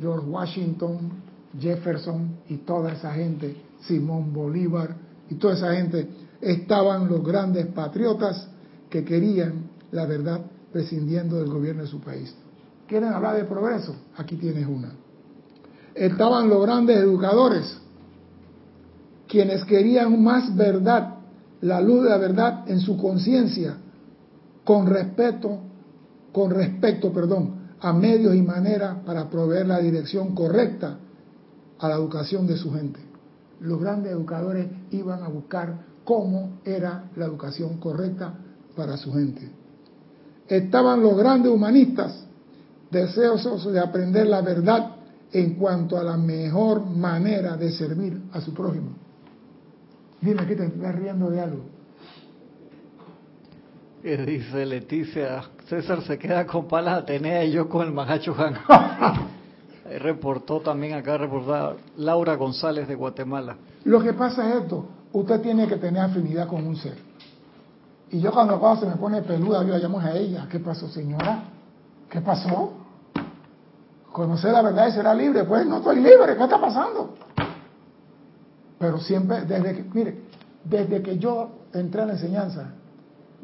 George 0.02 0.26
Washington, 0.26 1.12
Jefferson 1.58 2.38
y 2.48 2.58
toda 2.58 2.92
esa 2.92 3.12
gente, 3.12 3.56
Simón 3.86 4.32
Bolívar 4.32 4.96
y 5.30 5.36
toda 5.36 5.54
esa 5.54 5.72
gente, 5.74 6.08
estaban 6.40 7.08
los 7.08 7.24
grandes 7.24 7.66
patriotas 7.66 8.48
que 8.90 9.04
querían 9.04 9.70
la 9.92 10.04
verdad 10.06 10.40
prescindiendo 10.72 11.38
del 11.38 11.48
gobierno 11.48 11.82
de 11.82 11.88
su 11.88 12.00
país. 12.00 12.34
¿Quieren 12.88 13.10
hablar 13.12 13.36
de 13.36 13.44
progreso? 13.44 13.94
Aquí 14.16 14.36
tienes 14.36 14.66
una. 14.66 14.92
Estaban 15.94 16.48
los 16.48 16.62
grandes 16.62 16.96
educadores, 16.96 17.78
quienes 19.28 19.64
querían 19.64 20.22
más 20.22 20.54
verdad, 20.56 21.18
la 21.60 21.80
luz 21.80 22.02
de 22.02 22.10
la 22.10 22.18
verdad 22.18 22.68
en 22.68 22.80
su 22.80 22.96
conciencia, 22.96 23.76
con 24.64 24.86
respeto, 24.86 25.60
con 26.32 26.50
respecto, 26.50 27.12
perdón, 27.12 27.61
a 27.82 27.92
medios 27.92 28.34
y 28.36 28.42
maneras 28.42 28.98
para 29.04 29.28
proveer 29.28 29.66
la 29.66 29.80
dirección 29.80 30.36
correcta 30.36 30.98
a 31.80 31.88
la 31.88 31.96
educación 31.96 32.46
de 32.46 32.56
su 32.56 32.72
gente. 32.72 33.00
Los 33.60 33.80
grandes 33.80 34.12
educadores 34.12 34.68
iban 34.92 35.22
a 35.24 35.28
buscar 35.28 35.84
cómo 36.04 36.60
era 36.64 37.10
la 37.16 37.24
educación 37.24 37.78
correcta 37.78 38.34
para 38.76 38.96
su 38.96 39.12
gente. 39.12 39.50
Estaban 40.46 41.02
los 41.02 41.16
grandes 41.16 41.50
humanistas 41.50 42.24
deseosos 42.90 43.72
de 43.72 43.80
aprender 43.80 44.28
la 44.28 44.42
verdad 44.42 44.96
en 45.32 45.54
cuanto 45.54 45.98
a 45.98 46.04
la 46.04 46.16
mejor 46.16 46.86
manera 46.86 47.56
de 47.56 47.72
servir 47.72 48.20
a 48.32 48.40
su 48.40 48.54
prójimo. 48.54 48.90
Dime 50.20 50.46
que 50.46 50.54
te 50.54 50.66
estás 50.66 50.94
riendo 50.94 51.30
de 51.30 51.40
algo. 51.40 51.64
Y 54.04 54.16
dice 54.16 54.66
Leticia, 54.66 55.42
César 55.68 56.02
se 56.02 56.18
queda 56.18 56.44
con 56.44 56.66
Palas 56.66 57.02
Atenea 57.04 57.44
y 57.44 57.52
yo 57.52 57.68
con 57.68 57.86
el 57.86 57.92
Mahacho 57.92 58.34
Han. 58.36 58.56
reportó 60.00 60.60
también 60.60 60.94
acá, 60.94 61.18
reportada 61.18 61.74
Laura 61.96 62.34
González 62.34 62.88
de 62.88 62.96
Guatemala. 62.96 63.56
Lo 63.84 64.02
que 64.02 64.12
pasa 64.12 64.48
es 64.48 64.62
esto, 64.62 64.86
usted 65.12 65.40
tiene 65.40 65.68
que 65.68 65.76
tener 65.76 66.02
afinidad 66.02 66.48
con 66.48 66.66
un 66.66 66.76
ser. 66.76 66.96
Y 68.10 68.20
yo 68.20 68.32
cuando, 68.32 68.58
cuando 68.58 68.80
se 68.80 68.86
me 68.86 68.96
pone 68.96 69.22
peluda, 69.22 69.62
yo 69.62 69.72
la 69.72 69.78
llamo 69.78 70.00
a 70.00 70.12
ella. 70.12 70.48
¿Qué 70.50 70.58
pasó, 70.58 70.88
señora? 70.88 71.44
¿Qué 72.10 72.20
pasó? 72.20 72.72
Conocer 74.10 74.52
la 74.52 74.62
verdad 74.62 74.88
y 74.88 74.92
será 74.92 75.14
libre. 75.14 75.44
Pues 75.44 75.64
no 75.64 75.78
estoy 75.78 75.96
libre, 75.96 76.36
¿qué 76.36 76.42
está 76.42 76.60
pasando? 76.60 77.14
Pero 78.78 78.98
siempre, 78.98 79.42
desde 79.42 79.76
que, 79.76 79.84
mire, 79.94 80.18
desde 80.64 81.02
que 81.02 81.18
yo 81.18 81.50
entré 81.72 82.02
a 82.02 82.06
la 82.06 82.12
enseñanza, 82.14 82.74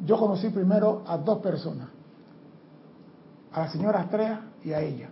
yo 0.04 0.18
conocí 0.18 0.48
primero 0.50 1.02
a 1.06 1.16
dos 1.16 1.38
personas, 1.38 1.88
a 3.52 3.60
la 3.60 3.70
señora 3.70 4.00
Astrea 4.00 4.42
y 4.64 4.72
a 4.72 4.80
ella. 4.80 5.10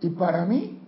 Y 0.00 0.10
para 0.10 0.44
mí 0.44 0.78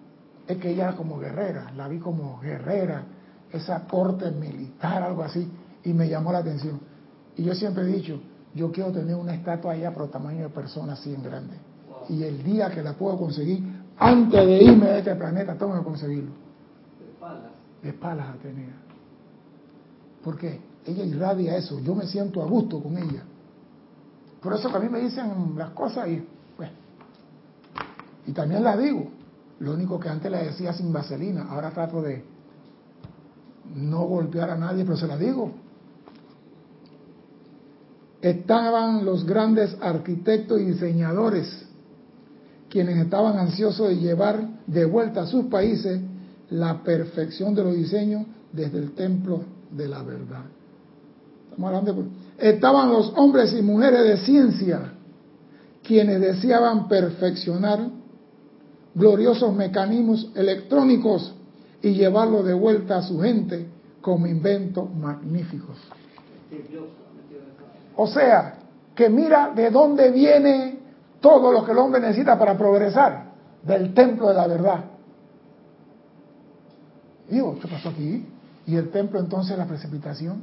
es 0.47 0.57
que 0.59 0.71
ella 0.71 0.89
era 0.89 0.97
como 0.97 1.19
guerrera, 1.19 1.73
la 1.77 1.89
vi 1.89 1.99
como 1.99 2.41
guerrera, 2.41 3.05
esa 3.53 3.87
corte 3.87 4.31
militar, 4.31 5.03
algo 5.03 5.23
así, 5.23 5.51
y 5.85 5.93
me 5.93 6.09
llamó 6.09 6.33
la 6.33 6.39
atención. 6.39 6.81
Y 7.37 7.45
yo 7.45 7.55
siempre 7.55 7.85
he 7.85 7.87
dicho, 7.87 8.21
yo 8.55 8.71
quiero 8.73 8.93
tener 8.93 9.15
una 9.15 9.35
estatua 9.35 9.73
allá 9.73 9.93
por 9.93 10.11
tamaño 10.11 10.45
de 10.45 10.49
persona 10.51 10.95
así 10.95 11.15
en 11.15 11.23
grande. 11.23 11.57
Y 12.09 12.23
el 12.23 12.43
día 12.43 12.71
que 12.71 12.83
la 12.83 12.95
puedo 12.95 13.19
conseguir, 13.19 13.63
antes 13.99 14.47
de 14.47 14.63
irme 14.63 14.87
de 14.87 14.99
este 14.99 15.15
planeta, 15.15 15.55
tengo 15.55 15.79
que 15.79 15.85
conseguirlo. 15.85 16.31
De 16.31 17.21
palas. 17.21 17.53
De 17.83 17.93
palas 17.93 18.29
Atenea. 18.31 18.75
¿Por 20.23 20.37
qué? 20.37 20.68
Ella 20.89 21.05
irradia 21.05 21.57
eso. 21.57 21.79
Yo 21.81 21.95
me 21.95 22.07
siento 22.07 22.43
a 22.43 22.47
gusto 22.47 22.83
con 22.83 22.97
ella. 22.97 23.23
Por 24.41 24.55
eso 24.55 24.71
que 24.71 24.77
a 24.77 24.81
mí 24.81 24.89
me 24.89 25.01
dicen 25.01 25.55
las 25.57 25.71
cosas 25.71 26.09
y 26.09 26.27
pues. 26.57 26.71
Y 28.27 28.33
también 28.33 28.65
las 28.65 28.79
digo. 28.79 29.07
Lo 29.61 29.75
único 29.75 30.01
que 30.01 30.09
antes 30.09 30.31
le 30.31 30.45
decía 30.45 30.73
sin 30.73 30.91
vaselina, 30.93 31.49
ahora 31.51 31.73
trato 31.73 32.01
de 32.01 32.25
no 33.75 34.05
golpear 34.05 34.51
a 34.51 34.57
nadie, 34.57 34.85
pero 34.85 34.97
se 34.97 35.07
la 35.07 35.19
digo. 35.19 35.53
Estaban 38.23 39.05
los 39.05 39.27
grandes 39.27 39.77
arquitectos 39.81 40.61
y 40.61 40.65
diseñadores, 40.65 41.67
quienes 42.71 42.99
estaban 42.99 43.37
ansiosos 43.37 43.89
de 43.89 43.97
llevar 43.97 44.49
de 44.67 44.85
vuelta 44.87 45.23
a 45.23 45.27
sus 45.27 45.47
países 45.47 46.01
la 46.51 46.83
perfección 46.83 47.55
de 47.55 47.65
los 47.65 47.75
diseños 47.75 48.27
desde 48.53 48.79
el 48.79 48.93
templo 48.93 49.43
de 49.71 49.89
la 49.89 50.03
verdad. 50.03 50.45
De... 51.57 52.05
Estaban 52.39 52.91
los 52.91 53.13
hombres 53.17 53.53
y 53.53 53.63
mujeres 53.63 54.05
de 54.05 54.17
ciencia, 54.19 54.93
quienes 55.83 56.21
deseaban 56.21 56.89
perfeccionar 56.89 57.89
gloriosos 58.95 59.55
mecanismos 59.55 60.31
electrónicos 60.35 61.35
y 61.83 61.93
llevarlo 61.93 62.43
de 62.43 62.55
vuelta 62.55 62.99
a 62.99 63.03
su 63.03 63.21
gente 63.21 63.69
como 64.01 64.27
inventos 64.27 64.93
magníficos. 64.95 65.77
O 67.97 68.07
sea, 68.07 68.59
que 68.95 69.09
mira 69.09 69.53
de 69.55 69.71
dónde 69.71 70.11
viene 70.11 70.79
todo 71.21 71.53
lo 71.53 71.65
que 71.65 71.73
el 71.73 71.79
hombre 71.79 72.01
necesita 72.01 72.39
para 72.39 72.57
progresar, 72.57 73.33
del 73.63 73.93
templo 73.95 74.29
de 74.29 74.35
la 74.35 74.47
verdad. 74.47 74.85
Digo, 77.29 77.59
¿qué 77.61 77.69
pasó 77.69 77.91
aquí? 77.91 78.25
¿Y 78.67 78.77
el 78.77 78.91
templo 78.91 79.21
entonces 79.21 79.59
la 79.59 79.67
precipitación? 79.67 80.43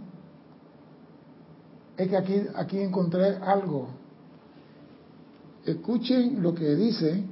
Es 1.98 2.08
que 2.08 2.18
aquí, 2.18 2.41
aquí 2.56 2.80
encontré 2.80 3.38
algo. 3.38 3.88
Escuchen 5.66 6.41
lo 6.41 6.54
que 6.54 6.76
dice 6.76 7.24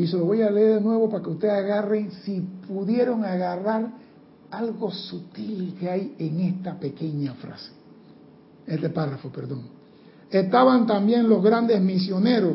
Y 0.00 0.06
se 0.06 0.16
lo 0.16 0.24
voy 0.24 0.40
a 0.40 0.50
leer 0.50 0.76
de 0.76 0.80
nuevo 0.80 1.10
para 1.10 1.22
que 1.22 1.28
ustedes 1.28 1.52
agarren, 1.52 2.10
si 2.24 2.40
pudieron 2.40 3.22
agarrar 3.22 3.90
algo 4.50 4.90
sutil 4.90 5.76
que 5.78 5.90
hay 5.90 6.14
en 6.18 6.40
esta 6.40 6.80
pequeña 6.80 7.34
frase, 7.34 7.70
este 8.66 8.88
párrafo, 8.88 9.28
perdón. 9.30 9.64
Estaban 10.30 10.86
también 10.86 11.28
los 11.28 11.42
grandes 11.42 11.82
misioneros, 11.82 12.54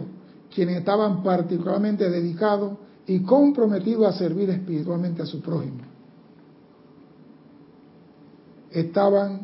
quienes 0.56 0.78
estaban 0.78 1.22
particularmente 1.22 2.10
dedicados 2.10 2.80
y 3.06 3.20
comprometidos 3.20 4.08
a 4.08 4.18
servir 4.18 4.50
espiritualmente 4.50 5.22
a 5.22 5.28
su 5.28 5.40
prójimo. 5.40 5.82
Estaban 8.76 9.40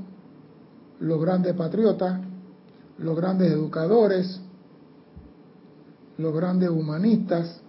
los 1.00 1.22
grandes 1.22 1.54
patriotas, 1.54 2.20
los 2.98 3.16
grandes 3.16 3.50
educadores, 3.50 4.42
los 6.18 6.36
grandes 6.36 6.70
humanistas, 6.70 7.62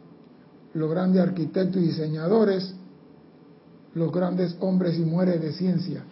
los 0.75 0.91
grandes 0.91 1.23
arquitectos 1.23 1.81
y 1.81 1.87
diseñadores, 1.87 2.75
los 3.95 4.11
grandes 4.11 4.57
hombres 4.59 4.99
y 4.99 5.05
mujeres 5.05 5.41
de 5.41 5.53
ciencia. 5.53 6.03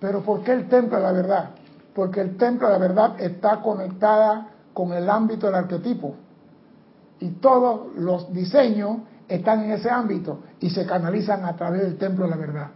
Pero 0.00 0.22
¿por 0.22 0.42
qué 0.42 0.52
el 0.52 0.68
templo 0.68 0.98
de 0.98 1.02
la 1.02 1.12
verdad? 1.12 1.50
Porque 1.94 2.20
el 2.20 2.36
templo 2.36 2.66
de 2.68 2.74
la 2.74 2.78
verdad 2.78 3.20
está 3.20 3.62
conectada 3.62 4.50
con 4.74 4.92
el 4.92 5.08
ámbito 5.08 5.46
del 5.46 5.54
arquetipo. 5.54 6.14
Y 7.20 7.30
todos 7.40 7.96
los 7.96 8.30
diseños 8.34 8.98
están 9.28 9.64
en 9.64 9.70
ese 9.70 9.88
ámbito 9.88 10.40
y 10.60 10.68
se 10.68 10.84
canalizan 10.84 11.46
a 11.46 11.56
través 11.56 11.80
del 11.80 11.96
templo 11.96 12.24
de 12.24 12.30
la 12.30 12.36
verdad. 12.36 12.70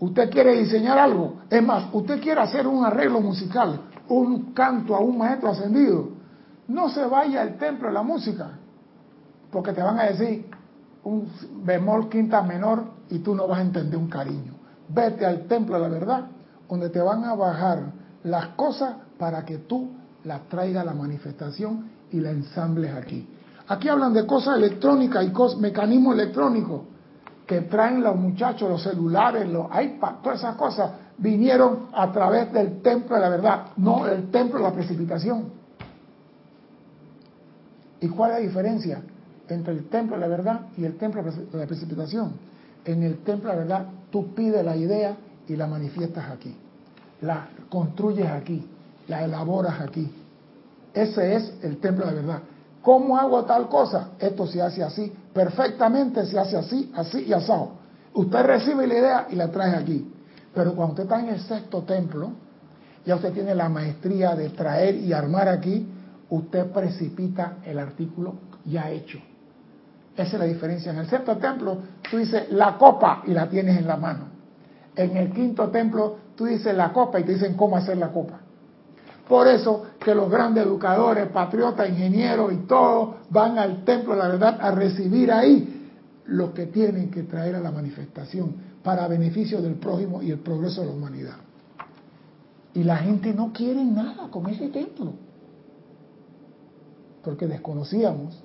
Usted 0.00 0.30
quiere 0.30 0.56
diseñar 0.58 0.98
algo, 0.98 1.40
es 1.50 1.62
más, 1.62 1.84
usted 1.92 2.20
quiere 2.22 2.40
hacer 2.40 2.66
un 2.66 2.84
arreglo 2.84 3.20
musical, 3.20 3.82
un 4.08 4.54
canto 4.54 4.96
a 4.96 5.00
un 5.00 5.18
maestro 5.18 5.50
ascendido, 5.50 6.08
no 6.68 6.88
se 6.88 7.04
vaya 7.04 7.42
al 7.42 7.58
templo 7.58 7.88
de 7.88 7.94
la 7.94 8.02
música, 8.02 8.50
porque 9.52 9.72
te 9.74 9.82
van 9.82 9.98
a 9.98 10.04
decir 10.04 10.46
un 11.04 11.28
bemol 11.64 12.08
quinta 12.08 12.42
menor 12.42 12.84
y 13.10 13.18
tú 13.18 13.34
no 13.34 13.46
vas 13.46 13.58
a 13.58 13.62
entender 13.62 13.98
un 13.98 14.08
cariño. 14.08 14.54
Vete 14.88 15.26
al 15.26 15.46
templo 15.46 15.76
de 15.76 15.82
la 15.82 15.88
verdad, 15.88 16.26
donde 16.68 16.88
te 16.88 17.00
van 17.00 17.24
a 17.24 17.34
bajar 17.34 17.92
las 18.24 18.48
cosas 18.48 18.94
para 19.18 19.44
que 19.44 19.58
tú 19.58 19.90
las 20.24 20.48
traigas 20.48 20.82
a 20.82 20.86
la 20.86 20.94
manifestación 20.94 21.90
y 22.10 22.20
la 22.20 22.30
ensambles 22.30 22.94
aquí. 22.94 23.28
Aquí 23.68 23.88
hablan 23.88 24.14
de 24.14 24.26
cosas 24.26 24.56
electrónicas 24.56 25.26
y 25.26 25.56
mecanismos 25.60 26.14
electrónicos 26.14 26.80
que 27.50 27.62
traen 27.62 28.00
los 28.00 28.14
muchachos, 28.14 28.70
los 28.70 28.80
celulares, 28.80 29.48
los 29.48 29.66
iPads, 29.66 30.22
todas 30.22 30.38
esas 30.38 30.54
cosas 30.54 30.92
vinieron 31.18 31.88
a 31.92 32.12
través 32.12 32.52
del 32.52 32.80
templo 32.80 33.16
de 33.16 33.22
la 33.22 33.28
verdad, 33.28 33.66
no 33.76 34.06
el 34.06 34.30
templo 34.30 34.58
de 34.58 34.64
la 34.64 34.72
precipitación. 34.72 35.46
¿Y 38.00 38.06
cuál 38.06 38.30
es 38.30 38.36
la 38.36 38.42
diferencia? 38.42 39.02
entre 39.54 39.74
el 39.74 39.88
templo 39.88 40.16
de 40.16 40.20
la 40.20 40.28
verdad 40.28 40.60
y 40.76 40.84
el 40.84 40.96
templo 40.96 41.22
de 41.22 41.58
la 41.58 41.66
precipitación. 41.66 42.34
En 42.84 43.02
el 43.02 43.18
templo 43.18 43.50
de 43.50 43.56
la 43.56 43.62
verdad 43.62 43.86
tú 44.10 44.32
pides 44.34 44.64
la 44.64 44.76
idea 44.76 45.16
y 45.48 45.56
la 45.56 45.66
manifiestas 45.66 46.30
aquí, 46.30 46.54
la 47.22 47.48
construyes 47.68 48.28
aquí, 48.28 48.64
la 49.08 49.24
elaboras 49.24 49.80
aquí. 49.80 50.08
Ese 50.94 51.34
es 51.36 51.52
el 51.62 51.78
templo 51.78 52.06
de 52.06 52.12
la 52.12 52.20
verdad. 52.20 52.42
¿Cómo 52.82 53.18
hago 53.18 53.44
tal 53.44 53.68
cosa? 53.68 54.10
Esto 54.18 54.46
se 54.46 54.62
hace 54.62 54.82
así, 54.82 55.12
perfectamente 55.34 56.24
se 56.26 56.38
hace 56.38 56.56
así, 56.56 56.90
así 56.96 57.24
y 57.26 57.32
asado. 57.32 57.72
Usted 58.14 58.42
recibe 58.42 58.86
la 58.86 58.94
idea 58.94 59.26
y 59.30 59.36
la 59.36 59.50
trae 59.50 59.76
aquí. 59.76 60.12
Pero 60.54 60.74
cuando 60.74 60.92
usted 60.92 61.04
está 61.04 61.20
en 61.20 61.28
el 61.28 61.40
sexto 61.40 61.82
templo, 61.82 62.32
ya 63.04 63.16
usted 63.16 63.32
tiene 63.32 63.54
la 63.54 63.68
maestría 63.68 64.34
de 64.34 64.48
traer 64.50 64.96
y 64.96 65.12
armar 65.12 65.48
aquí, 65.48 65.86
usted 66.30 66.66
precipita 66.70 67.58
el 67.64 67.78
artículo 67.78 68.34
ya 68.64 68.90
hecho. 68.90 69.18
Esa 70.16 70.36
es 70.36 70.40
la 70.40 70.44
diferencia. 70.44 70.92
En 70.92 70.98
el 70.98 71.06
sexto 71.06 71.36
templo 71.36 71.78
tú 72.10 72.18
dices 72.18 72.50
la 72.50 72.76
copa 72.76 73.22
y 73.26 73.32
la 73.32 73.48
tienes 73.48 73.78
en 73.78 73.86
la 73.86 73.96
mano. 73.96 74.26
En 74.96 75.16
el 75.16 75.32
quinto 75.32 75.68
templo 75.68 76.16
tú 76.36 76.46
dices 76.46 76.74
la 76.74 76.92
copa 76.92 77.20
y 77.20 77.24
te 77.24 77.34
dicen 77.34 77.54
cómo 77.54 77.76
hacer 77.76 77.96
la 77.96 78.08
copa. 78.08 78.40
Por 79.30 79.46
eso 79.46 79.84
que 80.00 80.12
los 80.12 80.28
grandes 80.28 80.66
educadores, 80.66 81.28
patriotas, 81.28 81.88
ingenieros 81.88 82.52
y 82.52 82.56
todos 82.66 83.14
van 83.30 83.60
al 83.60 83.84
templo 83.84 84.14
de 84.14 84.18
la 84.18 84.26
verdad 84.26 84.58
a 84.60 84.72
recibir 84.72 85.30
ahí 85.30 85.88
lo 86.26 86.52
que 86.52 86.66
tienen 86.66 87.12
que 87.12 87.22
traer 87.22 87.54
a 87.54 87.60
la 87.60 87.70
manifestación 87.70 88.56
para 88.82 89.06
beneficio 89.06 89.62
del 89.62 89.76
prójimo 89.76 90.20
y 90.20 90.32
el 90.32 90.40
progreso 90.40 90.80
de 90.80 90.88
la 90.88 90.94
humanidad. 90.94 91.36
Y 92.74 92.82
la 92.82 92.96
gente 92.96 93.32
no 93.32 93.52
quiere 93.52 93.84
nada 93.84 94.26
con 94.32 94.48
ese 94.48 94.66
templo. 94.68 95.12
Porque 97.22 97.46
desconocíamos 97.46 98.42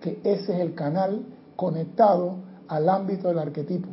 que 0.00 0.22
ese 0.24 0.54
es 0.54 0.60
el 0.60 0.72
canal 0.74 1.26
conectado 1.56 2.38
al 2.68 2.88
ámbito 2.88 3.28
del 3.28 3.38
arquetipo. 3.38 3.90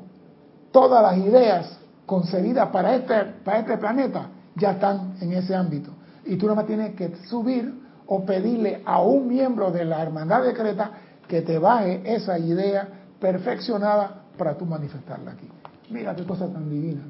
Todas 0.71 1.03
las 1.03 1.17
ideas 1.17 1.79
concebidas 2.05 2.69
para 2.69 2.95
este, 2.95 3.25
para 3.43 3.59
este 3.59 3.77
planeta 3.77 4.29
ya 4.55 4.71
están 4.71 5.17
en 5.19 5.33
ese 5.33 5.53
ámbito. 5.53 5.92
Y 6.25 6.37
tú 6.37 6.47
no 6.47 6.55
más 6.55 6.65
tienes 6.65 6.95
que 6.95 7.15
subir 7.27 7.73
o 8.05 8.25
pedirle 8.25 8.81
a 8.85 9.01
un 9.01 9.27
miembro 9.27 9.71
de 9.71 9.85
la 9.85 10.01
hermandad 10.01 10.43
de 10.43 10.53
Creta 10.53 10.91
que 11.27 11.41
te 11.41 11.57
baje 11.57 12.01
esa 12.05 12.37
idea 12.37 12.87
perfeccionada 13.19 14.23
para 14.37 14.57
tú 14.57 14.65
manifestarla 14.65 15.31
aquí. 15.31 15.47
Mira 15.89 16.15
qué 16.15 16.23
cosa 16.25 16.47
tan 16.51 16.69
divina. 16.69 17.03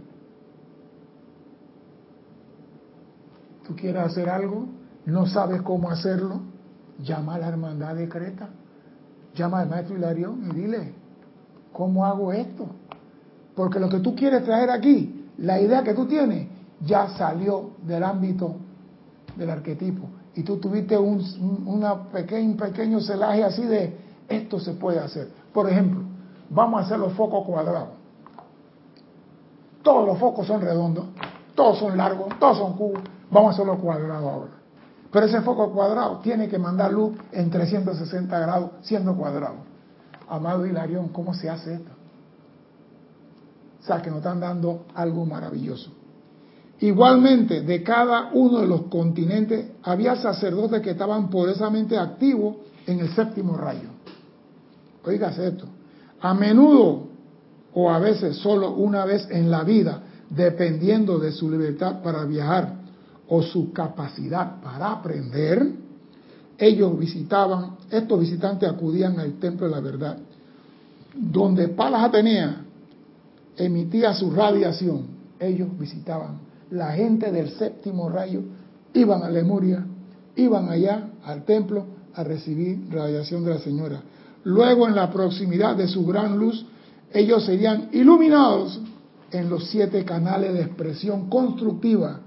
Tú 3.65 3.75
quieres 3.75 4.03
hacer 4.03 4.29
algo, 4.29 4.67
no 5.05 5.25
sabes 5.25 5.61
cómo 5.61 5.89
hacerlo, 5.89 6.41
llama 6.99 7.35
a 7.35 7.39
la 7.39 7.47
hermandad 7.47 7.95
de 7.95 8.09
Creta 8.09 8.49
llama 9.35 9.61
al 9.61 9.69
maestro 9.69 9.97
Hilarión 9.97 10.49
y 10.49 10.55
dile, 10.55 10.93
¿cómo 11.71 12.05
hago 12.05 12.31
esto? 12.31 12.67
Porque 13.55 13.79
lo 13.79 13.89
que 13.89 13.99
tú 13.99 14.15
quieres 14.15 14.43
traer 14.43 14.69
aquí, 14.69 15.27
la 15.37 15.59
idea 15.59 15.83
que 15.83 15.93
tú 15.93 16.05
tienes, 16.05 16.47
ya 16.81 17.09
salió 17.09 17.71
del 17.85 18.03
ámbito 18.03 18.55
del 19.35 19.49
arquetipo. 19.49 20.07
Y 20.35 20.43
tú 20.43 20.57
tuviste 20.57 20.97
un 20.97 21.21
pequeño, 22.11 22.57
pequeño 22.57 22.99
celaje 23.01 23.43
así 23.43 23.63
de, 23.63 23.97
esto 24.27 24.59
se 24.59 24.73
puede 24.73 24.99
hacer. 24.99 25.29
Por 25.53 25.69
ejemplo, 25.69 26.01
vamos 26.49 26.81
a 26.81 26.85
hacer 26.85 26.99
los 26.99 27.13
focos 27.13 27.45
cuadrados. 27.45 27.89
Todos 29.83 30.07
los 30.07 30.17
focos 30.17 30.47
son 30.47 30.61
redondos, 30.61 31.05
todos 31.55 31.77
son 31.77 31.97
largos, 31.97 32.39
todos 32.39 32.57
son 32.57 32.73
cubos. 32.73 33.01
Vamos 33.29 33.51
a 33.51 33.53
hacerlos 33.53 33.79
cuadrados 33.79 34.31
ahora. 34.31 34.51
Pero 35.11 35.25
ese 35.27 35.41
foco 35.41 35.71
cuadrado 35.71 36.19
tiene 36.19 36.47
que 36.47 36.57
mandar 36.57 36.91
luz 36.91 37.15
en 37.31 37.49
360 37.49 38.39
grados 38.39 38.71
siendo 38.81 39.15
cuadrado. 39.15 39.57
Amado 40.27 40.65
Hilarión, 40.65 41.09
¿cómo 41.09 41.33
se 41.33 41.49
hace 41.49 41.75
esto? 41.75 41.91
O 43.81 43.85
sea, 43.85 44.01
que 44.01 44.09
nos 44.09 44.19
están 44.19 44.39
dando 44.39 44.85
algo 44.95 45.25
maravilloso. 45.25 45.91
Igualmente, 46.79 47.61
de 47.61 47.83
cada 47.83 48.31
uno 48.33 48.59
de 48.59 48.67
los 48.67 48.83
continentes 48.83 49.71
había 49.83 50.15
sacerdotes 50.15 50.81
que 50.81 50.91
estaban 50.91 51.29
poderosamente 51.29 51.97
activos 51.97 52.57
en 52.85 52.99
el 52.99 53.09
séptimo 53.15 53.55
rayo. 53.55 53.89
Oígase 55.05 55.47
esto. 55.47 55.65
A 56.21 56.33
menudo 56.33 57.07
o 57.73 57.89
a 57.89 57.99
veces 57.99 58.37
solo 58.37 58.71
una 58.75 59.05
vez 59.05 59.27
en 59.29 59.49
la 59.49 59.63
vida, 59.63 60.03
dependiendo 60.29 61.19
de 61.19 61.31
su 61.31 61.49
libertad 61.49 62.01
para 62.01 62.25
viajar 62.25 62.75
o 63.27 63.41
su 63.41 63.71
capacidad 63.71 64.61
para 64.61 64.91
aprender, 64.91 65.71
ellos 66.57 66.97
visitaban, 66.97 67.77
estos 67.89 68.19
visitantes 68.19 68.69
acudían 68.69 69.19
al 69.19 69.33
templo 69.33 69.67
de 69.67 69.71
la 69.71 69.79
verdad, 69.79 70.17
donde 71.13 71.69
Palas 71.69 72.03
Atenea 72.03 72.63
emitía 73.57 74.13
su 74.13 74.31
radiación, 74.31 75.05
ellos 75.39 75.67
visitaban. 75.77 76.52
La 76.73 76.91
gente 76.93 77.31
del 77.31 77.51
séptimo 77.51 78.09
rayo 78.09 78.41
iban 78.95 79.21
a 79.21 79.29
Lemuria, 79.29 79.85
iban 80.35 80.69
allá 80.69 81.07
al 81.23 81.45
templo 81.45 81.85
a 82.15 82.23
recibir 82.23 82.87
radiación 82.89 83.43
de 83.43 83.51
la 83.51 83.59
señora. 83.59 84.01
Luego, 84.43 84.87
en 84.87 84.95
la 84.95 85.11
proximidad 85.11 85.75
de 85.75 85.87
su 85.87 86.03
gran 86.03 86.39
luz, 86.39 86.65
ellos 87.13 87.45
serían 87.45 87.89
iluminados 87.91 88.81
en 89.31 89.51
los 89.51 89.69
siete 89.69 90.03
canales 90.03 90.53
de 90.53 90.61
expresión 90.61 91.29
constructiva 91.29 92.21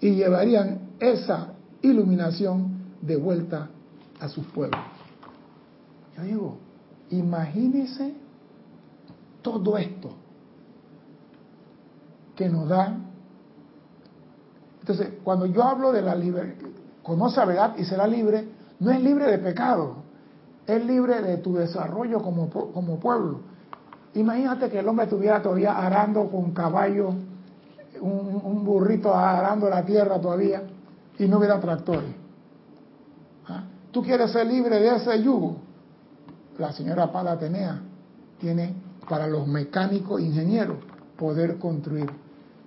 y 0.00 0.12
llevarían 0.14 0.92
esa 0.98 1.52
iluminación 1.82 2.94
de 3.02 3.16
vuelta 3.16 3.68
a 4.20 4.28
sus 4.30 4.46
pueblos. 4.46 4.80
Yo 6.16 6.22
digo, 6.22 6.58
imagínese 7.10 8.14
todo 9.42 9.76
esto 9.76 10.14
que 12.34 12.48
nos 12.48 12.70
da. 12.70 13.10
Entonces, 14.82 15.10
cuando 15.22 15.46
yo 15.46 15.62
hablo 15.62 15.92
de 15.92 16.02
la 16.02 16.16
libertad, 16.16 16.66
conoce 17.04 17.38
la 17.38 17.46
verdad 17.46 17.74
y 17.78 17.84
será 17.84 18.04
libre, 18.04 18.48
no 18.80 18.90
es 18.90 19.00
libre 19.00 19.30
de 19.30 19.38
pecado, 19.38 19.94
es 20.66 20.84
libre 20.84 21.22
de 21.22 21.36
tu 21.36 21.54
desarrollo 21.54 22.20
como, 22.20 22.50
como 22.50 22.98
pueblo. 22.98 23.42
Imagínate 24.14 24.68
que 24.70 24.80
el 24.80 24.88
hombre 24.88 25.04
estuviera 25.04 25.40
todavía 25.40 25.78
arando 25.78 26.28
con 26.28 26.50
caballo, 26.50 27.14
un, 28.00 28.64
burrito 28.64 29.14
arando 29.14 29.70
la 29.70 29.84
tierra 29.84 30.20
todavía, 30.20 30.64
y 31.16 31.28
no 31.28 31.38
hubiera 31.38 31.60
tractores. 31.60 32.10
¿Ah? 33.46 33.62
¿Tú 33.92 34.02
quieres 34.02 34.32
ser 34.32 34.48
libre 34.48 34.80
de 34.80 34.96
ese 34.96 35.22
yugo? 35.22 35.58
La 36.58 36.72
señora 36.72 37.12
Pala 37.12 37.32
Atenea 37.32 37.80
tiene 38.40 38.74
para 39.08 39.28
los 39.28 39.46
mecánicos 39.46 40.20
ingenieros 40.20 40.78
poder 41.16 41.58
construir. 41.58 42.10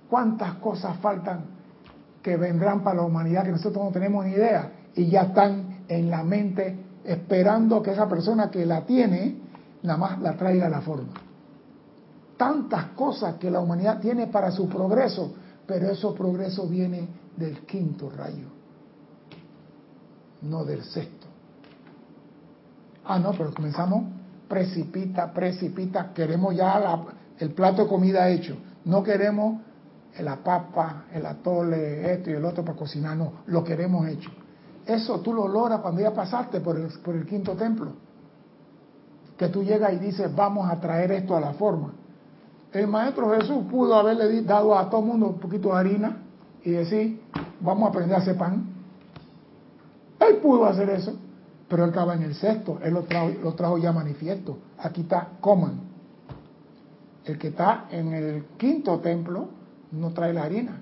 ¿Cuántas 0.08 0.54
cosas 0.54 0.96
faltan 1.00 1.55
que 2.26 2.36
vendrán 2.36 2.82
para 2.82 2.96
la 2.96 3.02
humanidad 3.02 3.44
que 3.44 3.52
nosotros 3.52 3.84
no 3.84 3.92
tenemos 3.92 4.24
ni 4.24 4.32
idea 4.32 4.72
y 4.96 5.06
ya 5.06 5.22
están 5.22 5.84
en 5.86 6.10
la 6.10 6.24
mente 6.24 6.76
esperando 7.04 7.80
que 7.80 7.92
esa 7.92 8.08
persona 8.08 8.50
que 8.50 8.66
la 8.66 8.84
tiene 8.84 9.36
nada 9.84 9.96
más 9.96 10.20
la 10.20 10.36
traiga 10.36 10.66
a 10.66 10.70
la 10.70 10.80
forma? 10.80 11.12
tantas 12.36 12.86
cosas 12.96 13.36
que 13.36 13.48
la 13.48 13.60
humanidad 13.60 14.00
tiene 14.00 14.26
para 14.26 14.50
su 14.50 14.68
progreso, 14.68 15.32
pero 15.66 15.88
ese 15.88 16.06
progreso 16.18 16.66
viene 16.66 17.08
del 17.36 17.60
quinto 17.60 18.10
rayo, 18.10 18.48
no 20.42 20.64
del 20.64 20.82
sexto. 20.82 21.26
Ah, 23.04 23.18
no, 23.18 23.30
pero 23.32 23.54
comenzamos 23.54 24.04
precipita, 24.48 25.32
precipita, 25.32 26.12
queremos 26.12 26.56
ya 26.56 27.04
el 27.38 27.50
plato 27.50 27.84
de 27.84 27.88
comida 27.88 28.28
hecho, 28.28 28.56
no 28.84 29.02
queremos 29.02 29.62
la 30.22 30.36
papa, 30.36 31.04
el 31.12 31.26
atole, 31.26 32.12
esto 32.12 32.30
y 32.30 32.34
el 32.34 32.44
otro 32.44 32.64
para 32.64 32.78
cocinar, 32.78 33.16
no, 33.16 33.32
lo 33.46 33.62
queremos 33.64 34.06
hecho. 34.08 34.30
Eso 34.86 35.20
tú 35.20 35.32
lo 35.32 35.48
logras 35.48 35.80
cuando 35.80 36.00
ya 36.00 36.14
pasaste 36.14 36.60
por 36.60 36.78
el, 36.78 36.88
por 37.04 37.14
el 37.14 37.26
quinto 37.26 37.52
templo, 37.52 37.92
que 39.36 39.48
tú 39.48 39.62
llegas 39.62 39.92
y 39.92 39.96
dices, 39.98 40.34
vamos 40.34 40.70
a 40.70 40.80
traer 40.80 41.12
esto 41.12 41.36
a 41.36 41.40
la 41.40 41.52
forma 41.54 41.92
el 42.72 42.86
Maestro 42.88 43.30
Jesús 43.34 43.64
pudo 43.70 43.94
haberle 43.94 44.42
dado 44.42 44.76
a 44.76 44.88
todo 44.90 45.00
el 45.00 45.06
mundo 45.06 45.26
un 45.28 45.38
poquito 45.38 45.70
de 45.70 45.76
harina 45.76 46.18
y 46.62 46.70
decir, 46.70 47.22
vamos 47.60 47.84
a 47.84 47.88
aprender 47.88 48.16
a 48.16 48.20
hacer 48.20 48.36
pan. 48.36 48.66
Él 50.20 50.36
pudo 50.36 50.66
hacer 50.66 50.90
eso, 50.90 51.14
pero 51.68 51.84
él 51.84 51.90
estaba 51.90 52.14
en 52.14 52.22
el 52.22 52.34
sexto, 52.34 52.78
él 52.82 52.94
lo 52.94 53.04
trajo, 53.04 53.30
lo 53.42 53.54
trajo 53.54 53.78
ya 53.78 53.92
manifiesto. 53.92 54.58
Aquí 54.78 55.02
está, 55.02 55.28
coman. 55.40 55.80
El 57.24 57.38
que 57.38 57.48
está 57.48 57.86
en 57.90 58.12
el 58.12 58.44
quinto 58.56 58.98
templo 58.98 59.48
no 59.92 60.12
trae 60.12 60.32
la 60.32 60.44
harina, 60.44 60.80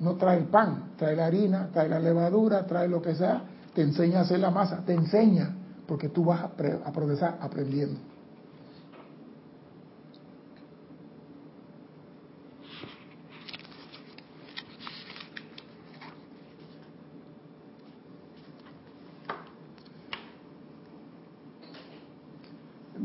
no 0.00 0.14
trae 0.14 0.38
el 0.38 0.44
pan, 0.44 0.92
trae 0.96 1.16
la 1.16 1.26
harina, 1.26 1.68
trae 1.72 1.88
la 1.88 1.98
levadura, 1.98 2.66
trae 2.66 2.88
lo 2.88 3.02
que 3.02 3.14
sea, 3.14 3.42
te 3.74 3.82
enseña 3.82 4.20
a 4.20 4.22
hacer 4.22 4.40
la 4.40 4.50
masa, 4.50 4.82
te 4.84 4.94
enseña, 4.94 5.54
porque 5.86 6.08
tú 6.08 6.24
vas 6.24 6.42
a, 6.42 6.92
progresar 6.92 7.38
aprendiendo. 7.40 7.98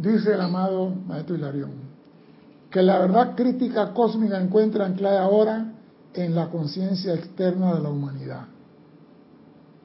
dice 0.04 0.34
el 0.34 0.41
amado 0.41 0.89
Maestro 1.08 1.36
Hilarión, 1.36 1.82
que 2.74 2.82
la 2.82 2.97
verdad 2.97 3.36
crítica 3.36 3.93
cósmica 3.93 4.41
encuentra 4.41 4.88
anclada 4.88 5.21
ahora 5.21 5.74
en 6.15 6.34
la 6.34 6.49
conciencia 6.49 7.13
externa 7.13 7.76
de 7.76 7.82
la 7.82 7.89
humanidad. 7.89 8.47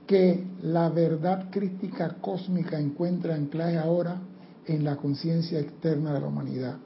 Que 0.07 0.47
la 0.63 0.89
verdad 0.89 1.51
crítica 1.51 2.17
cósmica 2.19 2.81
encuentra 2.81 3.35
anclaje 3.35 3.77
ahora 3.77 4.17
en 4.65 4.85
la 4.85 4.97
conciencia 4.97 5.61
externa 5.61 6.15
de 6.15 6.21
la 6.21 6.29
humanidad. 6.29 6.77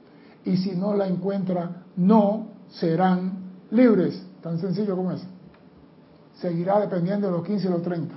Y 0.43 0.57
si 0.57 0.71
no 0.71 0.93
la 0.93 1.07
encuentra, 1.07 1.83
no 1.95 2.47
serán 2.69 3.51
libres. 3.71 4.21
Tan 4.41 4.59
sencillo 4.59 4.97
como 4.97 5.13
eso. 5.13 5.27
Seguirá 6.35 6.81
dependiendo 6.81 7.27
de 7.27 7.33
los 7.33 7.45
15 7.45 7.65
y 7.65 7.71
los 7.71 7.81
30. 7.81 8.13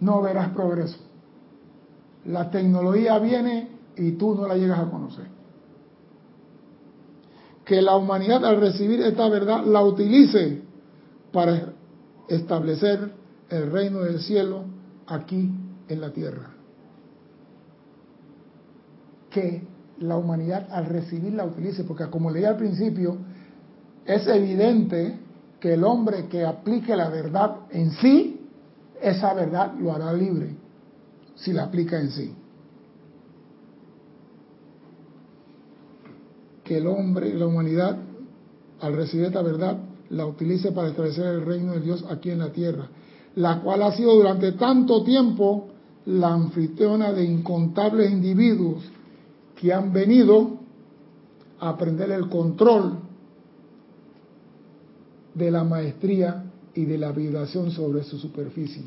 No 0.00 0.20
verás 0.20 0.50
progreso. 0.50 0.98
La 2.26 2.50
tecnología 2.50 3.18
viene 3.18 3.70
y 3.96 4.12
tú 4.12 4.34
no 4.34 4.46
la 4.46 4.56
llegas 4.56 4.78
a 4.78 4.90
conocer. 4.90 5.39
Que 7.70 7.80
la 7.80 7.94
humanidad 7.94 8.44
al 8.44 8.60
recibir 8.60 9.00
esta 9.00 9.28
verdad 9.28 9.64
la 9.64 9.84
utilice 9.84 10.60
para 11.32 11.72
establecer 12.26 13.12
el 13.48 13.70
reino 13.70 14.00
del 14.00 14.18
cielo 14.18 14.64
aquí 15.06 15.52
en 15.86 16.00
la 16.00 16.10
tierra. 16.10 16.50
Que 19.30 19.62
la 20.00 20.16
humanidad 20.16 20.66
al 20.72 20.86
recibir 20.86 21.32
la 21.32 21.44
utilice, 21.44 21.84
porque 21.84 22.10
como 22.10 22.32
leí 22.32 22.44
al 22.44 22.56
principio, 22.56 23.18
es 24.04 24.26
evidente 24.26 25.20
que 25.60 25.74
el 25.74 25.84
hombre 25.84 26.26
que 26.26 26.44
aplique 26.44 26.96
la 26.96 27.08
verdad 27.08 27.54
en 27.70 27.92
sí, 27.92 28.48
esa 29.00 29.32
verdad 29.32 29.74
lo 29.78 29.92
hará 29.92 30.12
libre 30.12 30.56
si 31.36 31.52
la 31.52 31.66
aplica 31.66 32.00
en 32.00 32.10
sí. 32.10 32.34
Que 36.70 36.78
el 36.78 36.86
hombre 36.86 37.34
la 37.34 37.48
humanidad, 37.48 37.98
al 38.80 38.92
recibir 38.92 39.26
esta 39.26 39.42
verdad, 39.42 39.76
la 40.10 40.24
utilice 40.24 40.70
para 40.70 40.86
establecer 40.86 41.26
el 41.26 41.44
reino 41.44 41.72
de 41.72 41.80
Dios 41.80 42.04
aquí 42.08 42.30
en 42.30 42.38
la 42.38 42.52
tierra, 42.52 42.86
la 43.34 43.60
cual 43.60 43.82
ha 43.82 43.90
sido 43.90 44.14
durante 44.14 44.52
tanto 44.52 45.02
tiempo 45.02 45.66
la 46.06 46.32
anfitriona 46.32 47.12
de 47.12 47.24
incontables 47.24 48.12
individuos 48.12 48.84
que 49.56 49.72
han 49.72 49.92
venido 49.92 50.58
a 51.58 51.70
aprender 51.70 52.12
el 52.12 52.28
control 52.28 53.00
de 55.34 55.50
la 55.50 55.64
maestría 55.64 56.52
y 56.72 56.84
de 56.84 56.98
la 56.98 57.10
vibración 57.10 57.72
sobre 57.72 58.04
su 58.04 58.16
superficie. 58.16 58.84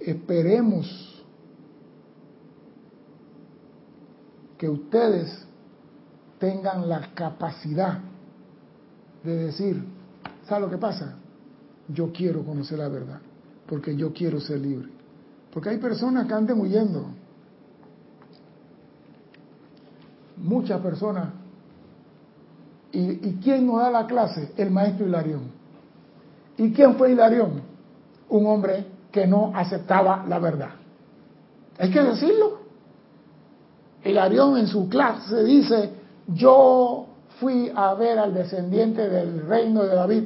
Esperemos 0.00 1.22
que 4.56 4.70
ustedes 4.70 5.45
tengan 6.38 6.88
la 6.88 7.14
capacidad 7.14 7.98
de 9.22 9.36
decir, 9.36 9.82
¿sabe 10.46 10.62
lo 10.62 10.70
que 10.70 10.78
pasa? 10.78 11.16
Yo 11.88 12.12
quiero 12.12 12.44
conocer 12.44 12.78
la 12.78 12.88
verdad, 12.88 13.20
porque 13.66 13.96
yo 13.96 14.12
quiero 14.12 14.40
ser 14.40 14.60
libre. 14.60 14.88
Porque 15.52 15.70
hay 15.70 15.78
personas 15.78 16.26
que 16.26 16.34
anden 16.34 16.60
huyendo. 16.60 17.06
Muchas 20.36 20.80
personas. 20.80 21.28
¿Y, 22.92 23.28
¿Y 23.28 23.40
quién 23.42 23.66
nos 23.66 23.80
da 23.80 23.90
la 23.90 24.06
clase? 24.06 24.52
El 24.56 24.70
maestro 24.70 25.06
Hilarión. 25.06 25.42
¿Y 26.58 26.72
quién 26.72 26.96
fue 26.96 27.12
Hilarión? 27.12 27.62
Un 28.28 28.46
hombre 28.46 28.84
que 29.10 29.26
no 29.26 29.52
aceptaba 29.54 30.24
la 30.28 30.38
verdad. 30.38 30.70
Hay 31.78 31.90
que 31.90 32.02
decirlo. 32.02 32.58
Hilarión 34.04 34.56
en 34.56 34.66
su 34.66 34.88
clase 34.88 35.42
dice, 35.42 35.90
yo 36.28 37.06
fui 37.40 37.70
a 37.74 37.94
ver 37.94 38.18
al 38.18 38.34
descendiente 38.34 39.08
del 39.08 39.46
reino 39.46 39.82
de 39.84 39.94
David 39.94 40.24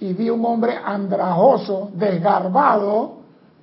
y 0.00 0.12
vi 0.14 0.30
un 0.30 0.44
hombre 0.44 0.76
andrajoso, 0.82 1.90
desgarbado, 1.94 3.18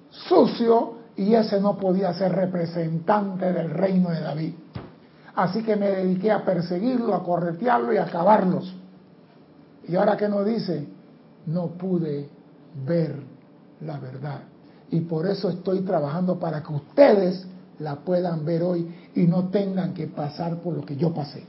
sucio, 0.09 0.97
y 1.15 1.33
ese 1.33 1.59
no 1.59 1.77
podía 1.77 2.13
ser 2.13 2.31
representante 2.31 3.51
del 3.51 3.71
reino 3.71 4.11
de 4.11 4.21
David. 4.21 4.53
Así 5.35 5.63
que 5.63 5.75
me 5.75 5.89
dediqué 5.89 6.31
a 6.31 6.45
perseguirlo, 6.45 7.15
a 7.15 7.23
corretearlo 7.23 7.91
y 7.91 7.97
a 7.97 8.03
acabarlos. 8.03 8.75
Y 9.87 9.95
ahora 9.95 10.15
que 10.15 10.29
nos 10.29 10.45
dice, 10.45 10.87
no 11.47 11.67
pude 11.67 12.29
ver 12.85 13.15
la 13.81 13.99
verdad. 13.99 14.41
Y 14.91 15.01
por 15.01 15.25
eso 15.25 15.49
estoy 15.49 15.81
trabajando 15.81 16.39
para 16.39 16.61
que 16.61 16.71
ustedes 16.71 17.47
la 17.79 17.95
puedan 17.95 18.45
ver 18.45 18.63
hoy 18.63 18.87
y 19.15 19.23
no 19.23 19.49
tengan 19.49 19.93
que 19.93 20.07
pasar 20.07 20.57
por 20.57 20.75
lo 20.75 20.85
que 20.85 20.95
yo 20.95 21.13
pasé. 21.13 21.43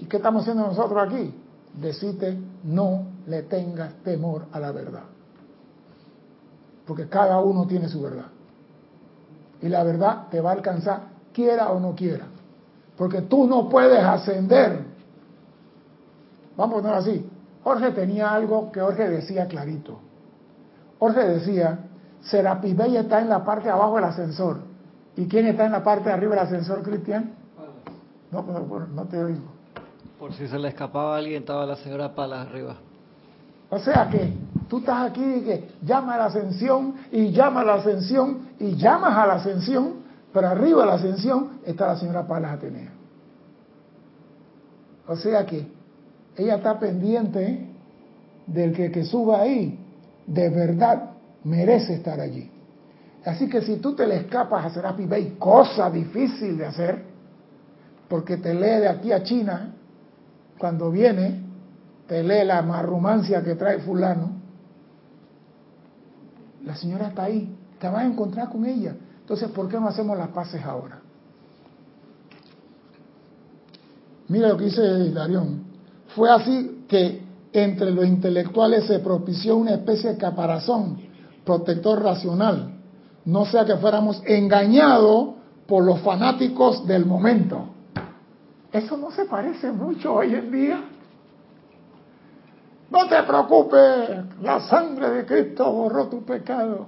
¿Y 0.00 0.06
qué 0.06 0.16
estamos 0.16 0.42
haciendo 0.42 0.66
nosotros 0.66 0.98
aquí? 1.06 1.34
Decite, 1.74 2.36
no 2.64 3.04
le 3.26 3.42
tengas 3.42 3.94
temor 4.02 4.46
a 4.50 4.58
la 4.58 4.72
verdad. 4.72 5.04
Porque 6.86 7.06
cada 7.06 7.38
uno 7.40 7.66
tiene 7.66 7.88
su 7.88 8.00
verdad. 8.00 8.26
Y 9.60 9.68
la 9.68 9.84
verdad 9.84 10.28
te 10.30 10.40
va 10.40 10.50
a 10.50 10.54
alcanzar, 10.54 11.02
quiera 11.34 11.70
o 11.70 11.78
no 11.78 11.94
quiera. 11.94 12.24
Porque 12.96 13.20
tú 13.22 13.46
no 13.46 13.68
puedes 13.68 14.02
ascender. 14.02 14.84
Vamos 16.56 16.78
a 16.78 16.82
ponerlo 16.82 16.98
así. 16.98 17.30
Jorge 17.62 17.90
tenía 17.90 18.32
algo 18.32 18.72
que 18.72 18.80
Jorge 18.80 19.08
decía 19.08 19.46
clarito. 19.46 20.00
Jorge 20.98 21.20
decía, 21.28 21.78
Serapi 22.22 22.72
Bey 22.72 22.96
está 22.96 23.20
en 23.20 23.28
la 23.28 23.44
parte 23.44 23.64
de 23.66 23.72
abajo 23.72 23.96
del 23.96 24.04
ascensor. 24.04 24.60
¿Y 25.14 25.26
quién 25.26 25.46
está 25.46 25.66
en 25.66 25.72
la 25.72 25.84
parte 25.84 26.08
de 26.08 26.14
arriba 26.14 26.36
del 26.36 26.44
ascensor, 26.44 26.82
Cristian? 26.82 27.34
No, 28.32 28.42
no, 28.42 28.86
no 28.86 29.04
te 29.04 29.22
oigo. 29.22 29.59
Por 30.20 30.34
si 30.34 30.46
se 30.46 30.58
le 30.58 30.68
escapaba 30.68 31.16
alguien, 31.16 31.40
estaba 31.40 31.64
la 31.64 31.76
señora 31.76 32.14
Palas 32.14 32.46
arriba. 32.46 32.76
O 33.70 33.78
sea 33.78 34.06
que 34.10 34.30
tú 34.68 34.80
estás 34.80 35.10
aquí 35.10 35.24
y 35.24 35.40
que 35.40 35.68
llama 35.80 36.16
a 36.16 36.18
la 36.18 36.24
ascensión 36.26 36.94
y 37.10 37.30
llama 37.30 37.62
a 37.62 37.64
la 37.64 37.74
ascensión 37.76 38.50
y 38.58 38.76
llamas 38.76 39.16
a 39.16 39.26
la 39.26 39.34
ascensión, 39.36 39.94
pero 40.30 40.48
arriba 40.48 40.82
de 40.82 40.86
la 40.88 40.94
ascensión 40.96 41.60
está 41.64 41.86
la 41.86 41.96
señora 41.96 42.26
Palas 42.26 42.52
Atenea. 42.52 42.92
O 45.08 45.16
sea 45.16 45.46
que 45.46 45.66
ella 46.36 46.56
está 46.56 46.78
pendiente 46.78 47.66
del 48.46 48.74
que, 48.74 48.92
que 48.92 49.04
suba 49.04 49.40
ahí, 49.40 49.78
de 50.26 50.50
verdad 50.50 51.12
merece 51.44 51.94
estar 51.94 52.20
allí. 52.20 52.50
Así 53.24 53.48
que 53.48 53.62
si 53.62 53.76
tú 53.76 53.94
te 53.94 54.06
le 54.06 54.16
escapas 54.16 54.66
a 54.66 54.70
Serapi 54.70 55.06
Bey, 55.06 55.36
cosa 55.38 55.90
difícil 55.90 56.58
de 56.58 56.66
hacer, 56.66 57.04
porque 58.06 58.36
te 58.36 58.52
lee 58.52 58.80
de 58.80 58.88
aquí 58.88 59.12
a 59.12 59.22
China, 59.22 59.76
cuando 60.60 60.90
viene, 60.90 61.40
te 62.06 62.22
lee 62.22 62.44
la 62.44 62.60
marrumancia 62.60 63.42
que 63.42 63.54
trae 63.54 63.78
fulano, 63.78 64.32
la 66.62 66.76
señora 66.76 67.08
está 67.08 67.24
ahí, 67.24 67.56
te 67.78 67.88
vas 67.88 68.02
a 68.02 68.06
encontrar 68.06 68.50
con 68.50 68.66
ella. 68.66 68.94
Entonces, 69.20 69.48
¿por 69.48 69.70
qué 69.70 69.80
no 69.80 69.88
hacemos 69.88 70.18
las 70.18 70.28
paces 70.28 70.62
ahora? 70.62 71.00
Mira 74.28 74.48
lo 74.48 74.58
que 74.58 74.66
dice 74.66 75.10
Darión. 75.10 75.64
Fue 76.14 76.30
así 76.30 76.84
que 76.86 77.22
entre 77.54 77.90
los 77.90 78.04
intelectuales 78.04 78.84
se 78.84 78.98
propició 78.98 79.56
una 79.56 79.72
especie 79.72 80.10
de 80.10 80.18
caparazón, 80.18 80.98
protector 81.44 82.02
racional, 82.02 82.74
no 83.24 83.46
sea 83.46 83.64
que 83.64 83.76
fuéramos 83.76 84.22
engañados 84.26 85.36
por 85.66 85.84
los 85.84 86.00
fanáticos 86.00 86.86
del 86.86 87.06
momento. 87.06 87.79
Eso 88.72 88.96
no 88.96 89.10
se 89.10 89.24
parece 89.24 89.72
mucho 89.72 90.14
hoy 90.14 90.34
en 90.34 90.50
día. 90.52 90.80
No 92.90 93.08
te 93.08 93.22
preocupes, 93.22 94.10
la 94.42 94.60
sangre 94.60 95.10
de 95.10 95.26
Cristo 95.26 95.70
borró 95.70 96.08
tu 96.08 96.24
pecado. 96.24 96.86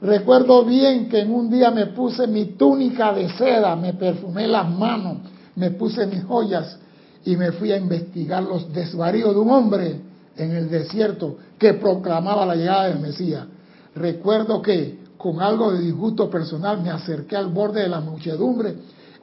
Recuerdo 0.00 0.64
bien 0.64 1.08
que 1.08 1.20
en 1.20 1.32
un 1.32 1.48
día 1.48 1.70
me 1.70 1.86
puse 1.86 2.26
mi 2.26 2.56
túnica 2.56 3.12
de 3.12 3.28
seda, 3.30 3.74
me 3.74 3.94
perfumé 3.94 4.46
las 4.46 4.68
manos, 4.68 5.18
me 5.56 5.70
puse 5.70 6.06
mis 6.06 6.24
joyas 6.24 6.78
y 7.24 7.36
me 7.36 7.52
fui 7.52 7.72
a 7.72 7.76
investigar 7.76 8.42
los 8.42 8.72
desvaríos 8.72 9.34
de 9.34 9.40
un 9.40 9.50
hombre 9.50 10.00
en 10.36 10.50
el 10.50 10.68
desierto 10.68 11.38
que 11.58 11.74
proclamaba 11.74 12.44
la 12.44 12.56
llegada 12.56 12.88
del 12.88 13.00
Mesías. 13.00 13.46
Recuerdo 13.94 14.60
que 14.60 14.98
con 15.16 15.40
algo 15.40 15.72
de 15.72 15.80
disgusto 15.80 16.28
personal 16.28 16.82
me 16.82 16.90
acerqué 16.90 17.36
al 17.36 17.46
borde 17.46 17.82
de 17.82 17.88
la 17.88 18.00
muchedumbre 18.00 18.74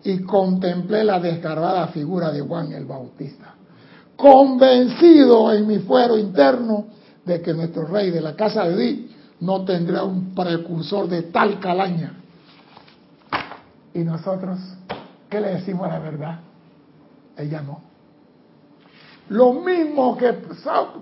y 0.03 0.19
contemplé 0.23 1.03
la 1.03 1.19
desgarbada 1.19 1.87
figura 1.87 2.31
de 2.31 2.41
Juan 2.41 2.71
el 2.71 2.85
Bautista, 2.85 3.53
convencido 4.15 5.53
en 5.53 5.67
mi 5.67 5.79
fuero 5.79 6.17
interno 6.17 6.85
de 7.25 7.41
que 7.41 7.53
nuestro 7.53 7.85
rey 7.85 8.09
de 8.09 8.21
la 8.21 8.35
casa 8.35 8.63
de 8.63 8.75
Dios 8.75 9.11
no 9.41 9.65
tendrá 9.65 10.03
un 10.03 10.33
precursor 10.35 11.07
de 11.07 11.23
tal 11.23 11.59
calaña. 11.59 12.13
Y 13.93 13.99
nosotros, 13.99 14.59
¿qué 15.29 15.41
le 15.41 15.55
decimos 15.55 15.87
a 15.87 15.93
la 15.93 15.99
verdad? 15.99 16.39
Ella 17.37 17.61
no. 17.61 17.81
Lo 19.29 19.53
mismo 19.53 20.17
que, 20.17 20.39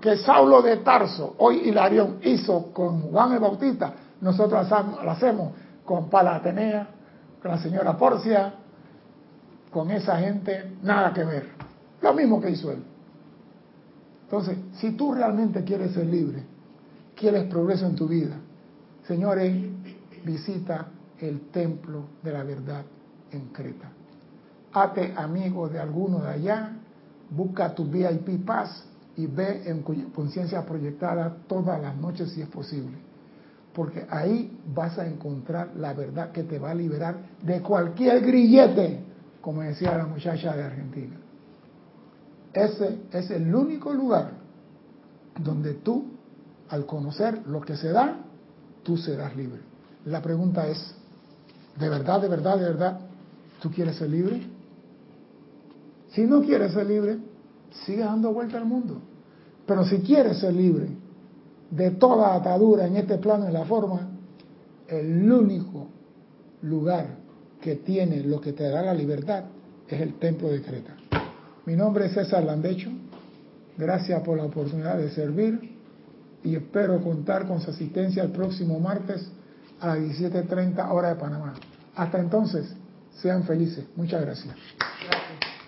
que 0.00 0.16
Saulo 0.18 0.62
de 0.62 0.78
Tarso, 0.78 1.34
hoy 1.38 1.62
Hilarión, 1.64 2.18
hizo 2.22 2.72
con 2.72 3.02
Juan 3.10 3.32
el 3.32 3.40
Bautista, 3.40 3.92
nosotros 4.20 4.68
lo 4.70 5.10
hacemos 5.10 5.52
con 5.84 6.08
Pala 6.08 6.36
Atenea, 6.36 6.86
con 7.42 7.50
la 7.50 7.58
señora 7.58 7.96
Porcia, 7.96 8.54
con 9.70 9.90
esa 9.90 10.18
gente 10.18 10.72
nada 10.82 11.12
que 11.12 11.24
ver. 11.24 11.46
Lo 12.02 12.14
mismo 12.14 12.40
que 12.40 12.50
hizo 12.50 12.70
él. 12.70 12.82
Entonces, 14.24 14.58
si 14.74 14.92
tú 14.92 15.12
realmente 15.12 15.64
quieres 15.64 15.92
ser 15.92 16.06
libre, 16.06 16.42
quieres 17.16 17.44
progreso 17.44 17.86
en 17.86 17.96
tu 17.96 18.06
vida, 18.06 18.36
señores, 19.06 19.52
visita 20.24 20.88
el 21.18 21.48
templo 21.50 22.04
de 22.22 22.32
la 22.32 22.44
verdad 22.44 22.84
en 23.32 23.48
Creta. 23.48 23.90
Hate 24.72 25.14
amigo 25.16 25.68
de 25.68 25.80
alguno 25.80 26.20
de 26.20 26.28
allá, 26.28 26.76
busca 27.30 27.74
tu 27.74 27.84
VIP 27.84 28.44
Pass 28.44 28.84
y 29.16 29.26
ve 29.26 29.68
en 29.68 29.82
conciencia 29.82 30.64
proyectada 30.64 31.36
todas 31.48 31.80
las 31.82 31.96
noches 31.96 32.30
si 32.30 32.40
es 32.40 32.48
posible. 32.48 32.96
Porque 33.74 34.06
ahí 34.10 34.58
vas 34.72 34.98
a 34.98 35.06
encontrar 35.06 35.70
la 35.76 35.92
verdad 35.92 36.30
que 36.32 36.44
te 36.44 36.58
va 36.58 36.70
a 36.70 36.74
liberar 36.74 37.16
de 37.42 37.60
cualquier 37.60 38.20
grillete 38.20 39.09
como 39.40 39.62
decía 39.62 39.96
la 39.96 40.06
muchacha 40.06 40.54
de 40.54 40.62
Argentina. 40.62 41.16
Ese 42.52 42.98
es 43.12 43.30
el 43.30 43.54
único 43.54 43.92
lugar 43.92 44.32
donde 45.38 45.74
tú, 45.74 46.06
al 46.68 46.86
conocer 46.86 47.46
lo 47.46 47.60
que 47.60 47.76
se 47.76 47.90
da, 47.90 48.18
tú 48.82 48.96
serás 48.96 49.36
libre. 49.36 49.60
La 50.04 50.20
pregunta 50.20 50.66
es, 50.66 50.94
¿de 51.78 51.88
verdad, 51.88 52.20
de 52.20 52.28
verdad, 52.28 52.58
de 52.58 52.64
verdad, 52.64 53.00
tú 53.60 53.70
quieres 53.70 53.96
ser 53.96 54.10
libre? 54.10 54.42
Si 56.10 56.22
no 56.22 56.42
quieres 56.42 56.72
ser 56.72 56.86
libre, 56.86 57.18
sigue 57.86 58.02
dando 58.02 58.32
vuelta 58.32 58.58
al 58.58 58.64
mundo. 58.64 59.00
Pero 59.66 59.84
si 59.84 60.00
quieres 60.00 60.38
ser 60.38 60.52
libre 60.52 60.88
de 61.70 61.92
toda 61.92 62.34
atadura 62.34 62.86
en 62.86 62.96
este 62.96 63.18
plano 63.18 63.48
y 63.48 63.52
la 63.52 63.64
forma, 63.64 64.08
el 64.88 65.30
único 65.30 65.86
lugar 66.62 67.19
que 67.60 67.76
tiene 67.76 68.22
lo 68.22 68.40
que 68.40 68.52
te 68.52 68.68
da 68.68 68.82
la 68.82 68.94
libertad 68.94 69.44
es 69.88 70.00
el 70.00 70.14
templo 70.18 70.48
de 70.48 70.62
Creta. 70.62 70.96
Mi 71.66 71.76
nombre 71.76 72.06
es 72.06 72.12
César 72.12 72.44
Landecho. 72.44 72.90
Gracias 73.76 74.22
por 74.22 74.36
la 74.36 74.44
oportunidad 74.44 74.96
de 74.98 75.10
servir 75.10 75.78
y 76.42 76.56
espero 76.56 77.02
contar 77.02 77.46
con 77.46 77.60
su 77.60 77.70
asistencia 77.70 78.22
el 78.22 78.30
próximo 78.30 78.78
martes 78.78 79.30
a 79.80 79.88
las 79.88 79.98
17.30 79.98 80.90
hora 80.90 81.10
de 81.10 81.14
Panamá. 81.16 81.54
Hasta 81.96 82.18
entonces, 82.18 82.74
sean 83.20 83.44
felices. 83.44 83.84
Muchas 83.96 84.22
gracias. 84.22 84.54
gracias. 84.78 85.59